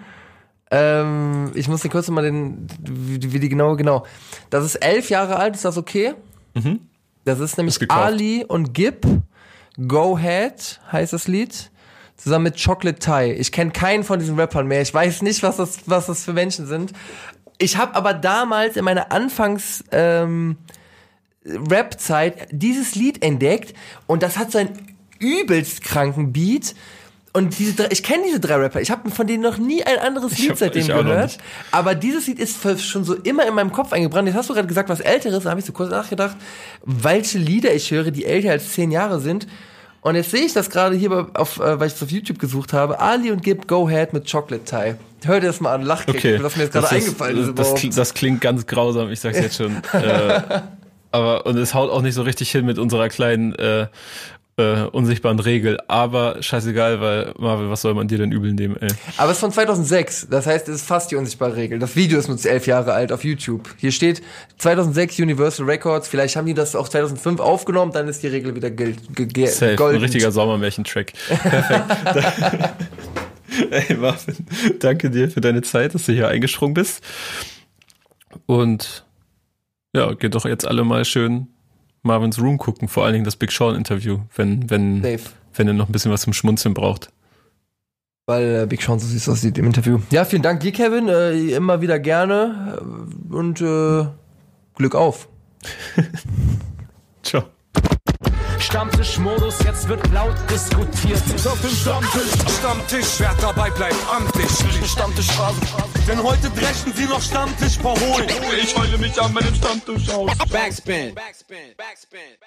Ähm, 0.71 1.51
ich 1.53 1.67
muss 1.67 1.81
dir 1.81 1.89
kurz 1.89 2.09
mal 2.09 2.23
den, 2.23 2.67
wie, 2.81 3.33
wie 3.33 3.39
die 3.39 3.49
genau, 3.49 3.75
genau. 3.75 4.05
Das 4.49 4.63
ist 4.63 4.75
elf 4.75 5.09
Jahre 5.09 5.35
alt, 5.35 5.55
ist 5.55 5.65
das 5.65 5.77
okay? 5.77 6.15
Das 7.25 7.39
ist 7.39 7.57
nämlich 7.57 7.79
Ist. 7.79 7.91
Ali 7.91 8.45
und 8.47 8.73
Gib. 8.73 9.05
Go 9.87 10.15
Ahead 10.15 10.79
heißt 10.91 11.13
das 11.13 11.27
Lied. 11.27 11.71
Zusammen 12.15 12.43
mit 12.43 12.63
Chocolate 12.63 12.99
Thai. 12.99 13.31
Ich 13.31 13.51
kenne 13.51 13.71
keinen 13.71 14.03
von 14.03 14.19
diesen 14.19 14.39
Rappern 14.39 14.67
mehr. 14.67 14.81
Ich 14.81 14.93
weiß 14.93 15.21
nicht, 15.23 15.43
was 15.43 15.57
das, 15.57 15.79
was 15.87 16.05
das 16.05 16.23
für 16.23 16.33
Menschen 16.33 16.67
sind. 16.67 16.93
Ich 17.57 17.77
habe 17.77 17.95
aber 17.95 18.13
damals 18.13 18.75
in 18.75 18.85
meiner 18.85 19.11
Anfangs 19.11 19.83
ähm, 19.91 20.57
Rap-Zeit 21.45 22.47
dieses 22.51 22.95
Lied 22.95 23.23
entdeckt 23.23 23.75
und 24.07 24.23
das 24.23 24.37
hat 24.37 24.51
so 24.51 24.59
einen 24.59 24.95
übelst 25.19 25.83
kranken 25.83 26.31
Beat. 26.31 26.75
Und 27.33 27.57
diese 27.59 27.73
drei, 27.73 27.87
ich 27.91 28.03
kenne 28.03 28.23
diese 28.27 28.41
drei 28.41 28.55
Rapper. 28.55 28.81
Ich 28.81 28.91
habe 28.91 29.09
von 29.09 29.25
denen 29.25 29.41
noch 29.41 29.57
nie 29.57 29.83
ein 29.83 29.99
anderes 29.99 30.37
Lied 30.37 30.51
hab- 30.51 30.57
seitdem 30.57 30.87
gehört. 30.87 31.37
Aber 31.71 31.95
dieses 31.95 32.27
Lied 32.27 32.39
ist 32.39 32.61
schon 32.83 33.05
so 33.05 33.15
immer 33.15 33.47
in 33.47 33.53
meinem 33.53 33.71
Kopf 33.71 33.93
eingebrannt. 33.93 34.27
Jetzt 34.27 34.37
hast 34.37 34.49
du 34.49 34.53
gerade 34.53 34.67
gesagt, 34.67 34.89
was 34.89 34.99
älteres. 34.99 35.43
Da 35.43 35.51
habe 35.51 35.59
ich 35.61 35.65
so 35.65 35.71
kurz 35.71 35.91
nachgedacht, 35.91 36.35
welche 36.83 37.37
Lieder 37.37 37.73
ich 37.73 37.89
höre, 37.91 38.11
die 38.11 38.25
älter 38.25 38.51
als 38.51 38.73
zehn 38.73 38.91
Jahre 38.91 39.21
sind. 39.21 39.47
Und 40.01 40.15
jetzt 40.15 40.31
sehe 40.31 40.41
ich 40.41 40.53
das 40.53 40.69
gerade 40.69 40.95
hier 40.95 41.29
auf, 41.35 41.59
äh, 41.59 41.79
weil 41.79 41.87
ich 41.87 41.93
es 41.93 42.03
auf 42.03 42.09
YouTube 42.09 42.39
gesucht 42.39 42.73
habe. 42.73 42.99
Ali 42.99 43.31
und 43.31 43.43
Gib 43.43 43.67
Go 43.67 43.87
Ahead 43.87 44.13
mit 44.13 44.29
Chocolate 44.29 44.65
Thai. 44.65 44.95
Hör 45.23 45.39
dir 45.39 45.47
das 45.47 45.61
mal 45.61 45.73
an, 45.75 45.83
Lachkick. 45.83 46.15
Okay. 46.15 46.37
Das 46.39 46.53
ist 46.53 46.57
mir 46.57 46.63
jetzt 46.63 46.73
gerade 46.73 46.89
eingefallen 46.89 47.37
ist. 47.37 47.59
Das, 47.59 47.75
klingt, 47.75 47.97
das 47.97 48.13
klingt 48.13 48.41
ganz 48.41 48.65
grausam, 48.65 49.11
ich 49.11 49.19
sag's 49.19 49.37
jetzt 49.37 49.57
schon. 49.57 49.77
äh, 49.93 50.41
aber, 51.11 51.45
und 51.45 51.55
es 51.57 51.75
haut 51.75 51.91
auch 51.91 52.01
nicht 52.01 52.15
so 52.15 52.23
richtig 52.23 52.49
hin 52.49 52.65
mit 52.65 52.79
unserer 52.79 53.09
kleinen 53.09 53.53
äh, 53.55 53.87
äh, 54.61 54.87
unsichtbaren 54.91 55.39
Regel. 55.39 55.79
Aber 55.87 56.41
scheißegal, 56.41 57.01
weil 57.01 57.33
Marvel, 57.37 57.69
was 57.69 57.81
soll 57.81 57.93
man 57.93 58.07
dir 58.07 58.17
denn 58.17 58.31
übel 58.31 58.53
nehmen, 58.53 58.77
ey? 58.79 58.89
Aber 59.17 59.31
es 59.31 59.37
ist 59.37 59.41
von 59.41 59.51
2006. 59.51 60.27
Das 60.29 60.45
heißt, 60.45 60.69
es 60.69 60.75
ist 60.77 60.87
fast 60.87 61.11
die 61.11 61.15
unsichtbare 61.15 61.55
Regel. 61.55 61.79
Das 61.79 61.95
Video 61.95 62.19
ist 62.19 62.27
nur 62.27 62.37
elf 62.43 62.67
Jahre 62.67 62.93
alt 62.93 63.11
auf 63.11 63.23
YouTube. 63.23 63.69
Hier 63.77 63.91
steht 63.91 64.21
2006 64.57 65.19
Universal 65.19 65.65
Records. 65.65 66.07
Vielleicht 66.07 66.35
haben 66.35 66.45
die 66.45 66.53
das 66.53 66.75
auch 66.75 66.89
2005 66.89 67.39
aufgenommen, 67.39 67.91
dann 67.91 68.07
ist 68.07 68.23
die 68.23 68.27
Regel 68.27 68.55
wieder 68.55 68.69
gilt, 68.69 68.99
Safe, 69.49 69.75
golden. 69.75 69.97
ein 69.97 70.03
richtiger 70.03 70.31
Sommermärchen-Track. 70.31 71.13
Perfekt. 71.27 72.69
Ey, 73.71 73.95
Marvin, 73.95 74.35
danke 74.79 75.09
dir 75.09 75.29
für 75.29 75.41
deine 75.41 75.61
Zeit, 75.61 75.93
dass 75.93 76.05
du 76.05 76.13
hier 76.13 76.29
eingesprungen 76.29 76.73
bist. 76.73 77.03
Und 78.45 79.05
ja, 79.93 80.13
geht 80.13 80.35
doch 80.35 80.45
jetzt 80.45 80.65
alle 80.65 80.85
mal 80.85 81.03
schön 81.03 81.47
Marvins 82.03 82.41
Room 82.41 82.57
gucken, 82.57 82.87
vor 82.87 83.03
allen 83.03 83.13
Dingen 83.13 83.25
das 83.25 83.35
Big 83.35 83.51
Sean 83.51 83.75
Interview, 83.75 84.19
wenn, 84.35 84.69
wenn, 84.69 85.01
Safe. 85.01 85.19
wenn 85.53 85.67
ihr 85.67 85.73
noch 85.73 85.89
ein 85.89 85.91
bisschen 85.91 86.11
was 86.11 86.21
zum 86.21 86.33
Schmunzeln 86.33 86.73
braucht. 86.73 87.11
Weil 88.25 88.63
äh, 88.63 88.65
Big 88.67 88.81
Sean 88.81 88.99
so 88.99 89.07
süß 89.07 89.29
aussieht 89.29 89.57
im 89.57 89.65
Interview. 89.65 89.99
Ja, 90.11 90.25
vielen 90.25 90.41
Dank 90.41 90.61
dir, 90.61 90.71
Kevin. 90.71 91.07
Äh, 91.07 91.55
immer 91.55 91.81
wieder 91.81 91.99
gerne. 91.99 92.81
Und 93.29 93.61
äh, 93.61 94.05
Glück 94.75 94.95
auf. 94.95 95.27
Stammtischmodus, 98.71 99.55
jetzt 99.65 99.89
wird 99.89 100.09
laut 100.13 100.37
diskutiert. 100.49 101.21
Auf 101.45 101.59
dem 101.59 101.71
Stammtisch, 101.71 102.31
Stammtisch, 102.57 103.19
wer 103.19 103.33
dabei 103.41 103.69
bleibt, 103.69 103.97
amtlich. 104.09 104.49
Stammtisch 104.89 105.27
Phase. 105.27 105.59
Denn 106.07 106.23
heute 106.23 106.49
dreschen 106.51 106.93
sie 106.95 107.03
noch 107.03 107.21
Stammtisch 107.21 107.77
verholen. 107.77 108.29
Ich 108.63 108.73
heule 108.77 108.97
mich 108.97 109.21
an 109.21 109.33
meinem 109.33 109.53
Stammtisch 109.55 110.09
aus. 110.11 110.31
Backspin. 110.49 111.13
Backspin. 111.13 111.75
Backspin. 111.75 112.37